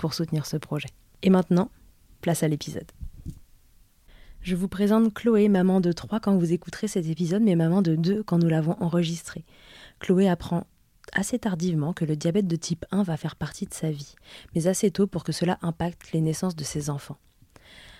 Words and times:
pour 0.00 0.14
soutenir 0.14 0.46
ce 0.46 0.56
projet. 0.56 0.88
Et 1.22 1.28
maintenant, 1.28 1.70
place 2.22 2.42
à 2.42 2.48
l'épisode. 2.48 2.90
Je 4.40 4.56
vous 4.56 4.66
présente 4.66 5.12
Chloé, 5.12 5.50
maman 5.50 5.82
de 5.82 5.92
3 5.92 6.20
quand 6.20 6.38
vous 6.38 6.54
écouterez 6.54 6.88
cet 6.88 7.06
épisode, 7.06 7.42
mais 7.42 7.54
maman 7.54 7.82
de 7.82 7.96
2 7.96 8.22
quand 8.22 8.38
nous 8.38 8.48
l'avons 8.48 8.76
enregistré. 8.80 9.44
Chloé 9.98 10.26
apprend 10.26 10.66
assez 11.12 11.38
tardivement 11.38 11.92
que 11.92 12.06
le 12.06 12.16
diabète 12.16 12.46
de 12.46 12.56
type 12.56 12.86
1 12.92 13.02
va 13.02 13.18
faire 13.18 13.36
partie 13.36 13.66
de 13.66 13.74
sa 13.74 13.90
vie, 13.90 14.14
mais 14.54 14.68
assez 14.68 14.90
tôt 14.90 15.06
pour 15.06 15.22
que 15.22 15.32
cela 15.32 15.58
impacte 15.60 16.12
les 16.12 16.22
naissances 16.22 16.56
de 16.56 16.64
ses 16.64 16.88
enfants. 16.88 17.18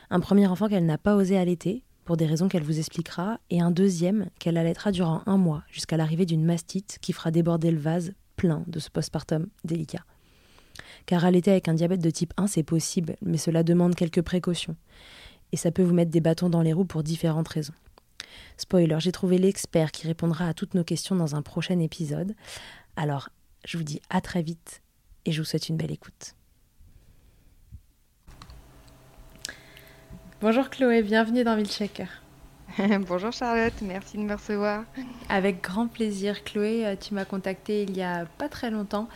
Un 0.08 0.20
premier 0.20 0.46
enfant 0.46 0.68
qu'elle 0.68 0.86
n'a 0.86 0.96
pas 0.96 1.16
osé 1.16 1.36
allaiter, 1.36 1.84
pour 2.06 2.16
des 2.16 2.26
raisons 2.26 2.48
qu'elle 2.48 2.64
vous 2.64 2.78
expliquera, 2.78 3.40
et 3.50 3.60
un 3.60 3.70
deuxième 3.70 4.30
qu'elle 4.38 4.56
allaitera 4.56 4.90
durant 4.90 5.22
un 5.26 5.36
mois, 5.36 5.64
jusqu'à 5.70 5.98
l'arrivée 5.98 6.24
d'une 6.24 6.46
mastite 6.46 6.96
qui 7.02 7.12
fera 7.12 7.30
déborder 7.30 7.70
le 7.70 7.78
vase 7.78 8.14
plein 8.36 8.64
de 8.68 8.78
ce 8.78 8.88
postpartum 8.88 9.48
délicat. 9.64 10.06
Car 11.06 11.24
allaiter 11.24 11.50
avec 11.50 11.68
un 11.68 11.74
diabète 11.74 12.00
de 12.00 12.10
type 12.10 12.32
1, 12.36 12.46
c'est 12.46 12.62
possible, 12.62 13.16
mais 13.22 13.38
cela 13.38 13.62
demande 13.62 13.94
quelques 13.94 14.22
précautions. 14.22 14.76
Et 15.52 15.56
ça 15.56 15.70
peut 15.70 15.82
vous 15.82 15.94
mettre 15.94 16.10
des 16.10 16.20
bâtons 16.20 16.48
dans 16.48 16.62
les 16.62 16.72
roues 16.72 16.84
pour 16.84 17.02
différentes 17.02 17.48
raisons. 17.48 17.74
Spoiler, 18.56 18.98
j'ai 19.00 19.12
trouvé 19.12 19.38
l'expert 19.38 19.90
qui 19.90 20.06
répondra 20.06 20.46
à 20.46 20.54
toutes 20.54 20.74
nos 20.74 20.84
questions 20.84 21.16
dans 21.16 21.34
un 21.34 21.42
prochain 21.42 21.78
épisode. 21.78 22.34
Alors, 22.96 23.30
je 23.64 23.76
vous 23.76 23.84
dis 23.84 24.00
à 24.10 24.20
très 24.20 24.42
vite 24.42 24.82
et 25.24 25.32
je 25.32 25.40
vous 25.40 25.44
souhaite 25.44 25.68
une 25.68 25.76
belle 25.76 25.90
écoute. 25.90 26.34
Bonjour 30.40 30.70
Chloé, 30.70 31.02
bienvenue 31.02 31.44
dans 31.44 31.56
Milkshaker. 31.56 32.08
Bonjour 33.08 33.32
Charlotte, 33.32 33.74
merci 33.82 34.16
de 34.16 34.22
me 34.22 34.34
recevoir. 34.34 34.84
Avec 35.28 35.60
grand 35.60 35.86
plaisir. 35.86 36.44
Chloé, 36.44 36.86
euh, 36.86 36.96
tu 36.98 37.14
m'as 37.14 37.24
contacté 37.24 37.82
il 37.82 37.96
y 37.96 38.02
a 38.02 38.24
pas 38.24 38.48
très 38.48 38.70
longtemps 38.70 39.08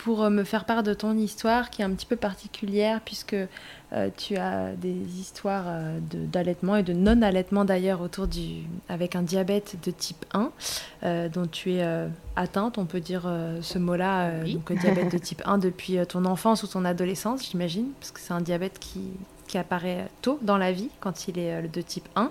pour 0.00 0.22
euh, 0.22 0.30
me 0.30 0.44
faire 0.44 0.64
part 0.64 0.82
de 0.82 0.94
ton 0.94 1.16
histoire 1.16 1.68
qui 1.68 1.82
est 1.82 1.84
un 1.84 1.90
petit 1.90 2.06
peu 2.06 2.16
particulière 2.16 3.02
puisque 3.04 3.34
euh, 3.34 4.08
tu 4.16 4.36
as 4.36 4.72
des 4.72 5.20
histoires 5.20 5.64
euh, 5.66 5.98
d'allaitement 6.10 6.76
et 6.76 6.82
de 6.82 6.94
non-allaitement 6.94 7.66
d'ailleurs 7.66 8.00
autour 8.00 8.26
du 8.26 8.62
avec 8.88 9.14
un 9.14 9.22
diabète 9.22 9.76
de 9.84 9.90
type 9.90 10.24
1 10.32 11.28
dont 11.28 11.46
tu 11.46 11.74
es 11.74 12.08
atteinte, 12.36 12.78
on 12.78 12.84
peut 12.84 13.00
dire 13.00 13.30
ce 13.60 13.78
mot-là, 13.78 14.44
donc 14.44 14.72
diabète 14.72 15.12
de 15.12 15.18
type 15.18 15.42
1 15.44 15.58
depuis 15.58 15.98
ton 16.06 16.24
enfance 16.24 16.62
ou 16.62 16.66
ton 16.66 16.84
adolescence, 16.84 17.48
j'imagine, 17.50 17.86
parce 17.98 18.10
que 18.10 18.20
c'est 18.20 18.32
un 18.32 18.40
diabète 18.40 18.78
qui, 18.78 19.00
qui 19.48 19.58
apparaît 19.58 20.08
tôt 20.22 20.38
dans 20.42 20.58
la 20.58 20.72
vie 20.72 20.90
quand 21.00 21.28
il 21.28 21.38
est 21.38 21.68
de 21.68 21.80
type 21.80 22.08
1. 22.16 22.30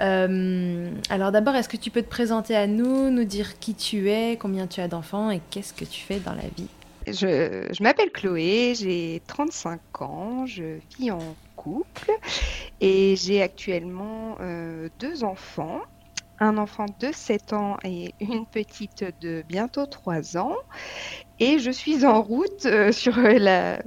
Euh, 0.00 0.90
alors 1.08 1.32
d'abord, 1.32 1.54
est-ce 1.54 1.68
que 1.68 1.76
tu 1.76 1.90
peux 1.90 2.02
te 2.02 2.08
présenter 2.08 2.54
à 2.54 2.66
nous, 2.66 3.10
nous 3.10 3.24
dire 3.24 3.58
qui 3.58 3.74
tu 3.74 4.10
es, 4.10 4.36
combien 4.36 4.66
tu 4.66 4.80
as 4.80 4.88
d'enfants 4.88 5.30
et 5.30 5.40
qu'est-ce 5.50 5.72
que 5.72 5.84
tu 5.84 6.00
fais 6.02 6.20
dans 6.20 6.34
la 6.34 6.48
vie? 6.56 6.68
Je, 7.06 7.82
m'appelle 7.82 8.10
Chloé, 8.10 8.74
j'ai 8.74 9.22
35 9.28 10.02
ans, 10.02 10.46
je 10.46 10.78
vis 10.98 11.12
en 11.12 11.36
couple 11.54 12.10
et 12.80 13.14
j'ai 13.16 13.42
actuellement 13.42 14.36
euh, 14.40 14.88
deux 14.98 15.22
enfants 15.22 15.82
un 16.38 16.58
enfant 16.58 16.86
de 17.00 17.10
7 17.12 17.52
ans 17.52 17.76
et 17.84 18.14
une 18.20 18.46
petite 18.46 19.04
de 19.20 19.42
bientôt 19.48 19.86
3 19.86 20.36
ans. 20.36 20.56
Et 21.38 21.58
je 21.58 21.70
suis 21.70 22.06
en 22.06 22.22
route 22.22 22.64
euh, 22.64 22.92
sur 22.92 23.18
la 23.18 23.82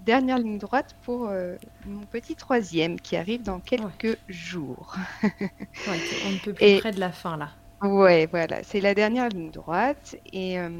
dernière 0.00 0.38
ligne 0.38 0.58
droite 0.58 0.96
pour 1.02 1.28
euh, 1.28 1.56
mon 1.84 2.00
petit 2.00 2.34
troisième 2.34 2.98
qui 2.98 3.16
arrive 3.16 3.42
dans 3.42 3.60
quelques 3.60 4.18
jours. 4.28 4.96
on 5.22 6.30
ne 6.30 6.38
peut 6.42 6.54
plus 6.54 6.78
près 6.78 6.92
de 6.92 7.00
la 7.00 7.12
fin 7.12 7.36
là. 7.36 7.50
Ouais, 7.82 8.26
voilà, 8.26 8.62
c'est 8.62 8.80
la 8.80 8.94
dernière 8.94 9.28
ligne 9.28 9.50
droite. 9.50 10.16
Et 10.32 10.58
euh, 10.58 10.70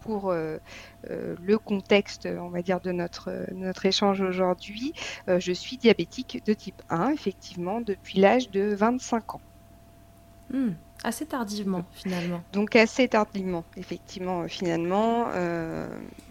pour 0.00 0.32
le 0.32 1.56
contexte, 1.56 2.26
on 2.26 2.48
va 2.50 2.60
dire, 2.60 2.80
de 2.80 2.92
notre, 2.92 3.46
notre 3.52 3.86
échange 3.86 4.20
aujourd'hui, 4.20 4.92
je 5.26 5.52
suis 5.52 5.78
diabétique 5.78 6.42
de 6.44 6.52
type 6.52 6.82
1, 6.90 7.10
effectivement, 7.10 7.80
depuis 7.80 8.18
l'âge 8.18 8.50
de 8.50 8.74
25 8.74 9.36
ans. 9.36 9.40
Hmm, 10.50 10.72
assez 11.04 11.26
tardivement, 11.26 11.84
finalement. 11.92 12.42
Donc 12.52 12.74
assez 12.74 13.06
tardivement, 13.06 13.64
effectivement, 13.76 14.42
euh, 14.42 14.48
finalement. 14.48 15.26
Euh, 15.34 15.86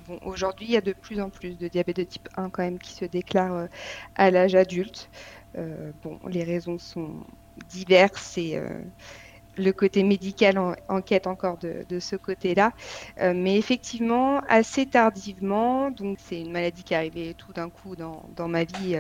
bon, 0.07 0.19
Aujourd'hui, 0.25 0.66
il 0.66 0.72
y 0.72 0.78
a 0.78 0.81
de 0.81 0.94
plus 0.94 1.22
en 1.22 1.29
plus 1.29 1.57
de 1.57 1.67
diabète 1.67 1.97
de 1.97 2.03
type 2.03 2.28
1 2.35 2.50
quand 2.50 2.63
même 2.63 2.79
qui 2.79 2.91
se 2.91 3.06
déclarent 3.06 3.53
euh, 3.53 3.67
à 4.16 4.31
l'âge 4.31 4.56
adulte. 4.56 5.09
bon, 6.03 6.19
les 6.28 6.44
raisons 6.44 6.79
sont 6.79 7.11
diverses 7.69 8.39
et 8.39 8.59
le 9.56 9.72
côté 9.72 10.01
médical 10.01 10.57
en, 10.57 10.73
enquête 10.90 11.28
encore 11.28 11.59
de, 11.59 11.85
de 11.88 12.00
ce 12.00 12.16
côté-là. 12.16 12.72
mais 13.19 13.55
effectivement, 13.55 14.41
assez 14.50 14.88
tardivement, 14.88 15.91
donc 15.91 16.17
c'est 16.19 16.41
une 16.41 16.51
maladie 16.51 16.84
qui 16.84 16.95
est 16.95 16.97
arrivée 16.97 17.35
tout 17.35 17.53
d'un 17.53 17.69
coup 17.69 17.95
dans, 17.95 18.23
dans 18.35 18.47
ma 18.47 18.63
vie, 18.63 19.00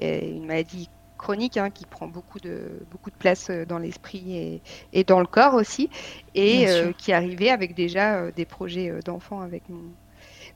une 0.00 0.46
maladie 0.46 0.90
chronique 1.24 1.56
hein, 1.56 1.70
qui 1.70 1.86
prend 1.86 2.06
beaucoup 2.06 2.38
de, 2.38 2.82
beaucoup 2.90 3.10
de 3.10 3.16
place 3.16 3.48
euh, 3.48 3.64
dans 3.64 3.78
l'esprit 3.78 4.60
et, 4.92 5.04
dans 5.04 5.20
le 5.20 5.26
corps 5.26 5.54
aussi, 5.54 5.88
et 6.34 6.68
euh, 6.68 6.92
qui 6.92 7.14
arrivait 7.14 7.48
avec 7.48 7.74
déjà 7.74 8.16
euh, 8.16 8.30
des 8.36 8.44
projets 8.44 8.92
d'enfants 9.06 9.40
avec 9.40 9.62
mon, 9.70 9.84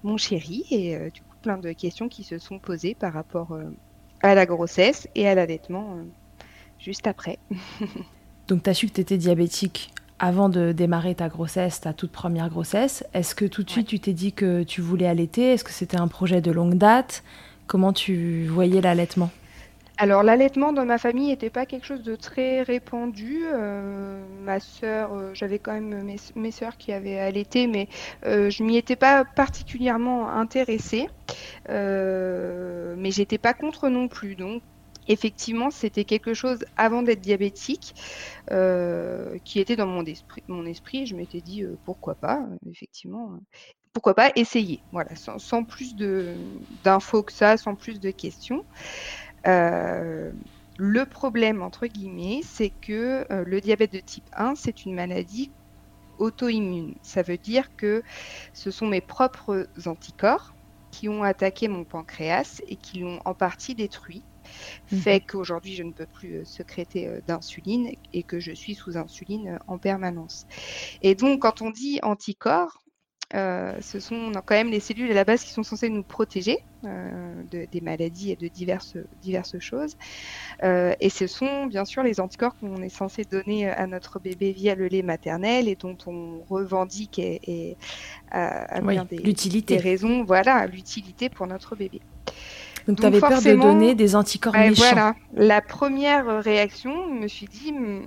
mon 0.02 0.18
chéri, 0.18 0.66
et 0.70 0.98
du 1.10 1.22
coup 1.22 1.36
plein 1.40 1.56
de 1.56 1.72
questions 1.72 2.08
qui 2.08 2.22
se 2.22 2.38
sont 2.38 2.58
posées 2.58 2.94
par 2.94 3.14
rapport 3.14 3.58
à 4.20 4.34
la 4.34 4.44
grossesse 4.44 5.08
et 5.14 5.26
à 5.26 5.34
l'allaitement 5.34 6.00
juste 6.78 7.06
après. 7.06 7.38
Donc 8.48 8.62
tu 8.62 8.70
as 8.70 8.74
su 8.74 8.88
que 8.88 8.92
tu 8.92 9.00
étais 9.00 9.16
diabétique 9.16 9.90
avant 10.18 10.48
de 10.48 10.72
démarrer 10.72 11.14
ta 11.14 11.28
grossesse, 11.28 11.80
ta 11.80 11.92
toute 11.92 12.12
première 12.12 12.50
grossesse. 12.50 13.04
Est-ce 13.14 13.34
que 13.34 13.44
tout 13.44 13.62
de 13.62 13.70
suite 13.70 13.86
tu 13.86 14.00
t'es 14.00 14.12
dit 14.12 14.32
que 14.32 14.64
tu 14.64 14.82
voulais 14.82 15.06
allaiter? 15.06 15.52
Est-ce 15.52 15.64
que 15.64 15.70
c'était 15.70 16.00
un 16.00 16.08
projet 16.08 16.40
de 16.40 16.50
longue 16.50 16.76
date? 16.76 17.22
Comment 17.66 17.92
tu 17.92 18.46
voyais 18.46 18.80
l'allaitement? 18.80 19.30
Alors 19.98 20.22
l'allaitement 20.22 20.72
dans 20.72 20.86
ma 20.86 20.96
famille 20.96 21.28
n'était 21.28 21.50
pas 21.50 21.66
quelque 21.66 21.84
chose 21.84 22.02
de 22.02 22.14
très 22.14 22.62
répandu. 22.62 23.42
Euh, 23.46 24.24
ma 24.42 24.60
sœur, 24.60 25.12
euh, 25.12 25.34
j'avais 25.34 25.58
quand 25.58 25.72
même 25.72 26.16
mes, 26.36 26.50
sœurs 26.52 26.76
qui 26.76 26.92
avaient 26.92 27.18
allaité, 27.18 27.66
mais 27.66 27.88
euh, 28.24 28.48
je 28.48 28.62
m'y 28.62 28.76
étais 28.76 28.94
pas 28.94 29.24
particulièrement 29.24 30.28
intéressée. 30.30 31.08
mais 31.68 33.10
j'étais 33.10 33.38
pas 33.38 33.54
contre 33.54 33.88
non 33.88 34.06
plus. 34.06 34.36
Donc 34.36 34.62
effectivement, 35.08 35.70
c'était 35.70 36.04
quelque 36.04 36.32
chose 36.32 36.64
avant 36.76 37.02
d'être 37.02 37.20
diabétique 37.20 37.94
qui 39.44 39.60
était 39.60 39.76
dans 39.76 39.86
mon 39.86 40.04
esprit. 40.04 40.44
Mon 40.46 40.64
esprit, 40.66 41.06
je 41.06 41.16
m'étais 41.16 41.40
dit 41.40 41.64
pourquoi 41.84 42.14
pas, 42.14 42.46
effectivement. 42.70 43.40
pourquoi 43.92 44.14
pas 44.14 44.30
essayer, 44.36 44.80
voilà, 44.92 45.10
sans, 45.16 45.64
plus 45.64 45.96
d'infos 46.84 47.22
que 47.24 47.32
ça, 47.32 47.56
sans 47.56 47.74
plus 47.74 47.98
de 48.00 48.10
questions. 48.10 48.64
Euh, 49.46 50.32
le 50.78 51.06
problème, 51.06 51.62
entre 51.62 51.86
guillemets, 51.86 52.40
c'est 52.44 52.70
que 52.70 53.26
euh, 53.32 53.44
le 53.44 53.60
diabète 53.60 53.92
de 53.92 54.00
type 54.00 54.28
1, 54.32 54.54
c'est 54.54 54.84
une 54.84 54.94
maladie 54.94 55.54
auto-immune. 56.18 56.96
Ça 57.02 57.22
veut 57.22 57.38
dire 57.38 57.68
que 57.76 58.02
ce 58.54 58.70
sont 58.70 58.86
mes 58.86 59.00
propres 59.00 59.68
anticorps 59.86 60.56
qui 60.90 61.08
ont 61.08 61.22
attaqué 61.22 61.68
mon 61.68 61.84
pancréas 61.84 62.60
et 62.66 62.76
qui 62.76 63.00
l'ont 63.00 63.20
en 63.24 63.34
partie 63.34 63.74
détruit. 63.74 64.26
Mhm. 64.90 65.04
fait 65.04 65.20
qu'aujourd'hui 65.20 65.74
je 65.74 65.82
ne 65.82 65.92
peux 65.92 66.06
plus 66.06 66.36
euh, 66.38 66.44
sécréter 66.44 67.20
d'insuline 67.26 67.92
et 68.12 68.24
que 68.24 68.40
je 68.40 68.52
suis 68.52 68.74
sous 68.74 68.96
insuline 68.96 69.58
en 69.66 69.78
permanence. 69.78 70.46
Et 71.02 71.14
donc 71.14 71.42
quand 71.42 71.62
on 71.62 71.70
dit 71.70 72.00
anticorps, 72.02 72.82
ce 73.32 74.00
sont 74.00 74.32
quand 74.46 74.54
même 74.54 74.70
les 74.70 74.80
cellules 74.80 75.10
à 75.10 75.14
la 75.14 75.24
base 75.24 75.44
qui 75.44 75.50
sont 75.50 75.62
censées 75.62 75.88
nous 75.90 76.02
protéger 76.02 76.58
des 76.82 77.80
maladies 77.82 78.32
et 78.32 78.36
de 78.36 78.48
diverses, 78.48 78.96
diverses 79.22 79.58
choses. 79.58 79.96
et 80.62 81.10
ce 81.10 81.26
sont 81.26 81.66
bien 81.66 81.84
sûr 81.84 82.02
les 82.02 82.20
anticorps 82.20 82.56
qu'on 82.58 82.82
est 82.82 82.88
censé 82.88 83.24
donner 83.24 83.68
à 83.68 83.86
notre 83.86 84.18
bébé 84.18 84.52
via 84.52 84.74
le 84.74 84.86
lait 84.86 85.02
maternel 85.02 85.68
et 85.68 85.76
dont 85.76 85.98
on 86.06 86.40
revendique 86.48 87.18
et, 87.18 87.76
à, 88.30 88.80
bien 88.80 89.04
des, 89.04 89.18
des, 89.62 89.76
raisons, 89.76 90.24
voilà, 90.24 90.66
l'utilité 90.66 91.28
pour 91.28 91.46
notre 91.46 91.76
bébé. 91.76 92.00
Donc, 92.88 93.00
tu 93.00 93.06
avais 93.06 93.20
peur 93.20 93.42
de 93.42 93.54
donner 93.54 93.94
des 93.94 94.16
anticorps 94.16 94.54
méchants. 94.54 94.82
Voilà. 94.82 95.14
La 95.34 95.60
première 95.60 96.42
réaction, 96.42 96.94
je 97.08 97.22
me 97.22 97.28
suis 97.28 97.46
dit, 97.46 97.70
hmm, 97.70 98.06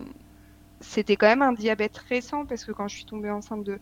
c'était 0.79 1.15
quand 1.15 1.27
même 1.27 1.43
un 1.43 1.53
diabète 1.53 1.97
récent 2.09 2.45
parce 2.45 2.65
que 2.65 2.71
quand 2.71 2.87
je 2.87 2.95
suis 2.95 3.05
tombée 3.05 3.29
enceinte 3.29 3.63
de, 3.63 3.79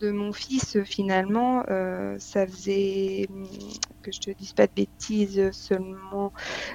de 0.00 0.10
mon 0.10 0.32
fils, 0.32 0.82
finalement, 0.84 1.64
euh, 1.70 2.16
ça 2.18 2.46
faisait, 2.46 3.26
hmm, 3.28 3.44
que 4.02 4.12
je 4.12 4.20
te 4.20 4.30
dise 4.30 4.52
pas 4.52 4.66
de 4.66 4.72
bêtises, 4.74 5.50
seulement. 5.52 6.32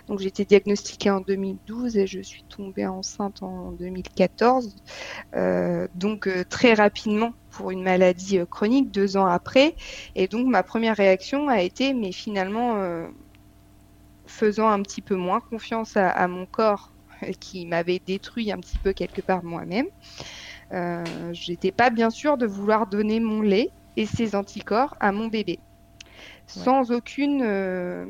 Donc, 0.07 0.19
j'ai 0.19 0.27
été 0.27 0.45
diagnostiquée 0.45 1.09
en 1.11 1.21
2012 1.21 1.97
et 1.97 2.07
je 2.07 2.21
suis 2.21 2.43
tombée 2.49 2.85
enceinte 2.87 3.43
en 3.43 3.71
2014. 3.71 4.75
Euh, 5.35 5.87
donc, 5.93 6.27
euh, 6.27 6.43
très 6.49 6.73
rapidement 6.73 7.33
pour 7.49 7.71
une 7.71 7.83
maladie 7.83 8.39
chronique, 8.49 8.91
deux 8.91 9.17
ans 9.17 9.25
après. 9.25 9.75
Et 10.15 10.27
donc, 10.27 10.47
ma 10.47 10.63
première 10.63 10.97
réaction 10.97 11.47
a 11.49 11.61
été, 11.61 11.93
mais 11.93 12.11
finalement, 12.11 13.07
faisant 14.25 14.69
un 14.69 14.81
petit 14.81 15.01
peu 15.01 15.15
moins 15.15 15.39
confiance 15.41 15.97
à, 15.97 16.27
mon 16.27 16.45
corps 16.45 16.93
qui 17.39 17.65
m'avait 17.65 17.99
détruit 17.99 18.51
un 18.51 18.59
petit 18.59 18.77
peu 18.77 18.93
quelque 18.93 19.21
part 19.21 19.43
moi-même. 19.43 19.87
Euh, 20.73 21.03
J'étais 21.33 21.71
pas 21.71 21.89
bien 21.89 22.09
sûre 22.09 22.37
de 22.37 22.45
vouloir 22.45 22.87
donner 22.87 23.19
mon 23.19 23.41
lait 23.41 23.69
et 23.95 24.05
ses 24.05 24.35
anticorps 24.35 24.95
à 24.99 25.11
mon 25.11 25.27
bébé. 25.27 25.59
Sans 26.47 26.91
aucune, 26.91 27.41
euh, 27.43 28.05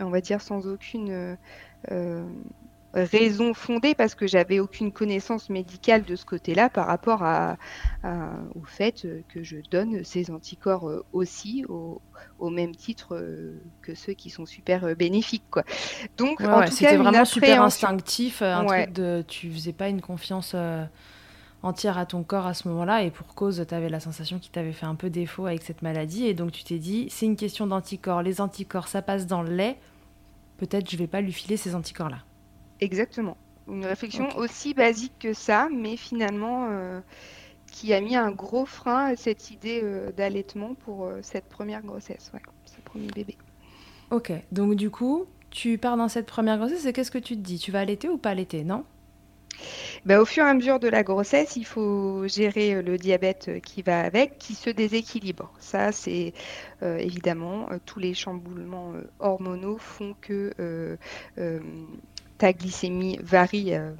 on 0.00 0.10
va 0.10 0.20
dire 0.20 0.40
sans 0.40 0.66
aucune 0.68 1.36
euh, 1.90 2.28
raison 3.04 3.52
fondée 3.54 3.94
parce 3.94 4.14
que 4.14 4.26
j'avais 4.26 4.58
aucune 4.58 4.90
connaissance 4.90 5.50
médicale 5.50 6.04
de 6.04 6.16
ce 6.16 6.24
côté-là 6.24 6.70
par 6.70 6.86
rapport 6.86 7.22
à, 7.22 7.56
au 8.54 8.64
fait 8.64 9.06
que 9.28 9.42
je 9.42 9.56
donne 9.70 10.04
ces 10.04 10.30
anticorps 10.30 10.88
euh, 10.88 11.04
aussi 11.12 11.64
au, 11.68 12.00
même 12.50 12.74
titre 12.74 13.16
euh, 13.16 13.60
que 13.82 13.94
ceux 13.94 14.12
qui 14.12 14.30
sont 14.30 14.46
super 14.46 14.84
euh, 14.84 14.94
bénéfiques 14.94 15.44
quoi. 15.50 15.64
Donc 16.16 16.42
c'était 16.70 16.96
vraiment 16.96 17.24
super 17.24 17.62
instinctif, 17.62 18.42
un 18.42 18.64
truc 18.64 18.92
de 18.92 19.24
tu 19.26 19.50
faisais 19.50 19.72
pas 19.72 19.88
une 19.88 20.00
confiance 20.00 20.54
entière 21.62 21.98
à 21.98 22.06
ton 22.06 22.22
corps 22.22 22.46
à 22.46 22.54
ce 22.54 22.68
moment-là 22.68 23.02
et 23.02 23.10
pour 23.10 23.34
cause 23.34 23.64
tu 23.68 23.74
avais 23.74 23.88
la 23.88 24.00
sensation 24.00 24.38
qu'il 24.38 24.52
t'avait 24.52 24.72
fait 24.72 24.86
un 24.86 24.94
peu 24.94 25.10
défaut 25.10 25.46
avec 25.46 25.62
cette 25.62 25.82
maladie 25.82 26.26
et 26.26 26.34
donc 26.34 26.52
tu 26.52 26.64
t'es 26.64 26.78
dit 26.78 27.08
c'est 27.10 27.26
une 27.26 27.36
question 27.36 27.66
d'anticorps, 27.66 28.22
les 28.22 28.40
anticorps 28.40 28.88
ça 28.88 29.02
passe 29.02 29.26
dans 29.26 29.42
le 29.42 29.50
lait, 29.50 29.76
peut-être 30.58 30.88
je 30.90 30.96
vais 30.96 31.08
pas 31.08 31.20
lui 31.20 31.32
filer 31.32 31.56
ces 31.56 31.74
anticorps 31.74 32.10
là. 32.10 32.18
Exactement. 32.80 33.36
Une 33.68 33.84
réflexion 33.84 34.28
aussi 34.36 34.74
basique 34.74 35.14
que 35.18 35.32
ça, 35.32 35.68
mais 35.72 35.96
finalement 35.96 36.68
euh, 36.70 37.00
qui 37.72 37.92
a 37.92 38.00
mis 38.00 38.14
un 38.14 38.30
gros 38.30 38.64
frein 38.64 39.06
à 39.06 39.16
cette 39.16 39.50
idée 39.50 39.80
euh, 39.82 40.12
d'allaitement 40.12 40.74
pour 40.74 41.06
euh, 41.06 41.18
cette 41.22 41.46
première 41.48 41.82
grossesse, 41.82 42.30
ouais, 42.32 42.40
ce 42.64 42.80
premier 42.82 43.08
bébé. 43.08 43.36
Ok, 44.12 44.30
donc 44.52 44.76
du 44.76 44.90
coup, 44.90 45.26
tu 45.50 45.78
pars 45.78 45.96
dans 45.96 46.08
cette 46.08 46.26
première 46.26 46.58
grossesse 46.58 46.86
et 46.86 46.92
qu'est-ce 46.92 47.10
que 47.10 47.18
tu 47.18 47.34
te 47.34 47.40
dis? 47.40 47.58
Tu 47.58 47.72
vas 47.72 47.80
allaiter 47.80 48.08
ou 48.08 48.18
pas 48.18 48.30
allaiter, 48.30 48.62
non? 48.62 48.84
Ben, 50.04 50.20
au 50.20 50.24
fur 50.26 50.44
et 50.44 50.48
à 50.48 50.54
mesure 50.54 50.78
de 50.78 50.86
la 50.86 51.02
grossesse, 51.02 51.56
il 51.56 51.64
faut 51.64 52.28
gérer 52.28 52.82
le 52.82 52.98
diabète 52.98 53.62
qui 53.62 53.80
va 53.80 54.00
avec, 54.00 54.38
qui 54.38 54.54
se 54.54 54.68
déséquilibre. 54.68 55.50
Ça, 55.58 55.92
c'est 55.92 56.34
évidemment 56.82 57.66
tous 57.86 57.98
les 57.98 58.12
chamboulements 58.12 58.92
hormonaux 59.18 59.78
font 59.78 60.14
que 60.20 60.98
ta 62.38 62.52
glycémie 62.52 63.18
varie. 63.22 63.74
Euh, 63.74 63.92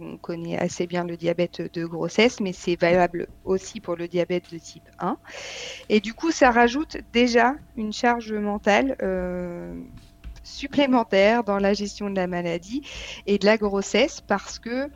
on 0.00 0.16
connaît 0.16 0.56
assez 0.56 0.86
bien 0.86 1.04
le 1.04 1.16
diabète 1.16 1.60
de 1.74 1.84
grossesse, 1.84 2.40
mais 2.40 2.52
c'est 2.52 2.80
valable 2.80 3.26
aussi 3.44 3.80
pour 3.80 3.96
le 3.96 4.06
diabète 4.06 4.52
de 4.52 4.58
type 4.58 4.88
1. 5.00 5.16
Et 5.88 6.00
du 6.00 6.14
coup, 6.14 6.30
ça 6.30 6.50
rajoute 6.50 6.98
déjà 7.12 7.54
une 7.76 7.92
charge 7.92 8.32
mentale 8.32 8.96
euh, 9.02 9.74
supplémentaire 10.44 11.44
dans 11.44 11.58
la 11.58 11.74
gestion 11.74 12.10
de 12.10 12.16
la 12.16 12.26
maladie 12.26 12.82
et 13.26 13.38
de 13.38 13.46
la 13.46 13.56
grossesse 13.56 14.20
parce 14.20 14.58
que 14.58 14.88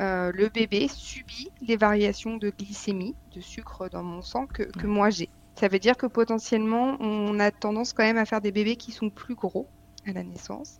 euh, 0.00 0.32
le 0.34 0.48
bébé 0.48 0.88
subit 0.88 1.50
les 1.66 1.76
variations 1.76 2.36
de 2.36 2.50
glycémie, 2.50 3.14
de 3.34 3.40
sucre 3.40 3.88
dans 3.88 4.02
mon 4.02 4.22
sang 4.22 4.46
que, 4.46 4.64
que 4.64 4.86
moi 4.86 5.10
j'ai. 5.10 5.28
Ça 5.56 5.68
veut 5.68 5.78
dire 5.78 5.96
que 5.96 6.06
potentiellement, 6.06 6.96
on 7.00 7.38
a 7.38 7.50
tendance 7.50 7.92
quand 7.92 8.02
même 8.02 8.16
à 8.16 8.24
faire 8.24 8.40
des 8.40 8.50
bébés 8.50 8.76
qui 8.76 8.92
sont 8.92 9.10
plus 9.10 9.34
gros 9.34 9.66
à 10.06 10.12
la 10.12 10.22
naissance 10.22 10.78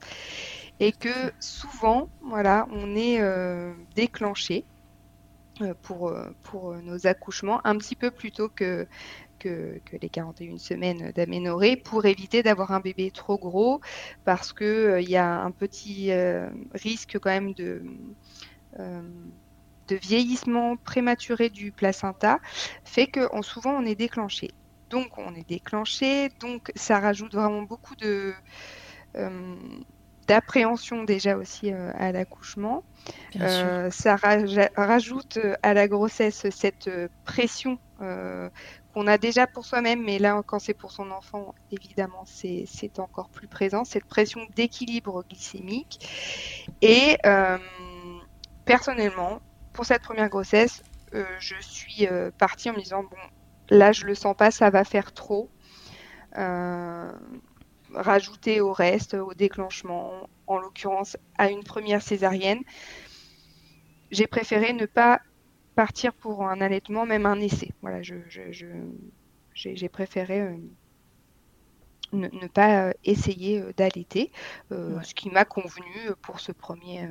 et 0.81 0.93
que 0.93 1.33
souvent, 1.39 2.09
voilà, 2.23 2.67
on 2.73 2.97
est 2.97 3.21
euh, 3.21 3.73
déclenché 3.95 4.65
euh, 5.61 5.75
pour, 5.83 6.09
euh, 6.09 6.31
pour 6.43 6.75
nos 6.77 7.07
accouchements 7.07 7.61
un 7.65 7.77
petit 7.77 7.95
peu 7.95 8.11
plus 8.11 8.33
tôt 8.33 8.49
que, 8.49 8.89
que, 9.39 9.79
les 10.01 10.09
41 10.09 10.57
semaines 10.57 11.13
d'aménorrhée 11.13 11.77
pour 11.77 12.07
éviter 12.07 12.43
d'avoir 12.43 12.73
un 12.73 12.81
bébé 12.81 13.11
trop 13.11 13.37
gros 13.37 13.83
parce 14.25 14.55
qu'il 14.55 14.99
il 15.03 15.11
y 15.11 15.17
a 15.17 15.43
un 15.43 15.51
petit 15.51 16.13
risque 16.73 17.19
quand 17.21 17.31
même 17.31 17.53
de, 17.55 17.83
de 18.79 19.97
vieillissement 19.97 20.77
prématuré 20.77 21.51
du 21.51 21.73
placenta 21.73 22.39
fait 22.85 23.07
que 23.07 23.29
souvent 23.43 23.73
on 23.73 23.85
est 23.85 23.95
déclenché. 23.95 24.51
Donc 24.91 25.19
on 25.19 25.35
est 25.35 25.49
déclenché, 25.49 26.31
donc 26.41 26.71
ça 26.75 27.01
rajoute 27.01 27.35
vraiment 27.35 27.63
beaucoup 27.63 27.97
de 27.97 28.35
d'appréhension 30.31 31.03
déjà 31.03 31.37
aussi 31.37 31.73
euh, 31.73 31.91
à 31.99 32.13
l'accouchement. 32.13 32.85
Euh, 33.41 33.91
ça 33.91 34.15
rajoute 34.77 35.39
euh, 35.39 35.57
à 35.65 35.75
la 35.75 35.89
grossesse 35.89 36.49
cette 36.51 36.89
pression 37.25 37.81
qu'on 38.95 39.07
a 39.09 39.19
déjà 39.19 39.49
pour 39.49 39.65
soi-même, 39.67 40.05
mais 40.05 40.21
là, 40.21 40.41
quand 40.47 40.61
c'est 40.61 40.73
pour 40.73 40.93
son 40.93 41.11
enfant, 41.11 41.55
évidemment, 41.73 42.25
c'est 42.25 42.99
encore 42.99 43.29
plus 43.29 43.49
présent, 43.49 43.85
cette 43.85 44.07
pression 44.07 44.41
d'équilibre 44.55 45.25
glycémique. 45.29 46.09
Et 46.81 47.19
personnellement, 48.65 49.41
pour 49.75 49.85
cette 49.85 50.01
première 50.01 50.31
grossesse, 50.31 50.83
je 51.13 51.57
suis 51.61 52.09
partie 52.39 52.71
en 52.71 52.73
me 52.73 52.81
disant, 52.81 53.03
bon, 53.03 53.19
là, 53.69 53.93
je 53.93 54.07
le 54.07 54.15
sens 54.15 54.35
pas, 54.35 54.51
ça 54.51 54.71
va 54.71 54.85
faire 54.85 55.13
trop 55.13 55.51
rajouter 57.95 58.61
au 58.61 58.73
reste, 58.73 59.15
au 59.15 59.35
déclenchement, 59.35 60.29
en 60.47 60.59
l'occurrence 60.59 61.17
à 61.39 61.51
une 61.51 61.63
première 61.63 62.03
césarienne. 62.03 62.61
J'ai 64.11 64.27
préféré 64.27 64.73
ne 64.73 64.87
pas 64.87 65.21
partir 65.75 66.13
pour 66.13 66.47
un 66.47 66.61
allaitement, 66.61 67.07
même 67.07 67.27
un 67.27 67.41
essai. 67.41 67.71
Voilà, 67.81 68.03
je, 68.03 68.17
j'ai, 69.55 69.89
préféré 69.89 70.41
euh, 70.41 70.57
ne, 72.13 72.47
pas 72.49 72.89
euh, 72.89 72.93
essayer 73.05 73.61
euh, 73.61 73.73
d'allaiter, 73.77 74.33
ce 74.71 75.15
qui 75.15 75.31
m'a 75.31 75.45
convenu 75.45 76.11
pour 76.23 76.41
ce 76.41 76.53
premier, 76.53 77.09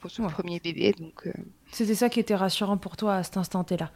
pour 0.00 0.10
ce 0.10 0.22
premier 0.22 0.60
bébé. 0.60 0.92
Donc, 0.92 1.28
C'était 1.70 1.94
ça 1.94 2.08
qui 2.08 2.20
était 2.20 2.34
rassurant 2.34 2.76
pour 2.76 2.96
toi 2.96 3.16
à 3.16 3.22
cet 3.22 3.36
instant-là. 3.36 3.92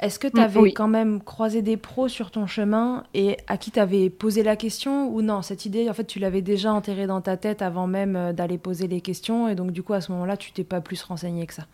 Est-ce 0.00 0.18
que 0.18 0.28
tu 0.28 0.38
mm, 0.38 0.44
avais 0.44 0.72
quand 0.72 0.88
même 0.88 1.22
croisé 1.22 1.60
des 1.60 1.76
pros 1.76 2.08
sur 2.08 2.30
ton 2.30 2.46
chemin 2.46 3.04
et 3.12 3.36
à 3.46 3.58
qui 3.58 3.70
tu 3.70 3.78
avais 3.78 4.08
posé 4.08 4.42
la 4.42 4.56
question 4.56 5.08
ou 5.08 5.20
non 5.20 5.42
Cette 5.42 5.66
idée, 5.66 5.90
en 5.90 5.94
fait, 5.94 6.06
tu 6.06 6.18
l'avais 6.18 6.40
déjà 6.40 6.72
enterrée 6.72 7.06
dans 7.06 7.20
ta 7.20 7.36
tête 7.36 7.60
avant 7.60 7.86
même 7.86 8.16
euh, 8.16 8.32
d'aller 8.32 8.56
poser 8.56 8.88
les 8.88 9.02
questions 9.02 9.46
et 9.46 9.54
donc 9.54 9.72
du 9.72 9.82
coup, 9.82 9.92
à 9.92 10.00
ce 10.00 10.10
moment-là, 10.12 10.38
tu 10.38 10.52
t'es 10.52 10.64
pas 10.64 10.80
plus 10.80 11.02
renseigné 11.02 11.46
que 11.46 11.52
ça? 11.52 11.66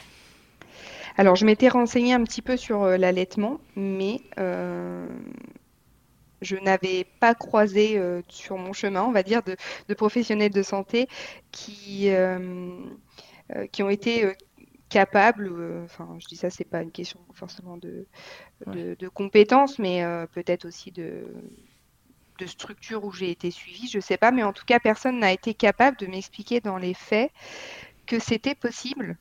Alors, 1.17 1.37
je 1.37 1.47
m'étais 1.47 1.69
renseignée 1.69 2.13
un 2.13 2.25
petit 2.25 2.43
peu 2.43 2.57
sur 2.57 2.83
euh, 2.83 2.97
l'allaitement, 2.97 3.61
mais 3.77 4.21
euh, 4.39 5.07
je 6.43 6.57
n'avais 6.57 7.07
pas 7.21 7.35
croisé 7.35 7.99
sur 8.29 8.59
mon 8.59 8.73
chemin, 8.75 9.03
on 9.05 9.13
va 9.13 9.23
dire, 9.23 9.41
de, 9.43 9.95
professionnels 9.95 10.51
de 10.51 10.63
santé 10.63 11.09
qui, 11.51 12.11
qui 13.73 13.83
ont 13.83 13.89
été 13.89 14.35
capable, 14.89 15.83
enfin 15.85 16.17
je 16.19 16.27
dis 16.27 16.37
ça, 16.37 16.51
c'est 16.51 16.65
pas 16.65 16.83
une 16.83 16.93
question 16.93 17.21
forcément 17.33 17.77
de, 17.77 18.07
de, 18.67 19.09
compétences, 19.09 19.79
mais 19.79 20.05
peut-être 20.33 20.65
aussi 20.65 20.93
de, 20.93 21.27
de 22.39 22.47
structure 22.47 23.05
où 23.05 23.13
j'ai 23.13 23.31
été 23.31 23.51
suivie, 23.51 23.89
je 23.89 24.01
sais 24.01 24.17
pas, 24.17 24.31
mais 24.31 24.43
en 24.43 24.53
tout 24.53 24.65
cas, 24.65 24.79
personne 24.79 25.19
n'a 25.19 25.33
été 25.33 25.55
capable 25.55 25.97
de 25.97 26.07
m'expliquer 26.07 26.61
dans 26.61 26.79
les 26.79 26.95
faits 26.95 27.31
que 28.07 28.19
c'était 28.19 28.55
possible 28.55 29.19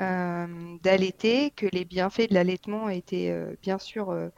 euh, 0.00 0.46
d'allaiter, 0.82 1.50
que 1.50 1.66
les 1.66 1.84
bienfaits 1.84 2.30
de 2.30 2.34
l'allaitement 2.34 2.88
étaient 2.88 3.28
euh, 3.28 3.54
bien 3.60 3.78
sûr 3.78 4.10
euh, 4.10 4.30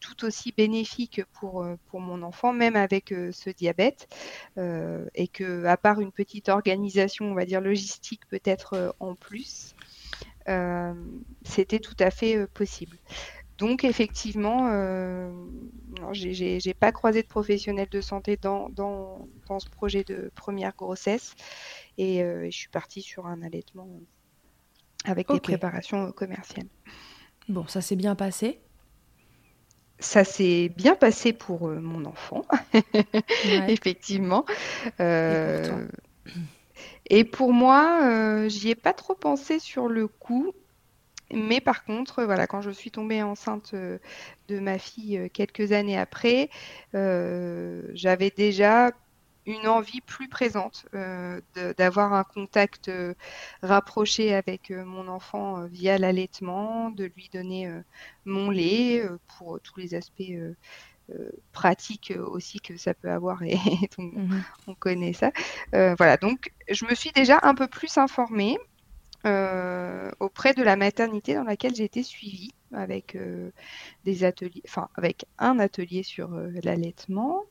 tout 0.00 0.24
aussi 0.24 0.52
bénéfiques 0.56 1.22
pour, 1.34 1.64
pour 1.86 2.00
mon 2.00 2.22
enfant, 2.22 2.52
même 2.52 2.74
avec 2.74 3.14
ce 3.30 3.50
diabète, 3.50 4.08
et 4.56 5.28
que 5.28 5.64
à 5.64 5.76
part 5.76 6.00
une 6.00 6.12
petite 6.12 6.48
organisation, 6.48 7.26
on 7.26 7.34
va 7.34 7.44
dire 7.44 7.60
logistique 7.60 8.26
peut-être 8.28 8.96
en 8.98 9.14
plus, 9.14 9.75
c'était 11.42 11.78
tout 11.78 11.96
à 11.98 12.10
fait 12.10 12.46
possible. 12.48 12.98
Donc 13.58 13.84
effectivement, 13.84 14.68
euh, 14.70 15.30
j'ai 16.12 16.74
pas 16.74 16.92
croisé 16.92 17.22
de 17.22 17.26
professionnels 17.26 17.88
de 17.90 18.00
santé 18.00 18.36
dans, 18.36 18.68
dans, 18.68 19.26
dans, 19.48 19.58
ce 19.58 19.68
projet 19.70 20.04
de 20.04 20.30
première 20.34 20.74
grossesse 20.76 21.34
et 21.96 22.20
je 22.20 22.56
suis 22.56 22.68
partie 22.68 23.00
sur 23.00 23.26
un 23.26 23.42
allaitement 23.42 23.88
avec 25.04 25.30
des 25.32 25.40
préparations 25.40 26.12
commerciales. 26.12 26.68
Bon, 27.48 27.66
ça 27.66 27.80
s'est 27.80 27.96
bien 27.96 28.14
passé? 28.14 28.60
Ça 29.98 30.24
s'est 30.24 30.68
bien 30.76 30.94
passé 30.94 31.32
pour 31.32 31.68
mon 31.68 32.04
enfant, 32.04 32.44
effectivement. 33.68 34.44
Euh, 35.00 35.86
et 37.10 37.24
pour, 37.24 37.52
moi, 37.52 38.00
euh, 38.04 38.48
j'y 38.48 38.70
ai 38.70 38.74
pas 38.74 38.92
trop 38.92 39.14
pensé 39.14 39.58
sur 39.58 39.88
le 39.88 40.08
coup. 40.08 40.52
Mais 41.32 41.60
par 41.60 41.84
contre, 41.84 42.24
voilà, 42.24 42.46
quand 42.46 42.60
je 42.60 42.70
suis 42.70 42.92
tombée 42.92 43.22
enceinte 43.22 43.74
de 43.74 44.60
ma 44.60 44.78
fille 44.78 45.28
quelques 45.32 45.72
années 45.72 45.98
après, 45.98 46.50
j'avais 46.92 48.30
déjà 48.30 48.92
une 49.46 49.68
envie 49.68 50.00
plus 50.00 50.28
présente 50.28 50.86
euh, 50.94 51.40
d'avoir 51.78 52.12
un 52.12 52.24
contact 52.24 52.88
euh, 52.88 53.14
rapproché 53.62 54.34
avec 54.34 54.70
euh, 54.70 54.84
mon 54.84 55.06
enfant 55.08 55.64
via 55.66 55.98
l'allaitement, 55.98 56.90
de 56.90 57.04
lui 57.16 57.30
donner 57.32 57.72
mon 58.24 58.50
lait 58.50 59.02
pour 59.38 59.60
tous 59.60 59.78
les 59.78 59.94
aspects 59.94 60.32
pratiques 61.52 62.12
aussi 62.18 62.60
que 62.60 62.76
ça 62.76 62.94
peut 62.94 63.10
avoir 63.10 63.42
et, 63.42 63.56
mmh 63.98 64.40
on 64.66 64.74
connaît 64.74 65.12
ça. 65.12 65.30
voilà, 65.72 66.16
donc 66.16 66.52
je 66.68 66.84
me 66.86 66.94
suis 66.94 67.12
déjà 67.12 67.38
un 67.42 67.54
peu 67.54 67.66
plus 67.68 67.96
informée. 67.98 68.58
auprès 70.20 70.54
de 70.54 70.62
la 70.62 70.76
maternité 70.76 71.34
dans 71.34 71.44
laquelle 71.44 71.74
j'ai 71.74 71.84
été 71.84 72.02
suivie 72.02 72.54
avec 72.72 73.16
des 74.04 74.24
ateliers, 74.24 74.62
enfin 74.66 74.88
avec 74.94 75.26
un 75.38 75.58
atelier 75.58 76.02
sur 76.02 76.30
l'allaitement, 76.62 77.44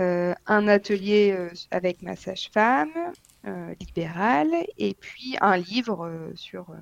euh, 0.00 0.34
un 0.46 0.66
atelier 0.66 1.30
euh, 1.30 1.50
avec 1.70 2.02
ma 2.02 2.16
sage-femme 2.16 3.12
euh, 3.46 3.74
libérale 3.78 4.52
et 4.76 4.94
puis 4.94 5.36
un 5.40 5.56
livre 5.56 6.32
sur 6.34 6.74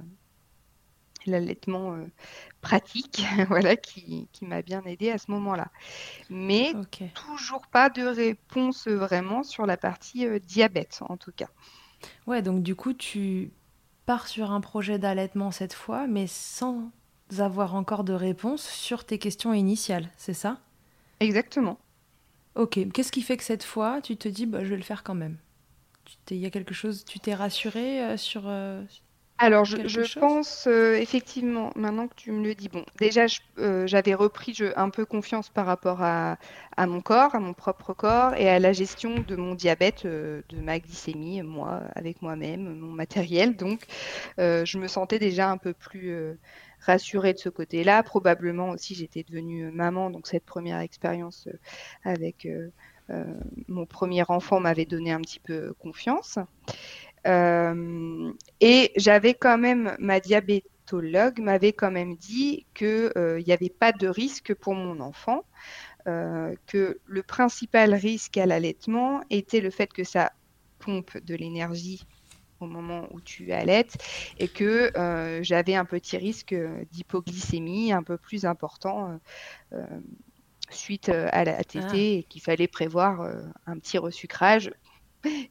l'allaitement 1.27 1.97
pratique, 2.61 3.25
voilà, 3.49 3.77
qui, 3.77 4.29
m'a 4.43 4.63
bien 4.63 4.83
aidé 4.85 5.11
à 5.11 5.19
ce 5.19 5.31
moment-là. 5.31 5.69
Mais 6.31 6.73
toujours 7.15 7.67
pas 7.67 7.91
de 7.91 8.03
réponse 8.03 8.89
vraiment 8.89 9.43
sur 9.43 9.67
la 9.67 9.77
partie 9.77 10.27
diabète, 10.41 11.01
en 11.09 11.17
tout 11.17 11.33
cas. 11.33 11.49
Ouais, 12.27 12.43
donc 12.43 12.63
du 12.63 12.75
coup, 12.75 12.93
tu 12.93 13.51
pars 14.07 14.27
sur 14.27 14.51
un 14.51 14.61
projet 14.61 14.99
d'allaitement 14.99 15.51
cette 15.51 15.75
fois, 15.75 16.07
mais 16.07 16.27
sans 16.27 16.91
avoir 17.39 17.75
encore 17.75 18.05
de 18.05 18.13
réponse 18.13 18.63
sur 18.63 19.05
tes 19.05 19.19
questions 19.19 19.55
initiales, 19.55 20.11
c'est 20.17 20.35
ça? 20.35 20.61
Exactement. 21.21 21.79
Ok, 22.55 22.79
qu'est-ce 22.93 23.13
qui 23.13 23.23
fait 23.23 23.37
que 23.37 23.45
cette 23.45 23.65
fois, 23.65 24.03
tu 24.03 24.17
te 24.17 24.29
dis, 24.29 24.45
bah, 24.47 24.63
je 24.65 24.71
vais 24.71 24.77
le 24.77 24.83
faire 24.83 25.03
quand 25.03 25.15
même? 25.15 25.39
Il 26.31 26.37
y 26.37 26.47
a 26.47 26.51
quelque 26.51 26.75
chose, 26.75 27.05
tu 27.05 27.21
t'es 27.21 27.35
rassurée 27.35 28.05
euh, 28.05 28.17
sur... 28.17 28.43
Euh, 29.43 29.47
alors, 29.47 29.65
je, 29.65 30.19
pense 30.19 30.67
euh, 30.67 30.95
effectivement, 30.95 31.73
maintenant 31.75 32.07
que 32.07 32.15
tu 32.15 32.33
me 32.33 32.45
le 32.45 32.55
dis, 32.55 32.69
bon, 32.69 32.85
déjà, 32.99 33.27
j'avais 33.87 34.15
repris 34.15 34.57
un 34.77 34.91
peu 34.91 35.05
confiance 35.05 35.49
par 35.49 35.67
rapport 35.67 36.03
à, 36.03 36.37
mon 36.79 37.01
corps, 37.01 37.35
à 37.35 37.41
mon 37.41 37.53
propre 37.53 37.93
corps 37.93 38.35
et 38.35 38.49
à 38.49 38.59
la 38.59 38.73
gestion 38.73 39.17
de 39.27 39.37
mon 39.37 39.55
diabète, 39.55 40.07
de 40.07 40.61
ma 40.61 40.79
glycémie, 40.79 41.43
moi, 41.43 41.83
avec 41.95 42.23
moi-même, 42.23 42.79
mon 42.79 42.93
matériel. 42.93 43.57
Donc, 43.57 43.81
je 44.39 44.79
me 44.79 44.89
sentais 44.89 45.19
déjà 45.19 45.51
un 45.51 45.59
peu 45.59 45.73
plus 45.73 46.37
rassurée 46.83 47.33
de 47.33 47.39
ce 47.39 47.49
côté-là. 47.49 48.03
Probablement 48.03 48.71
aussi, 48.71 48.95
j'étais 48.95 49.23
devenue 49.23 49.71
maman, 49.71 50.11
donc 50.11 50.27
cette 50.27 50.45
première 50.45 50.81
expérience 50.81 51.47
euh, 51.49 51.59
avec 52.05 52.47
euh, 52.47 52.69
euh, 53.11 53.25
mon 53.69 53.87
premier 53.87 54.25
enfant 54.29 54.61
m'avait 54.61 54.85
donné 54.85 55.13
un 55.13 55.21
petit 55.21 55.41
peu 55.41 55.75
confiance. 55.75 56.39
Et 57.25 58.93
j'avais 58.97 59.35
quand 59.35 59.59
même, 59.59 59.97
ma 59.99 60.21
diabétologue 60.21 61.41
m'avait 61.41 61.73
quand 61.73 61.91
même 61.91 62.17
dit 62.17 62.67
qu'il 62.75 63.13
n'y 63.47 63.53
avait 63.53 63.71
pas 63.71 63.93
de 63.93 64.09
risque 64.09 64.55
pour 64.55 64.75
mon 64.75 65.01
enfant, 65.01 65.45
que 66.05 66.99
le 67.07 67.23
principal 67.23 67.95
risque 67.95 68.37
à 68.39 68.47
l'allaitement 68.47 69.23
était 69.31 69.61
le 69.61 69.71
fait 69.71 69.93
que 69.93 70.05
ça 70.05 70.33
pompe 70.81 71.17
de 71.25 71.35
l'énergie 71.35 72.05
au 72.63 72.67
moment 72.67 73.09
où 73.11 73.21
tu 73.21 73.53
allaites 73.53 73.97
et 74.39 74.49
que 74.49 74.97
euh, 74.97 75.43
j'avais 75.43 75.75
un 75.75 75.85
petit 75.85 76.17
risque 76.17 76.55
d'hypoglycémie 76.93 77.93
un 77.93 78.03
peu 78.03 78.17
plus 78.17 78.45
important 78.45 79.11
euh, 79.11 79.79
euh, 79.79 80.01
suite 80.71 81.11
à 81.11 81.45
la 81.45 81.63
TT 81.65 81.81
ah. 81.83 81.97
et 81.97 82.23
qu'il 82.29 82.41
fallait 82.41 82.69
prévoir 82.69 83.31
un 83.67 83.79
petit 83.79 83.99
resucrage, 83.99 84.73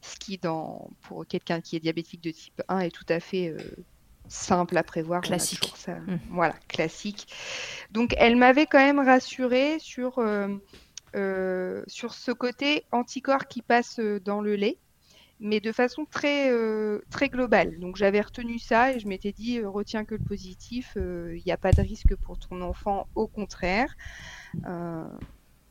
ce 0.02 0.16
qui 0.18 0.38
dans, 0.38 0.90
pour 1.02 1.26
quelqu'un 1.26 1.60
qui 1.60 1.76
est 1.76 1.80
diabétique 1.80 2.22
de 2.22 2.30
type 2.30 2.62
1 2.68 2.80
est 2.80 2.90
tout 2.90 3.06
à 3.08 3.20
fait 3.20 3.54
simple 4.28 4.76
à 4.76 4.82
prévoir. 4.82 5.22
Classique. 5.22 5.72
Mmh. 5.88 6.16
Voilà, 6.30 6.54
classique. 6.68 7.26
Donc 7.90 8.14
elle 8.18 8.36
m'avait 8.36 8.66
quand 8.66 8.78
même 8.78 9.00
rassurée 9.00 9.78
sur, 9.78 10.14
sur 11.14 12.14
ce 12.14 12.30
côté 12.32 12.84
anticorps 12.92 13.46
qui 13.46 13.62
passe 13.62 13.98
dans 13.98 14.40
le 14.40 14.56
lait 14.56 14.78
mais 15.42 15.58
de 15.58 15.72
façon 15.72 16.06
très, 16.06 16.50
euh, 16.50 17.00
très 17.10 17.28
globale. 17.28 17.78
Donc 17.80 17.96
j'avais 17.96 18.20
retenu 18.20 18.58
ça 18.58 18.92
et 18.92 19.00
je 19.00 19.08
m'étais 19.08 19.32
dit, 19.32 19.58
euh, 19.58 19.68
retiens 19.68 20.04
que 20.04 20.14
le 20.14 20.24
positif, 20.24 20.92
euh, 20.96 21.36
il 21.36 21.42
n'y 21.44 21.52
a 21.52 21.56
pas 21.56 21.72
de 21.72 21.82
risque 21.82 22.14
pour 22.14 22.38
ton 22.38 22.62
enfant, 22.62 23.08
au 23.16 23.26
contraire. 23.26 23.94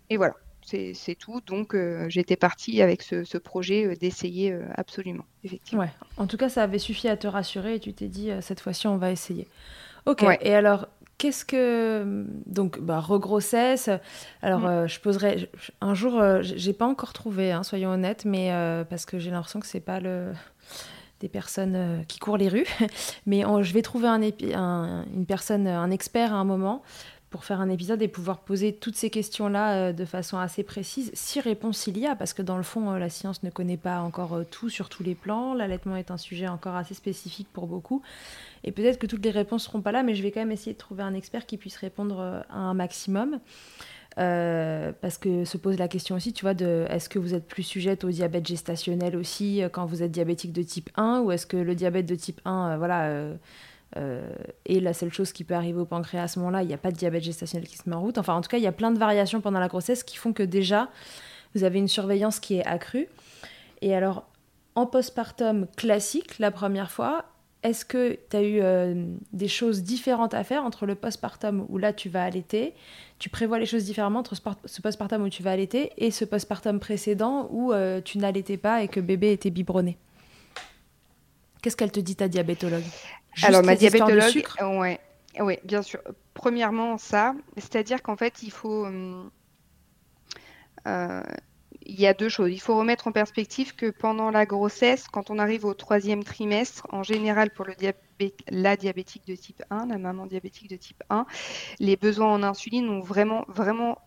et 0.09 0.17
voilà, 0.17 0.35
c'est 0.65 1.15
tout. 1.17 1.41
Donc 1.45 1.75
j'étais 2.07 2.35
partie 2.35 2.81
avec 2.81 3.01
ce, 3.01 3.37
projet 3.37 3.95
d'essayer 3.95 4.57
absolument, 4.75 5.25
effectivement. 5.43 5.83
Ouais. 5.83 5.91
En 6.17 6.27
tout 6.27 6.37
cas, 6.37 6.49
ça 6.49 6.63
avait 6.63 6.79
suffi 6.79 7.07
à 7.07 7.17
te 7.17 7.27
rassurer 7.27 7.75
et 7.75 7.79
tu 7.79 7.93
t'es 7.93 8.07
dit, 8.07 8.29
cette 8.41 8.59
fois-ci, 8.59 8.87
on 8.87 8.97
va 8.97 9.11
essayer. 9.11 9.47
Ok, 10.05 10.23
et 10.41 10.55
alors 10.55 10.87
Qu'est-ce 11.21 11.45
que 11.45 12.25
donc 12.47 12.79
bah, 12.79 12.99
regrossesse 12.99 13.91
Alors 14.41 14.61
mm. 14.61 14.65
euh, 14.65 14.87
je 14.87 14.99
poserai 14.99 15.51
un 15.79 15.93
jour, 15.93 16.19
euh, 16.19 16.39
j'ai 16.41 16.73
pas 16.73 16.87
encore 16.87 17.13
trouvé, 17.13 17.51
hein, 17.51 17.61
soyons 17.61 17.91
honnêtes, 17.91 18.25
mais 18.25 18.51
euh, 18.51 18.83
parce 18.83 19.05
que 19.05 19.19
j'ai 19.19 19.29
l'impression 19.29 19.59
que 19.59 19.67
c'est 19.67 19.81
pas 19.81 19.99
le 19.99 20.31
des 21.19 21.29
personnes 21.29 22.03
qui 22.07 22.17
courent 22.17 22.37
les 22.37 22.49
rues, 22.49 22.65
mais 23.27 23.43
je 23.61 23.71
vais 23.71 23.83
trouver 23.83 24.07
un, 24.07 24.23
une 24.23 25.25
personne, 25.27 25.67
un 25.67 25.91
expert 25.91 26.33
à 26.33 26.37
un 26.37 26.43
moment 26.43 26.81
pour 27.31 27.45
faire 27.45 27.61
un 27.61 27.69
épisode 27.69 28.01
et 28.03 28.07
pouvoir 28.07 28.41
poser 28.41 28.73
toutes 28.73 28.95
ces 28.95 29.09
questions-là 29.09 29.93
de 29.93 30.05
façon 30.05 30.37
assez 30.37 30.63
précise, 30.63 31.09
si 31.13 31.39
réponse 31.39 31.87
il 31.87 31.97
y 31.97 32.05
a, 32.05 32.15
parce 32.15 32.33
que 32.33 32.43
dans 32.43 32.57
le 32.57 32.63
fond, 32.63 32.91
la 32.91 33.09
science 33.09 33.41
ne 33.41 33.49
connaît 33.49 33.77
pas 33.77 34.01
encore 34.01 34.41
tout 34.51 34.69
sur 34.69 34.89
tous 34.89 35.01
les 35.01 35.15
plans, 35.15 35.53
l'allaitement 35.53 35.95
est 35.95 36.11
un 36.11 36.17
sujet 36.17 36.47
encore 36.47 36.75
assez 36.75 36.93
spécifique 36.93 37.47
pour 37.51 37.67
beaucoup, 37.67 38.03
et 38.63 38.71
peut-être 38.71 38.99
que 38.99 39.07
toutes 39.07 39.23
les 39.23 39.31
réponses 39.31 39.63
seront 39.63 39.81
pas 39.81 39.91
là, 39.91 40.03
mais 40.03 40.15
je 40.15 40.21
vais 40.21 40.31
quand 40.31 40.41
même 40.41 40.51
essayer 40.51 40.73
de 40.73 40.77
trouver 40.77 41.03
un 41.03 41.13
expert 41.13 41.45
qui 41.45 41.57
puisse 41.57 41.77
répondre 41.77 42.19
euh, 42.19 42.41
à 42.49 42.57
un 42.57 42.73
maximum. 42.73 43.39
Euh, 44.19 44.91
parce 44.99 45.17
que 45.17 45.45
se 45.45 45.57
pose 45.57 45.77
la 45.79 45.87
question 45.87 46.17
aussi, 46.17 46.33
tu 46.33 46.41
vois, 46.41 46.53
de 46.53 46.85
est-ce 46.89 47.07
que 47.07 47.17
vous 47.17 47.33
êtes 47.33 47.47
plus 47.47 47.63
sujette 47.63 48.03
au 48.03 48.09
diabète 48.09 48.45
gestationnel 48.45 49.15
aussi 49.15 49.63
euh, 49.63 49.69
quand 49.69 49.85
vous 49.85 50.03
êtes 50.03 50.11
diabétique 50.11 50.51
de 50.51 50.63
type 50.63 50.89
1 50.97 51.21
ou 51.21 51.31
est-ce 51.31 51.45
que 51.45 51.55
le 51.55 51.75
diabète 51.75 52.07
de 52.07 52.15
type 52.15 52.41
1, 52.43 52.75
voilà, 52.77 53.29
est 53.95 54.79
la 54.79 54.93
seule 54.93 55.11
chose 55.11 55.31
qui 55.31 55.43
peut 55.43 55.53
arriver 55.53 55.79
au 55.79 55.85
pancréas 55.85 56.23
à 56.23 56.27
ce 56.27 56.39
moment-là, 56.39 56.63
il 56.63 56.67
n'y 56.67 56.73
a 56.73 56.77
pas 56.77 56.91
de 56.91 56.95
diabète 56.95 57.23
gestationnel 57.23 57.67
qui 57.67 57.77
se 57.77 57.89
met 57.89 57.95
en 57.95 58.01
route. 58.01 58.17
Enfin, 58.17 58.33
en 58.35 58.41
tout 58.41 58.49
cas, 58.49 58.57
il 58.57 58.63
y 58.63 58.67
a 58.67 58.71
plein 58.71 58.91
de 58.91 58.97
variations 58.99 59.41
pendant 59.41 59.59
la 59.59 59.67
grossesse 59.67 60.03
qui 60.03 60.17
font 60.17 60.33
que 60.33 60.43
déjà, 60.43 60.89
vous 61.55 61.63
avez 61.63 61.79
une 61.79 61.87
surveillance 61.87 62.39
qui 62.39 62.55
est 62.55 62.65
accrue. 62.65 63.07
Et 63.81 63.95
alors, 63.95 64.25
en 64.75 64.85
postpartum 64.85 65.67
classique, 65.75 66.39
la 66.39 66.51
première 66.51 66.91
fois, 66.91 67.25
est-ce 67.63 67.85
que 67.85 68.17
tu 68.29 68.37
as 68.37 68.41
eu 68.41 68.59
euh, 68.61 69.05
des 69.33 69.47
choses 69.47 69.83
différentes 69.83 70.33
à 70.33 70.43
faire 70.43 70.63
entre 70.63 70.85
le 70.85 70.95
postpartum 70.95 71.65
où 71.69 71.77
là 71.77 71.93
tu 71.93 72.09
vas 72.09 72.23
allaiter, 72.23 72.73
tu 73.19 73.29
prévois 73.29 73.59
les 73.59 73.67
choses 73.67 73.85
différemment 73.85 74.19
entre 74.19 74.35
ce 74.65 74.81
postpartum 74.81 75.21
où 75.21 75.29
tu 75.29 75.43
vas 75.43 75.51
allaiter 75.51 75.91
et 75.97 76.09
ce 76.09 76.25
postpartum 76.25 76.79
précédent 76.79 77.47
où 77.51 77.71
euh, 77.71 78.01
tu 78.01 78.17
n'allaitais 78.17 78.57
pas 78.57 78.81
et 78.81 78.87
que 78.87 78.99
bébé 78.99 79.31
était 79.31 79.51
biberonné? 79.51 79.97
Qu'est-ce 81.61 81.77
qu'elle 81.77 81.91
te 81.91 81.99
dit 81.99 82.15
ta 82.15 82.27
diabétologue? 82.27 82.83
Alors 83.43 83.63
ma 83.63 83.75
diabétologue, 83.75 84.43
ouais, 84.61 84.99
ouais, 85.39 85.59
bien 85.63 85.81
sûr. 85.81 86.01
Premièrement 86.33 86.97
ça, 86.97 87.33
c'est-à-dire 87.57 88.01
qu'en 88.01 88.15
fait 88.15 88.43
il 88.43 88.51
faut 88.51 88.85
hum, 88.85 89.29
il 91.85 91.99
y 91.99 92.07
a 92.07 92.13
deux 92.13 92.29
choses. 92.29 92.51
Il 92.51 92.59
faut 92.59 92.77
remettre 92.77 93.07
en 93.07 93.11
perspective 93.11 93.75
que 93.75 93.89
pendant 93.89 94.31
la 94.31 94.45
grossesse, 94.45 95.07
quand 95.07 95.29
on 95.29 95.39
arrive 95.39 95.65
au 95.65 95.73
troisième 95.73 96.23
trimestre, 96.23 96.87
en 96.91 97.03
général 97.03 97.51
pour 97.51 97.65
le 97.65 97.73
la 98.49 98.77
diabétique 98.77 99.25
de 99.25 99.35
type 99.35 99.63
1, 99.71 99.87
la 99.87 99.97
maman 99.97 100.27
diabétique 100.27 100.69
de 100.69 100.75
type 100.75 101.01
1, 101.09 101.25
les 101.79 101.95
besoins 101.95 102.31
en 102.31 102.43
insuline 102.43 102.87
ont 102.87 102.99
vraiment, 102.99 103.45
vraiment 103.47 103.97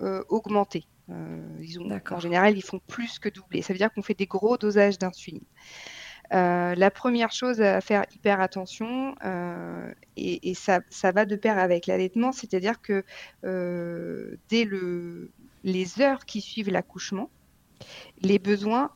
euh, 0.00 0.24
augmenté. 0.28 0.84
Euh, 1.10 1.40
ils 1.60 1.78
ont, 1.78 1.88
en 2.10 2.20
général, 2.20 2.56
ils 2.56 2.62
font 2.62 2.80
plus 2.80 3.20
que 3.20 3.28
doubler. 3.28 3.62
Ça 3.62 3.72
veut 3.72 3.78
dire 3.78 3.92
qu'on 3.92 4.02
fait 4.02 4.14
des 4.14 4.26
gros 4.26 4.56
dosages 4.58 4.98
d'insuline. 4.98 5.44
Euh, 6.32 6.74
la 6.74 6.90
première 6.90 7.32
chose 7.32 7.60
à 7.60 7.80
faire 7.80 8.04
hyper 8.14 8.40
attention, 8.40 9.14
et, 10.16 10.50
et 10.50 10.54
ça, 10.54 10.80
ça, 10.90 11.12
va 11.12 11.26
de 11.26 11.36
pair 11.36 11.58
avec 11.58 11.86
l'allaitement, 11.86 12.32
c'est-à-dire 12.32 12.80
que 12.80 13.04
dès 14.48 14.64
le, 14.64 15.30
les 15.64 16.00
heures 16.00 16.24
qui 16.24 16.40
suivent 16.40 16.70
l'accouchement, 16.70 17.30
les 18.20 18.38
besoins 18.38 18.90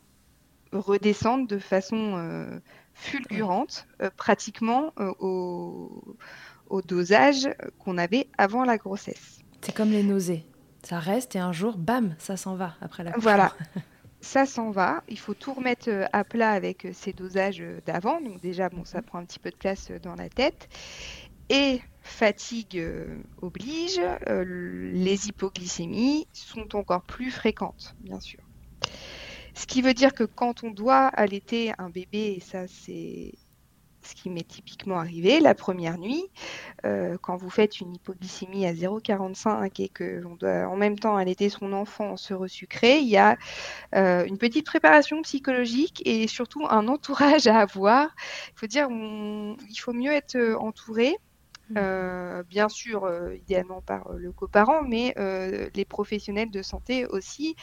redescendent 0.72 1.46
de 1.46 1.58
façon 1.58 2.14
euh, 2.16 2.58
fulgurante, 2.94 3.86
euh, 4.02 4.10
pratiquement 4.16 4.92
euh, 4.98 5.12
au, 5.20 6.82
dosage 6.86 7.48
qu'on 7.78 7.96
avait 7.96 8.28
avant 8.38 8.64
la 8.64 8.76
grossesse. 8.76 9.38
C'est 9.62 9.74
comme 9.74 9.90
les 9.90 10.02
nausées. 10.02 10.44
Ça 10.82 10.98
reste 10.98 11.34
et 11.34 11.38
un 11.38 11.52
jour, 11.52 11.78
bam, 11.78 12.14
ça 12.18 12.36
s'en 12.36 12.54
va 12.54 12.74
après 12.80 13.02
la 13.02 13.12
Voilà. 13.16 13.52
ça 14.20 14.46
s'en 14.46 14.70
va. 14.70 15.02
Il 15.08 15.18
faut 15.18 15.34
tout 15.34 15.54
remettre 15.54 16.08
à 16.12 16.24
plat 16.24 16.50
avec 16.50 16.88
ces 16.92 17.12
dosages 17.12 17.62
d'avant. 17.84 18.20
Donc 18.20 18.40
déjà, 18.40 18.68
bon, 18.68 18.84
ça 18.84 19.02
prend 19.02 19.18
un 19.18 19.24
petit 19.24 19.38
peu 19.38 19.50
de 19.50 19.56
place 19.56 19.90
dans 20.02 20.14
la 20.14 20.28
tête. 20.28 20.68
Et 21.48 21.80
fatigue 22.00 22.78
euh, 22.78 23.22
oblige, 23.40 24.00
euh, 24.28 24.44
les 24.92 25.28
hypoglycémies 25.28 26.26
sont 26.32 26.74
encore 26.74 27.02
plus 27.02 27.30
fréquentes, 27.30 27.94
bien 28.00 28.20
sûr. 28.20 28.40
Ce 29.54 29.66
qui 29.66 29.80
veut 29.80 29.94
dire 29.94 30.12
que 30.12 30.24
quand 30.24 30.64
on 30.64 30.70
doit 30.70 31.06
allaiter 31.06 31.72
un 31.78 31.88
bébé, 31.88 32.34
et 32.36 32.40
ça 32.40 32.66
c'est 32.66 33.32
ce 34.06 34.14
qui 34.14 34.30
m'est 34.30 34.46
typiquement 34.46 34.98
arrivé 34.98 35.40
la 35.40 35.54
première 35.54 35.98
nuit, 35.98 36.24
euh, 36.84 37.16
quand 37.20 37.36
vous 37.36 37.50
faites 37.50 37.80
une 37.80 37.94
hypoglycémie 37.94 38.66
à 38.66 38.72
0,45 38.72 39.80
et 39.82 39.88
qu'on 39.88 40.36
doit 40.36 40.68
en 40.68 40.76
même 40.76 40.98
temps 40.98 41.16
allaiter 41.16 41.48
son 41.48 41.72
enfant 41.72 42.12
en 42.12 42.16
se 42.16 42.34
resucrer, 42.34 42.98
il 42.98 43.08
y 43.08 43.18
a 43.18 43.36
une 43.92 44.38
petite 44.38 44.66
préparation 44.66 45.22
psychologique 45.22 46.02
et 46.04 46.26
surtout 46.26 46.66
un 46.68 46.88
entourage 46.96 47.46
à 47.46 47.58
avoir. 47.58 48.14
Il 48.54 48.58
faut 48.58 48.66
dire, 48.66 48.88
il 48.90 49.78
faut 49.78 49.92
mieux 49.92 50.12
être 50.12 50.36
entouré 50.58 51.16
Mmh. 51.70 51.74
Euh, 51.78 52.42
bien 52.44 52.68
sûr, 52.68 53.04
euh, 53.04 53.34
idéalement 53.34 53.82
par 53.82 54.08
euh, 54.08 54.18
le 54.18 54.30
coparent, 54.30 54.82
mais 54.82 55.14
les 55.74 55.84
professionnels 55.84 56.50
de 56.50 56.62
santé 56.62 57.06
aussi 57.06 57.56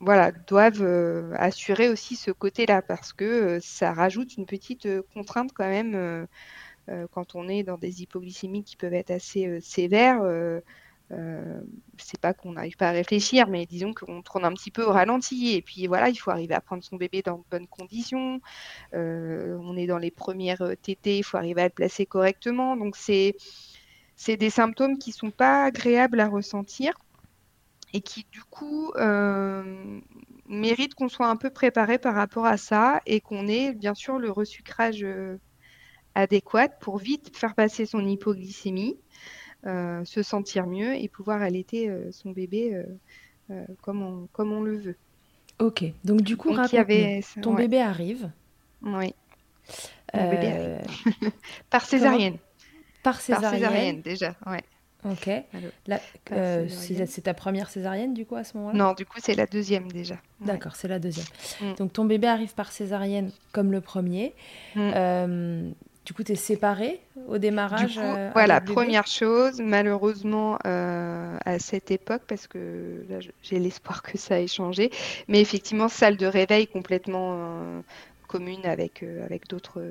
voilà, 0.00 0.32
doivent 0.32 1.34
assurer 1.36 1.88
aussi 1.88 2.16
ce 2.16 2.30
côté-là 2.30 2.82
parce 2.82 3.12
que 3.12 3.58
ça 3.60 3.92
rajoute 3.92 4.36
une 4.36 4.46
petite 4.46 4.88
contrainte 5.14 5.52
quand 5.52 5.68
même 5.68 6.26
quand 7.12 7.34
on 7.34 7.48
est 7.48 7.62
dans 7.62 7.78
des 7.78 8.02
hypoglycémies 8.02 8.64
qui 8.64 8.76
peuvent 8.76 8.94
être 8.94 9.10
assez 9.10 9.60
sévères. 9.60 10.22
Euh, 11.12 11.60
c'est 11.98 12.20
pas 12.20 12.34
qu'on 12.34 12.52
n'arrive 12.52 12.76
pas 12.76 12.88
à 12.88 12.92
réfléchir, 12.92 13.48
mais 13.48 13.66
disons 13.66 13.92
qu'on 13.92 14.22
tourne 14.22 14.44
un 14.44 14.52
petit 14.52 14.70
peu 14.70 14.84
au 14.84 14.92
ralenti. 14.92 15.54
Et 15.54 15.62
puis 15.62 15.86
voilà, 15.86 16.08
il 16.08 16.16
faut 16.16 16.30
arriver 16.30 16.54
à 16.54 16.60
prendre 16.60 16.84
son 16.84 16.96
bébé 16.96 17.22
dans 17.22 17.38
de 17.38 17.44
bonnes 17.50 17.66
conditions. 17.66 18.40
Euh, 18.94 19.58
on 19.60 19.76
est 19.76 19.86
dans 19.86 19.98
les 19.98 20.10
premières 20.10 20.62
euh, 20.62 20.74
tétées, 20.76 21.18
il 21.18 21.22
faut 21.22 21.36
arriver 21.36 21.62
à 21.62 21.64
le 21.64 21.70
placer 21.70 22.06
correctement. 22.06 22.76
Donc 22.76 22.96
c'est 22.96 23.36
des 24.28 24.50
symptômes 24.50 24.98
qui 24.98 25.12
sont 25.12 25.30
pas 25.30 25.64
agréables 25.64 26.20
à 26.20 26.28
ressentir 26.28 26.94
et 27.92 28.00
qui 28.00 28.26
du 28.30 28.42
coup 28.44 28.92
méritent 30.46 30.94
qu'on 30.94 31.08
soit 31.08 31.28
un 31.28 31.36
peu 31.36 31.50
préparé 31.50 31.98
par 31.98 32.14
rapport 32.14 32.46
à 32.46 32.56
ça 32.56 33.00
et 33.06 33.20
qu'on 33.20 33.46
ait 33.48 33.72
bien 33.72 33.94
sûr 33.94 34.18
le 34.18 34.30
resucrage 34.30 35.04
adéquat 36.14 36.68
pour 36.68 36.98
vite 36.98 37.36
faire 37.36 37.54
passer 37.54 37.86
son 37.86 38.06
hypoglycémie. 38.06 38.96
Euh, 39.66 40.02
se 40.06 40.22
sentir 40.22 40.66
mieux 40.66 40.94
et 40.94 41.06
pouvoir 41.08 41.42
allaiter 41.42 41.90
euh, 41.90 42.10
son 42.12 42.30
bébé 42.30 42.82
euh, 43.50 43.66
comme, 43.82 44.02
on, 44.02 44.26
comme 44.32 44.52
on 44.52 44.62
le 44.62 44.78
veut. 44.78 44.96
Ok, 45.58 45.84
donc 46.02 46.22
du 46.22 46.38
coup, 46.38 46.56
ton 47.42 47.54
bébé 47.54 47.82
arrive. 47.82 48.30
Oui. 48.80 49.14
Mon 50.14 50.30
bébé 50.30 50.46
arrive. 50.46 51.32
Par 51.70 51.84
césarienne. 51.84 52.38
Par 53.02 53.20
césarienne. 53.20 53.50
Par 53.50 53.70
césarienne, 53.70 54.00
déjà, 54.00 54.34
ouais. 54.46 54.64
Ok. 55.04 55.30
c'est 56.26 57.22
ta 57.22 57.34
première 57.34 57.70
césarienne 57.70 58.14
du 58.14 58.26
coup 58.26 58.36
à 58.36 58.44
ce 58.44 58.56
moment-là? 58.58 58.76
Non, 58.76 58.92
du 58.92 59.06
coup 59.06 59.18
c'est 59.22 59.34
la 59.34 59.46
deuxième 59.46 59.90
déjà. 59.90 60.16
D'accord, 60.40 60.76
c'est 60.76 60.88
la 60.88 60.98
deuxième. 60.98 61.26
Mm. 61.60 61.74
Donc 61.74 61.92
ton 61.92 62.04
bébé 62.04 62.26
arrive 62.26 62.54
par 62.54 62.72
césarienne 62.72 63.30
comme 63.52 63.72
le 63.72 63.80
premier. 63.80 64.34
Mm. 64.74 65.72
Du 66.10 66.14
coup, 66.14 66.24
tu 66.24 66.32
es 66.32 66.34
séparée 66.34 67.00
au 67.28 67.38
démarrage 67.38 67.98
euh, 68.02 68.30
Voilà, 68.32 68.60
première 68.60 69.06
chose, 69.06 69.60
malheureusement, 69.60 70.58
euh, 70.66 71.36
à 71.44 71.58
cette 71.58 71.90
époque, 71.90 72.22
parce 72.26 72.46
que 72.46 73.04
là, 73.08 73.18
j'ai 73.42 73.58
l'espoir 73.58 74.02
que 74.02 74.16
ça 74.16 74.40
ait 74.40 74.46
changé, 74.48 74.90
mais 75.28 75.40
effectivement, 75.40 75.88
salle 75.88 76.16
de 76.16 76.26
réveil 76.26 76.66
complètement 76.66 77.34
euh, 77.34 77.80
commune 78.28 78.64
avec, 78.64 79.04
avec 79.24 79.46
d'autres 79.46 79.82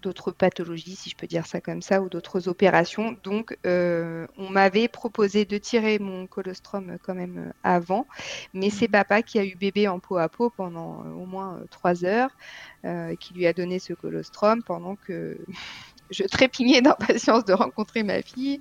d'autres 0.00 0.30
pathologies, 0.30 0.96
si 0.96 1.10
je 1.10 1.16
peux 1.16 1.26
dire 1.26 1.46
ça 1.46 1.60
comme 1.60 1.82
ça, 1.82 2.00
ou 2.00 2.08
d'autres 2.08 2.48
opérations. 2.48 3.16
Donc, 3.22 3.56
euh, 3.66 4.26
on 4.38 4.48
m'avait 4.48 4.88
proposé 4.88 5.44
de 5.44 5.58
tirer 5.58 5.98
mon 5.98 6.26
colostrum 6.26 6.96
quand 7.02 7.14
même 7.14 7.48
euh, 7.48 7.52
avant, 7.62 8.06
mais 8.54 8.70
c'est 8.70 8.88
mhm. 8.88 8.92
papa 8.92 9.22
qui 9.22 9.38
a 9.38 9.44
eu 9.44 9.54
bébé 9.54 9.88
en 9.88 9.98
peau 9.98 10.16
à 10.16 10.28
peau 10.28 10.50
pendant 10.50 11.04
euh, 11.04 11.10
au 11.12 11.26
moins 11.26 11.60
trois 11.70 12.04
heures, 12.04 12.30
qui 13.20 13.32
lui 13.34 13.46
a 13.46 13.52
donné 13.52 13.78
ce 13.78 13.92
colostrum 13.92 14.60
pendant 14.64 14.96
que 14.96 15.38
je 16.10 16.24
trépignais 16.24 16.82
d'impatience 16.82 17.44
de 17.44 17.52
rencontrer 17.52 18.02
ma 18.02 18.22
fille 18.22 18.58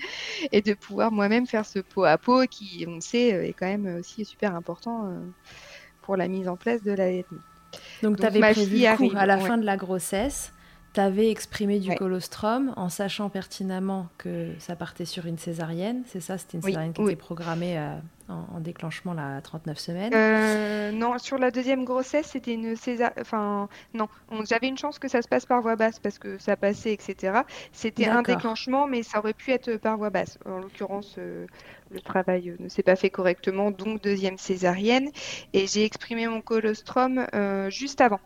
et 0.52 0.62
de 0.62 0.76
pouvoir 0.76 1.12
moi-même 1.12 1.48
faire 1.48 1.66
ce 1.66 1.80
peau 1.80 2.04
à 2.04 2.20
peau 2.20 2.44
qui, 2.46 2.86
on 2.88 2.96
le 2.96 3.02
sait, 3.02 3.30
est 3.30 3.54
quand 3.54 3.66
même 3.66 3.98
aussi 4.00 4.26
super 4.26 4.56
important 4.56 5.12
pour 6.04 6.18
la 6.18 6.28
mise 6.28 6.48
en 6.48 6.56
place 6.56 6.84
de 6.84 6.92
l'allaitement. 6.92 7.40
Donc, 8.04 8.18
tu 8.18 8.26
avais 8.26 8.42
prévu 8.42 8.86
à 8.86 9.26
la 9.26 9.40
fin 9.40 9.58
de 9.58 9.66
la 9.66 9.76
grossesse 9.76 10.54
tu 10.94 11.00
avais 11.00 11.30
exprimé 11.32 11.80
du 11.80 11.94
colostrum 11.96 12.74
en 12.76 12.90
sachant 12.90 13.30
pertinemment 13.30 14.08
que 14.18 14.50
ça 14.60 14.76
partait 14.76 15.06
sur 15.06 15.26
une 15.26 15.38
césarienne. 15.38 16.04
C'est 16.08 16.20
ça, 16.20 16.38
c'était 16.38 16.58
une 16.58 16.64
césarienne 16.64 16.94
qui 16.94 17.02
était 17.02 17.16
programmée 17.16 17.78
euh, 17.78 17.96
en, 18.28 18.60
déclenchement 18.60 19.16
à 19.18 19.40
39 19.42 19.80
semaines. 19.80 20.14
Euh, 20.14 20.92
non, 20.92 21.18
sur 21.18 21.38
la 21.38 21.50
deuxième 21.50 21.86
grossesse, 21.86 22.28
c'était 22.28 22.54
une 22.54 22.76
césarienne. 22.76 23.18
Enfin, 23.22 23.70
non, 23.94 24.10
j'avais 24.50 24.68
une 24.68 24.78
chance 24.78 25.00
que 25.00 25.08
ça 25.08 25.22
se 25.22 25.30
passe 25.30 25.46
par 25.46 25.62
voie 25.62 25.78
basse 25.78 26.00
parce 26.00 26.20
que 26.20 26.38
ça 26.40 26.58
passait, 26.58 26.92
etc. 26.92 27.42
C'était 27.72 28.08
un 28.08 28.22
déclenchement, 28.22 28.88
mais 28.88 29.04
ça 29.04 29.20
aurait 29.20 29.34
pu 29.34 29.52
être 29.52 29.78
par 29.78 29.98
voie 29.98 30.10
basse. 30.10 30.38
En 30.46 30.60
l'occurrence, 30.60 31.16
euh, 31.18 31.48
le 31.90 32.02
travail 32.02 32.56
ne 32.60 32.68
s'est 32.68 32.84
pas 32.84 32.98
fait 32.98 33.10
correctement, 33.10 33.72
donc 33.72 34.02
deuxième 34.02 34.38
césarienne. 34.38 35.10
Et 35.54 35.68
j'ai 35.68 35.86
exprimé 35.86 36.28
mon 36.28 36.42
colostrum 36.42 37.28
juste 37.70 38.02
avant 38.02 38.20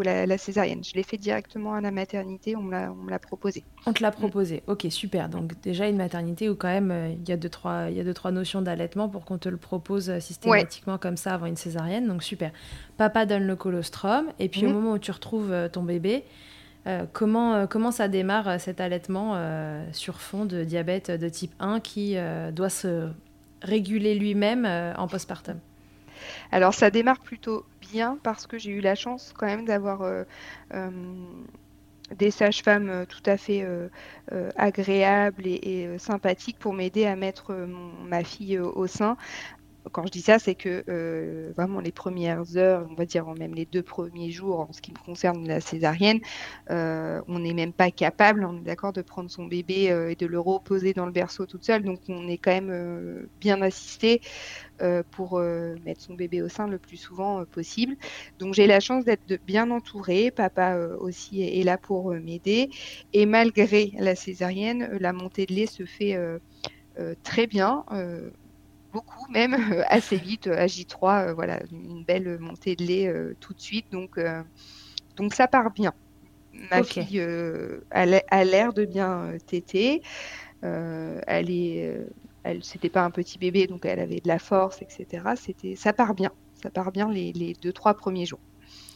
la, 0.00 0.38
césarienne. 0.38 0.82
Je 0.82 0.94
l'ai 0.94 1.02
fait 1.02 1.18
directement 1.18 1.74
à 1.74 1.80
la 1.80 1.90
maternité, 1.90 2.56
on 2.56 2.62
me 2.62 3.10
l'a 3.10 3.18
proposé. 3.18 3.64
On 3.84 3.92
te 3.92 4.02
l'a 4.02 4.10
proposé, 4.10 4.62
ok, 4.66 4.86
super. 4.88 5.28
Donc 5.28 5.60
déjà 5.60 5.88
une 5.88 5.96
maternité 5.96 6.48
où 6.48 6.54
quand 6.54 6.68
même 6.68 6.90
euh, 6.90 7.10
il 7.10 7.28
y, 7.28 7.32
a 7.32 7.36
deux, 7.36 7.48
trois, 7.48 7.90
il 7.90 7.96
y 7.96 8.00
a 8.00 8.04
deux, 8.04 8.14
trois 8.14 8.30
notions 8.30 8.62
d'allaitement 8.62 9.08
pour 9.08 9.24
qu'on 9.24 9.38
te 9.38 9.48
le 9.48 9.58
propose 9.58 10.08
euh, 10.08 10.20
systématiquement 10.20 10.96
comme 10.98 11.16
ça 11.16 11.34
avant 11.34 11.46
une 11.46 11.56
césarienne, 11.56 12.08
donc 12.08 12.22
super. 12.22 12.52
Papa 12.96 13.26
donne 13.26 13.46
le 13.46 13.56
colostrum, 13.56 14.26
et 14.38 14.48
puis 14.48 14.64
au 14.64 14.68
mhm. 14.68 14.74
moment 14.74 14.92
où 14.92 14.98
tu 14.98 15.10
retrouves 15.10 15.52
euh, 15.52 15.68
ton 15.68 15.82
bébé, 15.82 16.24
comment, 17.12 17.68
comment 17.68 17.92
ça 17.92 18.08
démarre 18.08 18.60
cet 18.60 18.80
allaitement 18.80 19.40
sur 19.92 20.20
fond 20.20 20.46
de 20.46 20.64
diabète 20.64 21.12
de 21.12 21.28
type 21.28 21.52
1 21.60 21.78
qui 21.78 22.16
doit 22.52 22.70
se 22.70 23.08
réguler 23.62 24.16
lui-même 24.16 24.66
en 24.98 25.06
postpartum? 25.06 25.60
Alors 26.50 26.74
ça 26.74 26.90
démarre 26.90 27.20
plutôt 27.20 27.66
bien 27.80 28.18
parce 28.22 28.46
que 28.46 28.58
j'ai 28.58 28.70
eu 28.70 28.80
la 28.80 28.94
chance 28.94 29.32
quand 29.36 29.46
même 29.46 29.64
d'avoir 29.64 30.02
euh, 30.02 30.24
euh, 30.74 30.90
des 32.16 32.30
sages-femmes 32.30 32.90
euh, 32.90 33.04
tout 33.06 33.22
à 33.26 33.36
fait 33.36 33.66
agréables 34.56 35.46
et, 35.46 35.98
sympathiques 35.98 36.58
pour 36.58 36.74
m'aider 36.74 37.06
à 37.06 37.16
mettre 37.16 37.52
ma 37.54 38.24
fille 38.24 38.58
au 38.58 38.86
sein 38.86 39.16
quand 39.90 40.06
je 40.06 40.12
dis 40.12 40.22
ça, 40.22 40.38
c'est 40.38 40.54
que 40.54 40.84
euh, 40.88 41.52
vraiment 41.56 41.80
les 41.80 41.90
premières 41.90 42.56
heures, 42.56 42.86
on 42.88 42.94
va 42.94 43.04
dire 43.04 43.26
même 43.34 43.54
les 43.54 43.66
deux 43.66 43.82
premiers 43.82 44.30
jours, 44.30 44.60
en 44.60 44.72
ce 44.72 44.80
qui 44.80 44.92
me 44.92 44.98
concerne 45.04 45.46
la 45.46 45.60
césarienne, 45.60 46.20
euh, 46.70 47.20
on 47.26 47.40
n'est 47.40 47.54
même 47.54 47.72
pas 47.72 47.90
capable, 47.90 48.44
on 48.44 48.58
est 48.58 48.64
d'accord, 48.64 48.92
de 48.92 49.02
prendre 49.02 49.30
son 49.30 49.46
bébé 49.46 49.90
euh, 49.90 50.10
et 50.10 50.14
de 50.14 50.26
le 50.26 50.38
reposer 50.38 50.92
dans 50.92 51.06
le 51.06 51.12
berceau 51.12 51.46
toute 51.46 51.64
seule. 51.64 51.82
Donc 51.82 52.00
on 52.08 52.28
est 52.28 52.38
quand 52.38 52.52
même 52.52 53.28
bien 53.40 53.60
assisté 53.62 54.20
pour 55.12 55.38
mettre 55.38 56.00
son 56.00 56.14
bébé 56.14 56.42
au 56.42 56.48
sein 56.48 56.66
le 56.66 56.78
plus 56.78 56.96
souvent 56.96 57.44
possible. 57.44 57.94
Donc 58.40 58.54
j'ai 58.54 58.66
la 58.66 58.80
chance 58.80 59.04
d'être 59.04 59.40
bien 59.44 59.70
entourée. 59.70 60.32
Papa 60.32 60.76
aussi 60.98 61.42
est, 61.42 61.62
là 61.62 61.78
pour 61.78 62.12
m'aider. 62.12 62.68
Et 63.12 63.26
malgré 63.26 63.92
la 63.98 64.16
césarienne, 64.16 64.88
la 65.00 65.12
montée 65.12 65.46
de 65.46 65.54
lait 65.54 65.66
se 65.66 65.84
fait 65.84 66.18
très 67.22 67.46
bien 67.46 67.84
beaucoup, 68.92 69.30
même 69.30 69.84
assez 69.88 70.16
vite 70.16 70.46
à 70.46 70.66
J3. 70.66 71.28
Euh, 71.28 71.34
voilà, 71.34 71.60
une 71.70 72.04
belle 72.04 72.38
montée 72.38 72.76
de 72.76 72.84
lait 72.84 73.08
euh, 73.08 73.34
tout 73.40 73.54
de 73.54 73.60
suite. 73.60 73.86
Donc, 73.92 74.18
euh, 74.18 74.42
donc 75.16 75.34
ça 75.34 75.48
part 75.48 75.70
bien. 75.70 75.92
Ma 76.70 76.82
fille 76.82 77.20
a 77.90 78.44
l'air 78.44 78.72
de 78.72 78.84
bien 78.84 79.32
téter. 79.46 80.02
elle 80.62 81.50
est, 81.50 82.06
elle, 82.44 82.62
c'était 82.62 82.90
pas 82.90 83.02
un 83.02 83.10
petit 83.10 83.38
bébé, 83.38 83.66
donc 83.66 83.86
elle 83.86 84.00
avait 84.00 84.20
de 84.20 84.28
la 84.28 84.38
force, 84.38 84.82
etc. 84.82 85.24
C'était, 85.36 85.76
ça 85.76 85.92
part 85.92 86.14
bien. 86.14 86.30
Ça 86.62 86.70
part 86.70 86.92
bien 86.92 87.10
les, 87.10 87.32
les 87.32 87.54
deux, 87.54 87.72
trois 87.72 87.94
premiers 87.94 88.26
jours. 88.26 88.38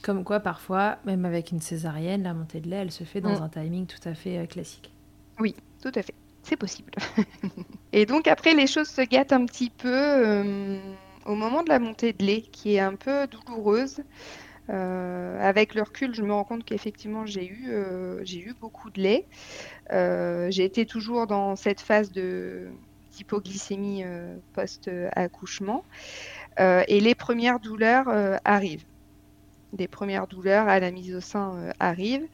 Comme 0.03 0.23
quoi, 0.23 0.39
parfois, 0.39 0.99
même 1.07 1.25
avec 1.25 1.51
une 1.51 1.61
césarienne, 1.61 2.23
la 2.23 2.35
montée 2.35 2.61
de 2.61 2.69
lait, 2.69 2.77
elle 2.77 2.93
se 2.93 3.05
fait 3.05 3.21
dans 3.21 3.41
mm. 3.41 3.43
un 3.43 3.49
timing 3.49 3.87
tout 3.87 4.07
à 4.07 4.15
fait 4.15 4.47
classique. 4.47 4.93
Oui, 5.41 5.57
tout 5.83 5.93
à 5.95 6.03
fait 6.03 6.15
c'est 6.47 6.57
possible. 6.57 6.93
et 7.93 8.07
donc 8.07 8.29
après, 8.29 8.55
les 8.55 8.67
choses 8.67 8.89
se 8.89 9.03
gâtent 9.03 9.33
un 9.33 9.45
petit 9.47 9.71
peu 9.71 9.93
euh, 9.93 10.79
au 11.25 11.35
moment 11.35 11.63
de 11.63 11.69
la 11.69 11.79
montée 11.79 12.13
de 12.13 12.25
lait, 12.25 12.43
qui 12.43 12.77
est 12.77 12.81
un 12.81 12.95
peu 12.95 13.27
douloureuse. 13.27 14.03
Euh, 14.69 15.41
avec 15.41 15.75
le 15.75 15.83
recul, 15.83 16.15
je 16.15 16.23
me 16.23 16.33
rends 16.33 16.45
compte 16.45 16.65
qu'effectivement, 16.65 17.25
j'ai 17.27 17.47
eu, 17.47 17.67
euh, 17.69 18.25
beaucoup 18.61 18.91
de 18.91 19.01
lait. 19.01 19.27
j'ai 20.51 20.65
été 20.65 20.87
toujours 20.87 21.27
dans 21.27 21.57
cette 21.57 21.81
phase 21.81 22.13
d'hypoglycémie 22.13 24.05
post-accouchement. 24.53 25.85
et 26.59 27.01
les 27.01 27.15
premières 27.15 27.61
douleurs 27.61 28.09
arrivent 28.45 28.87
des 29.77 29.89
premières 29.89 30.27
douleurs 30.27 30.69
à 30.69 30.81
la 30.81 30.91
mise 30.91 31.15
au 31.15 31.21
sein 31.21 31.55
euh, 31.57 31.71
arrivent, 31.81 32.27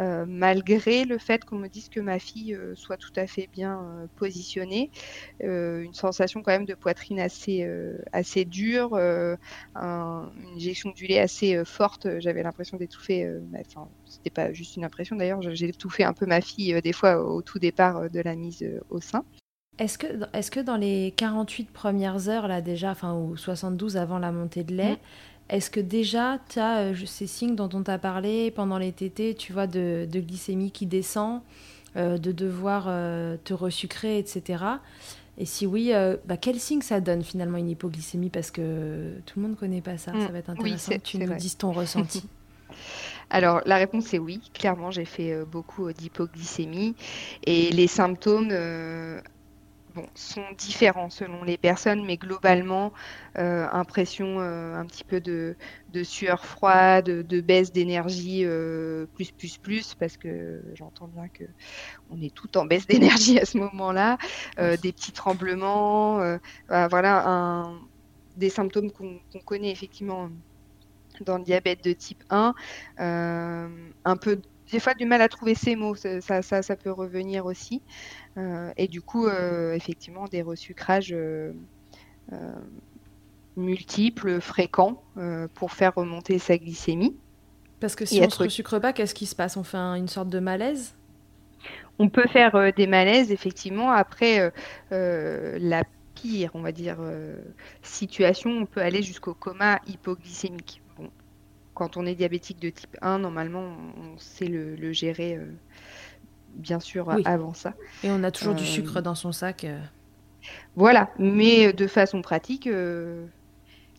euh, 0.00 0.24
malgré 0.26 1.04
le 1.04 1.18
fait 1.18 1.44
qu'on 1.44 1.56
me 1.56 1.68
dise 1.68 1.88
que 1.88 2.00
ma 2.00 2.18
fille 2.18 2.54
euh, 2.54 2.74
soit 2.74 2.96
tout 2.96 3.12
à 3.16 3.26
fait 3.26 3.48
bien 3.52 4.08
positionnée. 4.16 4.90
une 5.40 5.94
sensation 5.94 6.42
quand 6.42 6.52
même 6.52 6.64
de 6.64 6.74
poitrine 6.74 7.20
assez, 7.20 7.68
assez 8.12 8.44
dure, 8.44 8.94
une 8.96 9.36
injection 10.56 10.90
du 10.90 11.06
lait 11.06 11.20
assez 11.20 11.64
forte. 11.64 12.06
J'avais 12.20 12.42
l'impression 12.42 12.76
d'étouffer, 12.76 13.30
enfin, 13.60 13.88
c'était 14.06 14.30
pas 14.30 14.52
juste 14.52 14.76
une 14.76 14.84
impression 14.84 15.16
d'ailleurs, 15.16 15.42
j'ai 15.42 15.68
étouffé 15.68 16.04
un 16.04 16.12
peu 16.12 16.26
ma 16.26 16.40
fille 16.40 16.80
des 16.82 16.92
fois 16.92 17.24
au 17.24 17.42
tout 17.42 17.58
départ 17.58 18.10
de 18.10 18.20
la 18.20 18.34
mise 18.34 18.64
au 18.90 19.00
sein. 19.00 19.24
Est-ce 19.78 19.98
que, 19.98 20.06
est 20.32 20.50
que 20.50 20.60
dans 20.60 20.76
les 20.76 21.12
48 21.16 21.70
premières 21.70 22.28
heures, 22.28 22.46
là 22.46 22.60
déjà, 22.60 22.92
enfin, 22.92 23.14
ou 23.14 23.36
72 23.36 23.96
avant 23.96 24.20
la 24.20 24.30
montée 24.30 24.62
de 24.62 24.72
lait, 24.72 24.92
mmh. 24.92 24.98
Est-ce 25.50 25.70
que 25.70 25.80
déjà, 25.80 26.38
tu 26.48 26.58
as 26.58 26.78
euh, 26.78 26.94
ces 27.06 27.26
signes 27.26 27.54
dont 27.54 27.68
on 27.74 27.82
t'a 27.82 27.98
parlé 27.98 28.50
pendant 28.50 28.78
les 28.78 28.92
tétés, 28.92 29.34
tu 29.34 29.52
vois, 29.52 29.66
de, 29.66 30.06
glycémie 30.10 30.70
qui 30.70 30.86
descend, 30.86 31.42
euh, 31.96 32.16
de 32.16 32.32
devoir 32.32 32.86
euh, 32.88 33.36
te 33.44 33.52
resucrer, 33.52 34.18
etc. 34.18 34.64
Et 35.36 35.46
si 35.46 35.66
oui, 35.66 35.92
bah, 36.26 36.36
quel 36.36 36.60
signe 36.60 36.80
ça 36.80 37.00
donne 37.00 37.22
finalement 37.22 37.58
une 37.58 37.68
hypoglycémie? 37.68 38.30
Parce 38.30 38.50
que 38.52 39.18
tout 39.26 39.38
le 39.38 39.42
monde 39.42 39.52
ne 39.52 39.56
connaît 39.56 39.80
pas 39.80 39.98
ça. 39.98 40.12
ça 40.12 40.18
mm. 40.18 40.32
va 40.32 40.38
être 40.38 40.50
intéressant 40.50 40.92
que 40.92 40.98
tu 40.98 41.18
nous 41.18 41.34
dises 41.34 41.56
ton 41.56 41.72
ressenti. 41.72 42.24
Alors 43.30 43.60
la 43.66 43.76
réponse 43.76 44.14
est 44.14 44.18
oui. 44.18 44.40
Clairement, 44.54 44.92
j'ai 44.92 45.04
fait 45.04 45.44
beaucoup 45.44 45.92
d'hypoglycémie 45.92 46.94
et 47.46 47.70
les 47.72 47.88
symptômes 47.88 48.52
sont 50.14 50.44
différents 50.58 51.10
selon 51.10 51.44
les 51.44 51.56
personnes, 51.56 52.04
mais 52.04 52.16
globalement, 52.16 52.92
euh, 53.38 53.66
impression 53.72 54.40
euh, 54.40 54.74
un 54.74 54.84
petit 54.86 55.04
peu 55.04 55.20
de, 55.20 55.56
sueur 56.02 56.44
froide, 56.44 57.06
de, 57.06 57.40
baisse 57.40 57.72
d'énergie 57.72 58.44
euh, 58.44 59.06
plus, 59.14 59.30
plus, 59.32 59.58
plus, 59.58 59.94
parce 59.94 60.16
que 60.16 60.62
j'entends 60.74 61.08
bien 61.08 61.28
que 61.28 61.44
on 62.10 62.20
est 62.20 62.34
tout 62.34 62.56
en 62.56 62.64
baisse 62.64 62.86
d'énergie 62.88 63.38
à 63.38 63.44
ce 63.44 63.58
moment-là, 63.58 64.18
des 64.58 64.92
petits 64.92 65.12
tremblements, 65.12 66.18
bah, 66.68 66.88
voilà, 66.88 67.28
un, 67.28 67.78
des 68.36 68.50
symptômes 68.50 68.90
qu'on 68.90 69.20
connaît 69.44 69.70
effectivement 69.70 70.30
dans 71.20 71.38
le 71.38 71.44
diabète 71.44 71.84
de 71.84 71.92
type 71.92 72.24
1, 72.30 72.54
un 72.98 74.16
peu 74.16 74.40
des 74.72 74.80
fois 74.80 74.94
du 74.94 75.04
mal 75.04 75.20
à 75.20 75.28
trouver 75.28 75.54
ces 75.54 75.76
mots, 75.76 75.94
ça, 75.94 76.20
ça, 76.20 76.62
ça 76.62 76.76
peut 76.76 76.90
revenir 76.90 77.46
aussi. 77.46 77.82
Euh, 78.36 78.72
et 78.76 78.88
du 78.88 79.00
coup, 79.00 79.26
euh, 79.26 79.74
effectivement, 79.74 80.26
des 80.26 80.42
resucrages 80.42 81.12
euh, 81.12 81.52
multiples, 83.56 84.40
fréquents, 84.40 85.02
pour 85.54 85.72
faire 85.72 85.94
remonter 85.94 86.38
sa 86.38 86.58
glycémie. 86.58 87.16
Parce 87.80 87.94
que 87.96 88.04
si 88.04 88.20
on 88.20 88.24
ne 88.24 88.30
se 88.30 88.42
resucre 88.42 88.78
pas, 88.78 88.92
qu'est-ce 88.92 89.14
qui 89.14 89.26
se 89.26 89.36
passe? 89.36 89.56
On 89.56 89.64
fait 89.64 89.76
une 89.76 90.08
sorte 90.08 90.28
de 90.28 90.40
malaise? 90.40 90.94
On 91.98 92.08
peut 92.08 92.26
faire 92.28 92.72
des 92.74 92.86
malaises, 92.86 93.30
effectivement. 93.30 93.90
Après, 93.90 94.52
la 94.90 95.82
pire, 96.14 96.50
on 96.54 96.62
va 96.62 96.72
dire, 96.72 96.98
situation, 97.82 98.50
on 98.50 98.66
peut 98.66 98.80
aller 98.80 99.02
jusqu'au 99.02 99.34
coma 99.34 99.80
hypoglycémique. 99.86 100.82
quand 101.74 101.96
on 101.96 102.06
est 102.06 102.14
diabétique 102.14 102.60
de 102.60 102.70
type 102.70 102.96
1, 103.02 103.18
normalement, 103.18 103.76
on 103.96 104.18
sait 104.18 104.46
le, 104.46 104.92
gérer 104.92 105.38
bien 106.54 106.80
sûr 106.80 107.10
avant 107.24 107.54
ça. 107.54 107.74
Et 108.02 108.10
on 108.10 108.22
a 108.22 108.30
toujours 108.30 108.54
du 108.54 108.64
sucre 108.64 108.98
euh, 108.98 109.02
dans 109.02 109.14
son 109.14 109.32
sac. 109.32 109.64
Euh. 109.64 109.80
Voilà, 110.76 111.10
mais 111.18 111.72
de 111.72 111.86
façon 111.86 112.20
pratique, 112.22 112.66
euh, 112.66 113.26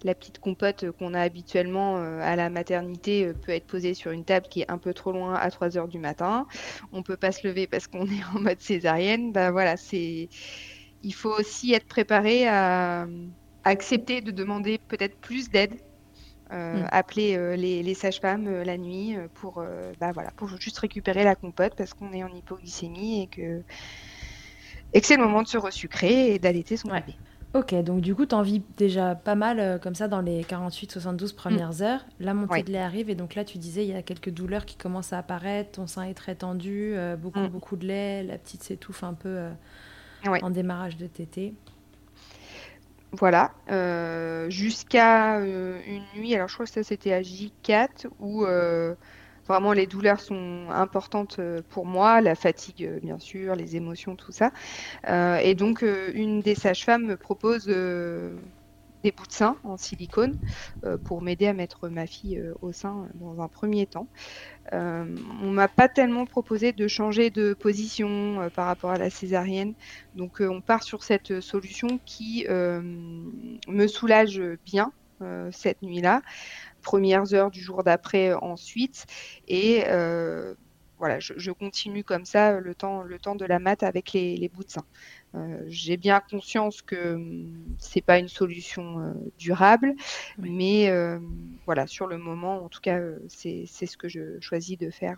la 0.04 0.14
petite 0.14 0.40
compote 0.40 0.92
qu'on 0.92 1.14
a 1.14 1.22
habituellement 1.22 1.98
à 1.98 2.36
la 2.36 2.50
maternité 2.50 3.34
peut 3.34 3.52
être 3.52 3.66
posée 3.66 3.96
sur 3.96 4.12
une 4.12 4.24
table 4.24 4.48
qui 4.48 4.62
est 4.62 4.72
un 4.72 4.78
peu 4.78 4.94
trop 4.94 5.12
loin 5.12 5.34
à 5.34 5.50
3 5.50 5.78
heures 5.78 5.88
du 5.88 5.98
matin. 5.98 6.46
On 6.94 7.02
peut 7.02 7.18
pas 7.18 7.32
se 7.32 7.48
lever 7.48 7.66
parce 7.66 7.88
qu'on 7.88 8.06
est 8.06 8.24
en 8.36 8.40
mode 8.40 8.62
césarienne. 8.62 9.32
Ben 9.32 9.52
voilà, 9.52 9.78
c'est 9.78 10.30
il 11.02 11.14
faut 11.14 11.32
aussi 11.32 11.74
être 11.74 11.88
préparé 11.88 12.48
à 12.48 13.08
accepter 13.64 14.22
de 14.22 14.32
demander 14.32 14.80
peut-être 14.88 15.18
plus 15.18 15.50
d'aide 15.50 15.74
euh, 16.52 16.84
mm. 16.84 16.88
appeler 16.92 17.36
euh, 17.36 17.56
les, 17.56 17.94
sages-femmes 17.96 18.48
euh, 18.48 18.64
la 18.64 18.78
nuit 18.78 19.18
pour, 19.34 19.64
bah, 20.00 20.12
voilà, 20.12 20.32
pour 20.36 20.48
juste 20.60 20.78
récupérer 20.78 21.24
la 21.24 21.36
compote 21.36 21.74
parce 21.76 21.94
qu'on 21.94 22.14
est 22.14 22.24
en 22.24 22.28
hypoglycémie 22.28 23.24
et 23.24 23.28
que, 23.28 23.62
et 24.94 25.02
que 25.02 25.08
c'est 25.08 25.18
le 25.18 25.24
moment 25.24 25.42
de 25.42 25.48
se 25.48 25.58
resucrer 25.58 26.34
et 26.34 26.40
d'allaiter 26.40 26.78
son 26.78 26.90
bébé. 26.90 27.16
Ok, 27.54 27.74
donc 27.84 28.02
du 28.02 28.14
coup, 28.14 28.26
tu 28.26 28.36
en 28.36 28.42
vis 28.42 28.62
déjà 28.76 29.16
pas 29.16 29.36
mal 29.36 29.80
comme 29.82 29.96
ça 29.96 30.10
dans 30.10 30.20
les 30.20 30.44
48-72 30.44 31.34
premières 31.34 31.74
mm. 31.74 31.82
heures. 31.84 32.06
La 32.20 32.34
montée 32.34 32.64
de 32.64 32.72
lait 32.72 32.80
arrive 32.80 33.10
et 33.10 33.16
donc 33.16 33.34
là, 33.34 33.46
tu 33.46 33.58
disais, 33.58 33.86
il 33.86 33.92
y 33.92 33.96
a 33.96 34.02
quelques 34.02 34.30
douleurs 34.30 34.66
qui 34.66 34.76
commencent 34.76 35.14
à 35.14 35.20
apparaître, 35.20 35.72
ton 35.72 35.88
sein 35.88 36.04
est 36.04 36.14
très 36.14 36.36
tendu, 36.36 36.96
beaucoup, 37.18 37.40
mm. 37.40 37.48
beaucoup 37.48 37.78
de 37.78 37.88
lait, 37.88 38.24
la 38.24 38.38
petite 38.38 38.62
s'étouffe 38.62 39.04
un 39.04 39.14
peu 39.14 39.48
en 40.28 40.50
démarrage 40.50 40.98
de 40.98 41.08
tétée. 41.08 41.54
Voilà, 43.12 43.56
euh, 43.70 44.50
jusqu'à 44.50 45.40
euh, 45.40 45.82
une 45.86 46.06
nuit, 46.16 46.36
alors 46.36 46.50
je 46.50 46.54
crois 46.56 46.66
que 46.66 46.72
ça 46.72 46.84
c'était 46.84 47.14
à 47.14 47.22
J4, 47.22 48.08
où 48.20 48.44
euh, 48.46 48.96
vraiment 49.48 49.72
les 49.72 49.88
douleurs 49.88 50.20
sont 50.20 50.68
importantes 50.70 51.40
pour 51.70 51.86
moi, 51.86 52.20
la 52.20 52.36
fatigue 52.36 53.00
bien 53.02 53.18
sûr, 53.20 53.56
les 53.56 53.78
émotions, 53.78 54.16
tout 54.18 54.34
ça. 54.34 54.52
et 55.08 55.56
donc 55.56 55.84
une 55.84 56.42
des 56.42 56.56
sages-femmes 56.56 57.06
me 57.06 57.18
propose 57.18 57.68
des 59.06 59.12
bouts 59.12 59.28
de 59.28 59.32
sein 59.32 59.56
en 59.64 59.78
silicone 59.78 60.36
euh, 60.84 60.98
pour 60.98 61.22
m'aider 61.22 61.46
à 61.46 61.54
mettre 61.54 61.90
ma 61.90 62.08
fille 62.08 62.40
euh, 62.40 62.56
au 62.62 62.72
sein 62.72 63.08
dans 63.14 63.40
un 63.40 63.48
premier 63.48 63.86
temps. 63.86 64.08
Euh, 64.74 65.16
on 65.44 65.52
m'a 65.52 65.68
pas 65.68 65.88
tellement 65.88 66.26
proposé 66.26 66.72
de 66.72 66.88
changer 66.88 67.30
de 67.30 67.54
position 67.54 68.50
par 68.56 68.66
rapport 68.66 68.90
à 68.90 68.98
la 68.98 69.12
césarienne, 69.12 69.76
donc 70.16 70.38
on 70.40 70.60
part 70.60 70.82
sur 70.82 71.04
cette 71.04 71.40
solution 71.40 72.00
qui 72.04 72.48
me 72.50 73.88
soulage 73.88 74.42
bien 74.66 74.92
cette 75.52 75.82
nuit-là 75.84 76.22
premières 76.82 77.34
heures 77.34 77.52
du 77.52 77.62
jour 77.62 77.84
d'après 77.84 78.34
ensuite 78.34 79.06
et 79.48 79.84
voilà, 80.98 81.20
je, 81.20 81.52
continue 81.52 82.04
comme 82.04 82.26
ça 82.26 82.60
le 82.60 82.74
temps, 82.74 83.04
le 83.04 83.20
temps 83.20 83.36
de 83.36 83.46
la 83.46 83.60
mat 83.60 83.84
avec 83.84 84.14
les, 84.14 84.50
bouts 84.54 84.64
de 84.64 84.72
sein. 84.72 84.86
Euh, 85.36 85.64
j'ai 85.68 85.98
bien 85.98 86.20
conscience 86.20 86.82
que 86.82 87.16
hum, 87.16 87.76
c'est 87.78 88.02
pas 88.02 88.20
une 88.20 88.28
solution 88.28 89.00
euh, 89.00 89.14
durable, 89.38 89.96
mais 90.38 90.90
euh, 90.90 91.20
voilà, 91.66 91.88
sur 91.88 92.08
le 92.08 92.18
moment, 92.18 92.64
en 92.64 92.70
tout 92.70 92.82
cas, 92.82 93.00
c'est 93.28 93.66
ce 93.66 93.98
que 93.98 94.08
je 94.08 94.40
choisis 94.40 94.78
de 94.78 94.90
faire 94.90 95.18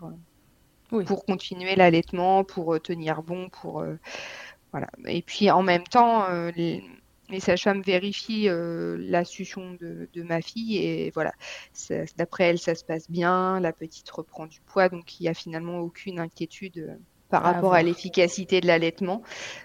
pour 1.06 1.24
continuer 1.26 1.76
l'allaitement, 1.76 2.44
pour 2.44 2.80
tenir 2.80 3.22
bon, 3.22 3.48
pour 3.50 3.84
voilà. 4.72 4.88
Et 5.06 5.22
puis 5.22 5.50
en 5.50 5.62
même 5.62 5.84
temps, 5.84 6.26
les 6.56 6.82
sages-femmes 7.40 7.82
vérifient 7.82 8.48
la 8.50 9.24
succion 9.24 9.74
de, 9.74 10.08
de, 10.12 10.22
ma 10.22 10.40
fille 10.40 10.78
et 10.78 11.10
voilà, 11.10 11.32
d'après 12.16 12.44
elle, 12.44 12.58
ça 12.58 12.74
se 12.74 12.84
passe 12.84 13.10
bien, 13.10 13.60
la 13.60 13.72
petite 13.72 14.08
reprend 14.10 14.46
du 14.46 14.60
poids, 14.62 14.88
donc 14.88 15.20
il 15.20 15.24
n'y 15.24 15.28
a 15.28 15.34
finalement 15.34 15.78
aucune 15.80 16.18
inquiétude 16.18 16.98
par 17.28 17.42
rapport 17.42 17.74
à, 17.74 17.82
l'efficacité 17.82 18.60
de 18.60 18.66
l'allaitement. 18.66 19.22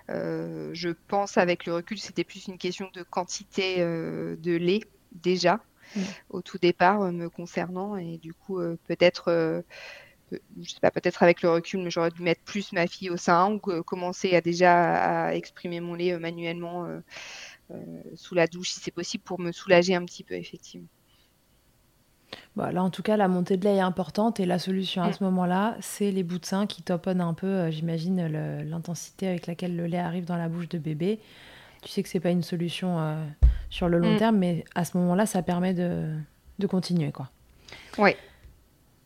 Euh, 0.10 0.72
je 0.74 0.90
pense 1.08 1.38
avec 1.38 1.66
le 1.66 1.76
recul, 1.76 1.98
c'était 1.98 2.24
plus 2.24 2.48
une 2.48 2.58
question 2.58 2.90
de 2.94 3.04
quantité 3.04 3.76
euh, 3.80 4.36
de 4.38 4.54
lait 4.54 4.82
déjà 5.14 5.60
mm. 5.96 6.02
au 6.30 6.42
tout 6.42 6.58
départ 6.58 7.02
euh, 7.02 7.12
me 7.12 7.30
concernant 7.30 7.96
et 7.96 8.18
du 8.18 8.34
coup 8.34 8.60
peut-être 8.88 9.64
je 10.32 10.70
sais 10.70 10.80
pas, 10.82 10.90
peut-être 10.90 11.22
avec 11.22 11.44
le 11.44 11.52
recul, 11.52 11.84
mais 11.84 11.92
j'aurais 11.92 12.10
dû 12.10 12.24
mettre 12.24 12.42
plus 12.42 12.74
ma 12.74 12.88
fille 12.88 13.12
au 13.12 13.18
sein 13.18 13.52
ou 13.52 13.60
commencer 13.84 14.36
à 14.36 14.42
déjà 14.42 15.28
à 15.28 15.36
exprimer 15.36 15.80
mon 15.80 15.94
lait 15.94 16.18
manuellement 16.18 16.88
sous 18.16 18.34
la 18.34 18.48
douche 18.48 18.72
si 18.72 18.80
c'est 18.80 18.92
possible 18.92 19.24
pour 19.24 19.40
me 19.40 19.52
soulager 19.52 19.94
un 19.94 20.04
petit 20.04 20.24
peu 20.24 20.34
effectivement. 20.34 20.88
Bah, 22.56 22.72
là, 22.72 22.84
en 22.84 22.90
tout 22.90 23.02
cas, 23.02 23.18
la 23.18 23.28
montée 23.28 23.58
de 23.58 23.66
lait 23.66 23.78
est 23.78 23.82
importante 23.82 24.40
et 24.40 24.46
la 24.46 24.60
solution 24.60 25.02
à 25.02 25.10
mm. 25.10 25.14
ce 25.14 25.24
moment-là, 25.24 25.76
c'est 25.82 26.12
les 26.12 26.24
bouts 26.24 26.40
de 26.40 26.46
sein 26.46 26.68
qui 26.68 26.84
toponnent 26.84 27.22
un 27.22 27.34
peu, 27.34 27.48
euh, 27.48 27.72
j'imagine, 27.72 28.28
l'intensité 28.64 29.28
avec 29.28 29.48
laquelle 29.48 29.76
le 29.76 29.88
lait 29.88 29.98
arrive 29.98 30.26
dans 30.26 30.38
la 30.38 30.50
bouche 30.50 30.70
de 30.70 30.78
bébé. 30.78 31.20
Tu 31.82 31.90
sais 31.90 32.04
que 32.04 32.10
c'est 32.10 32.20
pas 32.20 32.30
une 32.30 32.44
solution 32.44 33.00
euh, 33.00 33.24
sur 33.70 33.90
le 33.90 33.98
long 33.98 34.14
mm. 34.14 34.18
terme, 34.18 34.38
mais 34.38 34.66
à 34.76 34.86
ce 34.86 34.98
moment-là, 34.98 35.26
ça 35.26 35.42
permet 35.42 35.74
de, 35.74 36.14
de 36.60 36.68
continuer, 36.68 37.12
quoi. 37.12 37.30
Oui. 37.98 38.12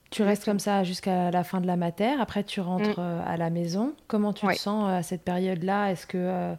Tu 0.09 0.23
restes 0.23 0.45
comme 0.45 0.59
ça 0.59 0.83
jusqu'à 0.83 1.31
la 1.31 1.43
fin 1.43 1.59
de 1.59 1.67
la 1.67 1.75
matière. 1.75 2.21
Après, 2.21 2.43
tu 2.43 2.59
rentres 2.59 2.99
mm. 2.99 3.03
euh, 3.03 3.21
à 3.25 3.37
la 3.37 3.49
maison. 3.49 3.93
Comment 4.07 4.33
tu 4.33 4.45
te 4.45 4.55
sens 4.55 4.89
à 4.89 5.03
cette 5.03 5.23
période-là? 5.23 5.91
Est-ce 5.91 6.05
que 6.05 6.53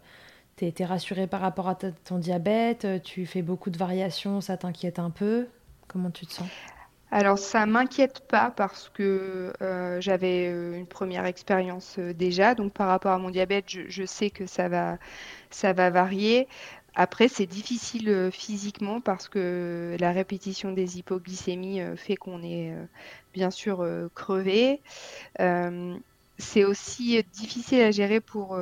tu 0.56 0.64
es, 0.66 0.84
rassurée 0.86 1.26
par 1.26 1.40
rapport 1.40 1.68
à 1.68 1.74
ton 1.74 2.18
diabète? 2.18 2.86
Tu 3.04 3.26
fais 3.26 3.42
beaucoup 3.42 3.68
de 3.68 3.78
variations 3.78 4.40
Ça 4.40 4.56
t'inquiète 4.56 4.98
un 4.98 5.10
peu? 5.10 5.48
Comment 5.88 6.10
tu 6.10 6.26
te 6.26 6.34
sens? 6.34 6.48
Alors 7.10 7.38
ça 7.38 7.64
m'inquiète 7.64 8.20
pas 8.28 8.50
parce 8.50 8.90
que 8.90 9.52
euh, 9.62 10.00
j'avais 10.00 10.48
euh, 10.48 10.76
une 10.76 10.86
première 10.86 11.24
expérience 11.24 11.96
euh, 11.98 12.12
déjà, 12.12 12.54
donc 12.54 12.74
par 12.74 12.88
rapport 12.88 13.12
à 13.12 13.18
mon 13.18 13.30
diabète, 13.30 13.64
je, 13.68 14.04
sais 14.04 14.28
que 14.28 14.46
ça 14.46 14.68
va, 14.68 14.98
ça 15.50 15.72
va 15.72 15.88
varier. 15.88 16.48
Après, 16.94 17.28
c'est 17.28 17.46
difficile 17.46 18.30
physiquement 18.32 19.00
parce 19.00 19.28
que 19.28 19.96
la 20.00 20.10
répétition 20.12 20.72
des 20.72 20.98
hypoglycémies 20.98 21.80
fait 21.96 22.16
qu'on 22.16 22.42
est 22.42 22.74
bien 23.32 23.50
sûr 23.50 23.86
crevé. 24.16 24.82
c'est 26.38 26.64
aussi 26.64 27.22
difficile 27.32 27.82
à 27.82 27.92
gérer 27.92 28.20
pour 28.20 28.58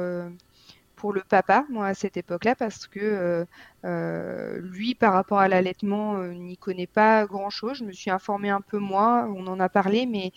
pour 0.97 1.13
le 1.13 1.23
papa, 1.23 1.67
moi, 1.69 1.87
à 1.87 1.95
cette 1.95 2.17
époque-là, 2.17 2.57
parce 2.57 2.87
que 2.87 2.99
euh, 3.01 3.45
euh, 3.85 4.59
lui, 4.61 4.95
par 4.95 5.13
rapport 5.13 5.39
à 5.39 5.49
l'allaitement, 5.49 6.17
euh, 6.17 6.33
n'y 6.33 6.57
connaît 6.57 6.87
pas 6.87 7.27
grand-chose. 7.27 7.79
Je 7.79 7.85
me 7.85 7.93
suis 7.93 8.11
informée 8.11 8.51
un 8.51 8.63
peu 8.63 8.79
moi, 8.79 9.31
on 9.37 9.47
en 9.47 9.61
a 9.61 9.69
parlé, 9.69 10.07
mais 10.07 10.33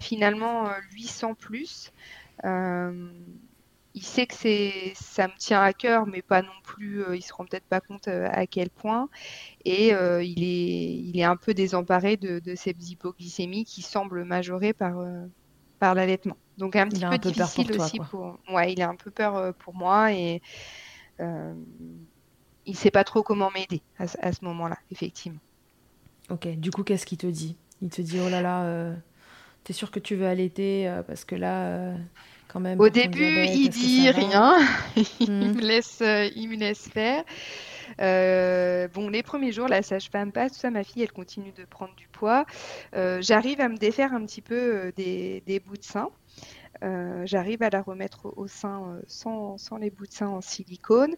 finalement, 0.00 0.68
lui 0.92 1.04
sans 1.04 1.34
plus. 1.34 1.92
il 3.94 4.02
sait 4.04 4.26
que 4.26 4.34
c'est, 4.34 4.92
ça 4.94 5.26
me 5.28 5.36
tient 5.38 5.62
à 5.62 5.72
cœur, 5.72 6.06
mais 6.06 6.22
pas 6.22 6.42
non 6.42 6.48
plus. 6.64 7.04
il 7.14 7.22
se 7.22 7.32
rend 7.32 7.44
peut-être 7.44 7.64
pas 7.66 7.80
compte 7.80 8.08
à 8.08 8.46
quel 8.46 8.70
point, 8.70 9.08
et 9.64 9.88
il 9.90 10.44
est, 10.44 10.94
il 10.94 11.18
est 11.18 11.24
un 11.24 11.36
peu 11.36 11.54
désemparé 11.54 12.16
de, 12.16 12.40
de 12.40 12.54
ces 12.54 12.70
hypoglycémies 12.70 13.64
qui 13.64 13.82
semblent 13.82 14.24
majorées 14.24 14.72
par 14.72 14.96
par 15.80 15.94
l'allaitement. 15.94 16.36
Donc 16.60 16.76
un 16.76 16.86
petit 16.88 17.00
peu, 17.00 17.18
difficile 17.18 17.80
aussi 17.80 17.98
pour. 17.98 18.38
Ouais, 18.52 18.72
il 18.74 18.82
a 18.82 18.88
un 18.88 18.94
peu 18.94 19.10
peur 19.10 19.34
euh, 19.34 19.52
pour 19.52 19.74
moi 19.74 20.12
et 20.12 20.42
euh, 21.18 21.54
il 22.66 22.76
sait 22.76 22.90
pas 22.90 23.02
trop 23.02 23.22
comment 23.22 23.50
m'aider 23.50 23.80
à, 23.98 24.06
ce 24.06 24.44
moment-là, 24.44 24.76
effectivement. 24.92 25.40
Ok. 26.28 26.46
Du 26.58 26.70
coup, 26.70 26.84
qu'est-ce 26.84 27.06
qu'il 27.06 27.18
te 27.18 27.26
dit? 27.26 27.56
Il 27.80 27.88
te 27.88 28.02
dit 28.02 28.20
oh 28.20 28.28
là 28.28 28.42
là, 28.42 28.64
euh, 28.64 28.94
t'es 29.64 29.72
sûr 29.72 29.90
que 29.90 29.98
tu 29.98 30.16
veux 30.16 30.26
allaiter 30.26 30.86
euh, 30.86 31.02
parce 31.02 31.24
que 31.24 31.34
là. 31.34 31.94
Quand 32.48 32.60
même, 32.60 32.78
Au 32.80 32.88
début, 32.88 33.44
il 33.46 33.68
dit 33.68 34.10
rien, 34.10 34.58
il, 35.20 35.30
hmm. 35.30 35.54
me 35.54 35.60
laisse, 35.60 36.02
il 36.34 36.48
me 36.48 36.56
laisse 36.56 36.88
faire. 36.88 37.24
bon, 38.92 39.08
les 39.08 39.22
premiers 39.22 39.52
jours, 39.52 39.68
la 39.68 39.82
sage-femme 39.82 40.32
passe, 40.32 40.52
tout 40.52 40.58
ça, 40.58 40.70
ma 40.70 40.82
fille, 40.82 41.02
elle 41.02 41.12
continue 41.12 41.52
de 41.52 41.64
prendre 41.64 41.94
du 41.94 42.08
poids. 42.08 42.44
J'arrive 42.92 43.60
à 43.60 43.68
me 43.68 43.76
défaire 43.76 44.12
un 44.12 44.26
petit 44.26 44.42
peu 44.42 44.92
des, 44.96 45.42
des 45.46 45.60
bouts 45.60 45.76
de 45.76 45.84
sein. 45.84 46.10
Euh, 46.82 47.26
j'arrive 47.26 47.62
à 47.62 47.70
la 47.70 47.82
remettre 47.82 48.32
au 48.36 48.46
sein 48.46 48.94
euh, 48.94 49.02
sans, 49.06 49.56
les 49.78 49.90
bouts 49.90 50.06
de 50.06 50.12
sein 50.12 50.28
en 50.28 50.40
silicone. 50.40 51.14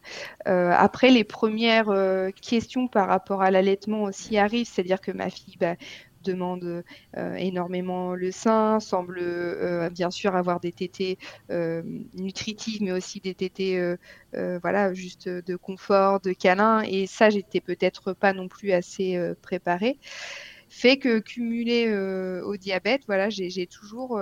Euh, 0.48 0.72
après, 0.76 1.10
les 1.10 1.24
premières 1.24 1.92
questions 2.40 2.88
par 2.88 3.08
rapport 3.08 3.42
à 3.42 3.50
l'allaitement 3.50 4.02
aussi 4.02 4.38
arrivent, 4.38 4.66
c'est-à-dire 4.66 5.00
que 5.00 5.12
ma 5.12 5.30
fille 5.30 5.56
bah, 5.58 5.76
demande 6.22 6.84
énormément 7.36 8.14
le 8.14 8.30
sein, 8.30 8.78
semble 8.78 9.20
bien 9.90 10.10
sûr 10.10 10.36
avoir 10.36 10.60
des 10.60 10.70
tétés 10.70 11.18
nutritives, 12.14 12.82
mais 12.82 12.92
aussi 12.92 13.20
des 13.20 13.34
tétés, 13.34 13.96
voilà, 14.32 14.94
juste 14.94 15.28
de 15.28 15.56
confort, 15.56 16.20
de 16.20 16.32
câlin. 16.32 16.82
Et 16.82 17.06
ça, 17.06 17.30
j'étais 17.30 17.60
peut-être 17.60 18.12
pas 18.12 18.32
non 18.32 18.46
plus 18.46 18.72
assez 18.72 19.18
préparée. 19.42 19.98
Fait 20.68 20.96
que 20.96 21.18
cumulé 21.18 21.92
au 22.44 22.56
diabète, 22.56 23.02
voilà, 23.06 23.28
j'ai 23.30 23.66
toujours 23.66 24.20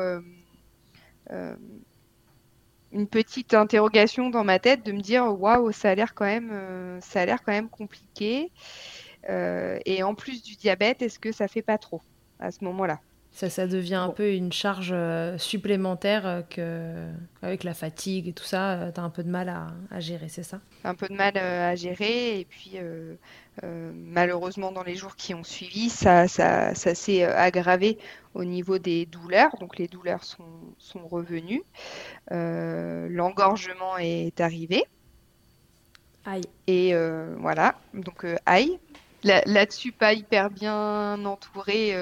une 2.93 3.09
petite 3.09 3.55
interrogation 3.55 4.31
dans 4.31 4.45
ma 4.45 4.59
tête 4.59 4.85
de 4.85 4.93
me 4.93 5.01
dire 5.01 5.25
waouh 5.25 5.73
ça 5.73 5.91
a 5.91 5.95
l'air 5.95 6.15
quand 6.15 6.25
même 6.25 6.51
euh, 6.53 7.01
ça 7.01 7.23
a 7.23 7.27
l'air 7.27 7.43
quand 7.43 7.53
même 7.53 7.71
compliqué. 7.71 8.53
Euh, 9.29 9.79
et 9.85 10.03
en 10.03 10.15
plus 10.15 10.43
du 10.43 10.57
diabète 10.57 11.03
est-ce 11.03 11.19
que 11.19 11.33
ça 11.33 11.49
fait 11.49 11.63
pas 11.63 11.79
trop 11.79 12.03
à 12.39 12.51
ce 12.51 12.65
moment-là? 12.65 13.01
Ça, 13.33 13.49
ça 13.49 13.67
devient 13.67 13.95
un 13.95 14.11
peu 14.11 14.33
une 14.33 14.53
charge 14.53 14.95
supplémentaire 15.39 16.45
que, 16.51 17.09
avec 17.43 17.65
la 17.65 17.75
fatigue 17.75 18.29
et 18.29 18.33
tout 18.33 18.45
ça, 18.45 18.91
tu 18.95 19.01
as 19.01 19.05
un 19.05 19.11
peu 19.11 19.23
de 19.23 19.31
mal 19.31 19.49
à, 19.49 19.69
à 19.91 20.01
gérer, 20.01 20.29
c'est 20.29 20.43
ça? 20.43 20.61
Un 20.85 20.95
peu 20.95 21.09
de 21.09 21.15
mal 21.15 21.37
à 21.37 21.75
gérer. 21.75 22.41
Et 22.41 22.45
puis, 22.45 22.73
euh, 23.63 23.93
malheureusement, 23.95 24.73
dans 24.73 24.83
les 24.83 24.95
jours 24.95 25.17
qui 25.17 25.35
ont 25.35 25.45
suivi, 25.45 25.91
ça, 25.91 26.29
ça, 26.29 26.75
ça 26.75 26.95
s'est 26.95 27.25
euh, 27.25 27.37
aggravé 27.37 27.99
au 28.35 28.45
niveau 28.45 28.79
des 28.79 29.07
douleurs. 29.07 29.57
Donc 29.61 29.79
les 29.79 29.89
douleurs 29.89 30.25
sont, 30.25 30.45
sont 30.79 31.07
revenues. 31.07 31.63
Euh, 32.33 33.09
l'engorgement 33.11 33.97
est 33.99 34.41
arrivé. 34.41 34.85
Aïe. 36.25 36.43
Et 36.67 36.95
voilà, 37.39 37.75
donc 37.95 38.27
aïe. 38.47 38.79
Là-dessus, 39.23 39.93
pas 39.93 40.15
hyper 40.15 40.51
bien 40.51 41.25
entouré 41.25 41.95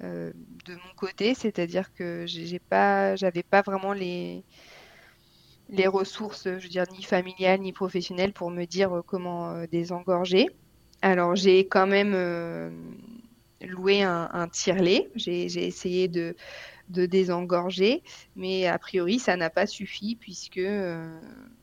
de 0.00 0.74
mon 0.74 0.94
côté, 0.96 1.34
c'est-à-dire 1.34 1.92
que 1.92 2.24
j'ai 2.26 2.58
pas, 2.58 3.16
j'avais 3.16 3.42
pas 3.42 3.62
vraiment 3.62 3.92
les, 3.92 4.44
les 5.68 5.86
ressources, 5.86 6.44
je 6.44 6.62
veux 6.62 6.68
dire, 6.68 6.84
ni 6.92 7.02
familiales 7.02 7.60
ni 7.60 7.72
professionnelles 7.72 8.32
pour 8.32 8.50
me 8.50 8.64
dire 8.64 8.98
euh, 8.98 9.02
comment 9.02 9.50
euh, 9.50 9.66
désengorger. 9.70 10.48
Alors 11.02 11.36
j'ai 11.36 11.66
quand 11.66 11.86
même 11.86 12.12
euh, 12.14 12.70
loué 13.60 14.02
un, 14.02 14.48
tire-lait. 14.48 15.10
J'ai 15.14 15.44
essayé 15.44 16.08
de, 16.08 16.34
de, 16.88 17.06
désengorger, 17.06 18.02
mais 18.34 18.66
a 18.66 18.78
priori 18.78 19.18
ça 19.18 19.36
n'a 19.36 19.50
pas 19.50 19.66
suffi 19.66 20.16
puisque 20.16 20.60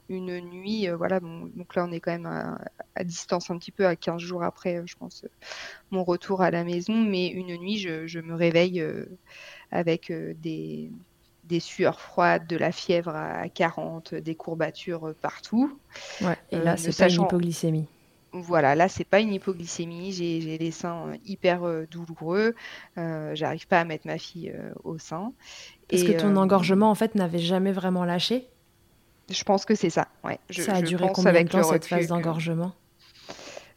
une 0.09 0.39
nuit, 0.39 0.87
voilà, 0.89 1.19
donc 1.19 1.75
là 1.75 1.85
on 1.87 1.91
est 1.91 1.99
quand 1.99 2.11
même 2.11 2.57
à, 2.95 3.03
distance 3.03 3.49
un 3.49 3.57
petit 3.57 3.71
peu, 3.71 3.85
à 3.87 3.95
15 3.95 4.21
jours 4.21 4.43
après, 4.43 4.83
je 4.85 4.95
pense, 4.95 5.25
mon 5.91 6.03
retour 6.03 6.41
à 6.41 6.51
la 6.51 6.63
maison, 6.63 6.95
mais 6.95 7.27
une 7.27 7.57
nuit 7.57 7.77
je, 7.77 8.05
je 8.07 8.19
me 8.19 8.35
réveille 8.35 8.83
avec 9.71 10.11
des 10.11 10.91
des 11.47 11.59
sueurs 11.59 11.99
froides, 11.99 12.47
de 12.47 12.57
la 12.57 12.71
fièvre 12.71 13.15
à 13.15 13.47
40, 13.49 14.15
des 14.15 14.35
courbatures 14.35 15.13
partout. 15.21 15.77
Ouais, 16.21 16.35
et 16.51 16.57
là, 16.57 16.73
euh, 16.73 16.77
c'est 16.77 16.97
pas 16.97 17.09
une 17.09 17.23
hypoglycémie. 17.23 17.87
Voilà, 18.33 18.75
là, 18.75 18.89
c'est 18.89 19.05
pas 19.05 19.21
une 19.21 19.33
hypoglycémie. 19.33 20.11
J'ai 20.11 20.57
les 20.57 20.71
seins 20.71 21.07
euh, 21.07 21.17
hyper 21.25 21.63
euh, 21.63 21.85
douloureux. 21.89 22.53
J'arrive 22.97 23.67
pas 23.67 23.79
à 23.79 23.85
mettre 23.85 24.07
ma 24.07 24.17
fille 24.17 24.53
au 24.83 24.97
sein. 24.97 25.31
Est-ce 25.89 26.03
que 26.03 26.19
ton 26.19 26.35
engorgement, 26.35 26.89
en 26.89 26.95
fait, 26.95 27.15
n'avait 27.15 27.39
jamais 27.39 27.71
vraiment 27.71 28.05
lâché 28.05 28.47
Je 29.29 29.43
pense 29.43 29.65
que 29.65 29.75
c'est 29.75 29.89
ça. 29.89 30.07
Ouais. 30.23 30.39
ça 30.51 30.75
a 30.75 30.81
duré 30.81 31.07
combien 31.13 31.43
de 31.43 31.49
temps 31.49 31.63
cette 31.63 31.85
phase 31.85 32.07
d'engorgement? 32.07 32.73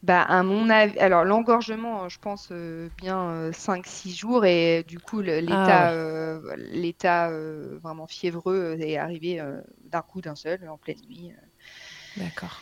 Bah, 0.01 0.21
à 0.21 0.43
mon 0.43 0.69
avis, 0.69 0.97
alors 0.99 1.25
l'engorgement, 1.25 2.07
je 2.07 2.19
pense 2.19 2.49
euh, 2.51 2.87
bien 2.97 3.49
5-6 3.51 3.81
euh, 3.81 4.15
jours 4.15 4.45
et 4.45 4.85
du 4.87 4.97
coup 4.97 5.19
l'état, 5.19 5.87
ah 5.87 5.91
euh, 5.91 6.55
l'état 6.71 7.29
vraiment 7.81 8.07
fiévreux 8.07 8.77
est 8.79 8.97
arrivé 8.97 9.43
d'un 9.91 10.01
coup 10.01 10.21
d'un 10.21 10.35
seul 10.35 10.59
en 10.69 10.77
pleine 10.77 10.99
nuit. 11.09 11.33
D'accord. 12.15 12.61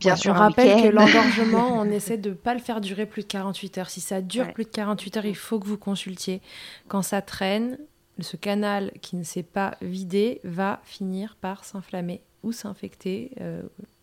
Bien 0.00 0.16
sûr, 0.16 0.32
on 0.32 0.38
rappelle 0.38 0.82
que 0.82 0.88
l'engorgement, 0.94 1.78
on 1.78 1.84
essaie 1.84 2.16
de 2.16 2.30
ne 2.30 2.34
pas 2.34 2.54
le 2.54 2.60
faire 2.60 2.80
durer 2.80 3.04
plus 3.04 3.22
de 3.22 3.28
48 3.28 3.78
heures. 3.78 3.90
Si 3.90 4.00
ça 4.00 4.22
dure 4.22 4.52
plus 4.52 4.64
de 4.64 4.70
48 4.70 5.18
heures, 5.18 5.26
il 5.26 5.36
faut 5.36 5.60
que 5.60 5.66
vous 5.66 5.78
consultiez. 5.78 6.40
Quand 6.88 7.02
ça 7.02 7.20
traîne, 7.20 7.78
ce 8.18 8.36
canal 8.36 8.92
qui 9.02 9.16
ne 9.16 9.22
s'est 9.22 9.42
pas 9.42 9.76
vidé 9.82 10.40
va 10.42 10.80
finir 10.84 11.36
par 11.40 11.64
s'inflammer 11.64 12.22
ou 12.42 12.52
s'infecter 12.52 13.32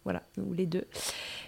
voilà, 0.05 0.21
ou 0.37 0.53
les 0.53 0.67
deux. 0.67 0.85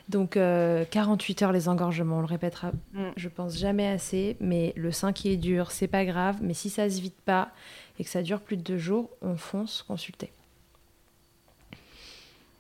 Donc 0.10 0.32
48 0.32 1.42
heures 1.44 1.52
les 1.52 1.70
engorgements, 1.70 2.18
on 2.18 2.22
le 2.22 2.26
répétera, 2.26 2.72
mm. 2.94 3.10
je 3.16 3.30
pense 3.30 3.58
jamais 3.58 3.88
assez, 3.88 4.36
mais 4.40 4.74
le 4.76 4.92
sein 4.92 5.14
qui 5.14 5.30
est 5.30 5.38
dur, 5.38 5.72
c'est 5.72 5.88
pas 5.88 6.06
grave, 6.06 6.38
mais 6.42 6.54
si 6.54 6.70
ça 6.70 6.90
se 6.90 7.00
vide 7.00 7.14
pas 7.26 7.52
et 8.00 8.04
que 8.04 8.10
ça 8.10 8.22
dure 8.22 8.42
plus 8.42 8.58
de 8.58 8.64
deux 8.64 8.78
jours, 8.78 9.10
on 9.22 9.38
fonce 9.38 9.84
consulter. 9.84 10.32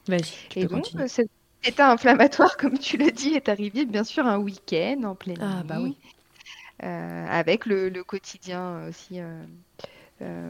Vas-y, 0.07 0.21
tu 0.49 0.59
peux 0.61 0.67
continuer. 0.67 1.07
Cet 1.07 1.29
état 1.63 1.91
inflammatoire, 1.91 2.57
comme 2.59 2.77
tu 2.77 2.97
le 2.97 3.11
dis, 3.11 3.33
est 3.33 3.49
arrivé 3.49 3.85
bien 3.85 4.03
sûr 4.03 4.25
un 4.25 4.37
week-end 4.37 5.01
en 5.03 5.15
pleine 5.15 5.39
ah, 5.41 5.63
bah 5.63 5.79
oui. 5.81 5.95
avec 6.79 7.65
le, 7.65 7.89
quotidien 8.03 8.87
aussi 8.87 9.19
euh, 10.21 10.49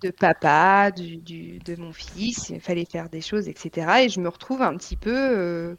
de 0.00 0.10
papa, 0.10 0.90
du, 0.90 1.18
de 1.18 1.76
mon 1.76 1.92
fils, 1.92 2.50
il 2.50 2.60
fallait 2.60 2.84
faire 2.84 3.08
des 3.08 3.20
choses, 3.20 3.48
etc. 3.48 4.04
Et 4.04 4.08
je 4.08 4.20
me 4.20 4.28
retrouve 4.28 4.62
un 4.62 4.76
petit 4.76 4.96
peu 4.96 5.14
euh, 5.14 5.76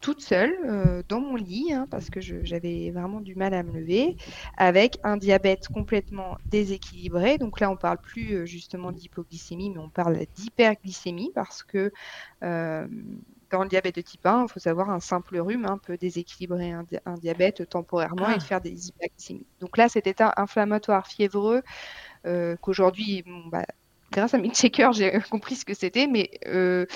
toute 0.00 0.20
seule 0.20 0.56
euh, 0.64 1.02
dans 1.08 1.20
mon 1.20 1.36
lit, 1.36 1.72
hein, 1.72 1.86
parce 1.90 2.10
que 2.10 2.20
j'avais 2.20 2.90
vraiment 2.90 3.20
du 3.20 3.36
mal 3.36 3.54
à 3.54 3.62
me 3.62 3.72
lever, 3.78 4.16
avec 4.56 4.98
un 5.04 5.16
diabète 5.16 5.68
complètement 5.68 6.38
déséquilibré. 6.46 7.38
Donc 7.38 7.60
là, 7.60 7.70
on 7.70 7.76
parle 7.76 7.98
plus 7.98 8.46
justement 8.46 8.90
d'hypoglycémie, 8.90 9.70
mais 9.70 9.78
on 9.78 9.88
parle 9.88 10.18
d'hyperglycémie, 10.34 11.30
parce 11.34 11.62
que 11.62 11.92
dans 13.50 13.62
le 13.62 13.68
diabète 13.68 13.96
de 13.96 14.00
type 14.00 14.26
1, 14.26 14.44
il 14.44 14.52
faut 14.52 14.60
savoir 14.60 14.90
un 14.90 15.00
simple 15.00 15.38
rhume 15.38 15.66
hein, 15.66 15.78
peut 15.78 15.96
déséquilibrer 15.96 16.72
un, 16.72 16.84
diabète 17.14 17.68
temporairement 17.68 18.28
et 18.30 18.36
ah. 18.36 18.40
faire 18.40 18.60
des 18.60 18.88
hyperglycémies. 18.88 19.46
Donc 19.60 19.76
là, 19.76 19.88
cet 19.88 20.06
état 20.06 20.32
inflammatoire 20.36 21.06
fiévreux 21.06 21.62
euh, 22.26 22.56
qu'aujourd'hui, 22.60 23.24
bah, 23.50 23.64
grâce 24.10 24.34
à 24.34 24.38
checkers, 24.38 24.92
j'ai 24.92 25.12
compris 25.30 25.56
ce 25.56 25.64
que 25.64 25.74
c'était, 25.74 26.06
mais 26.06 26.30
euh, 26.46 26.86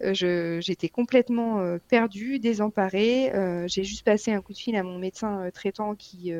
j'étais 0.00 0.88
complètement 0.88 1.60
euh, 1.60 1.78
perdue, 1.88 2.38
désemparée. 2.38 3.32
j'ai 3.66 3.84
juste 3.84 4.04
passé 4.04 4.32
un 4.32 4.40
coup 4.40 4.52
de 4.52 4.58
fil 4.58 4.76
à 4.76 4.82
mon 4.82 4.98
médecin 4.98 5.48
traitant 5.52 5.94
qui 5.94 6.32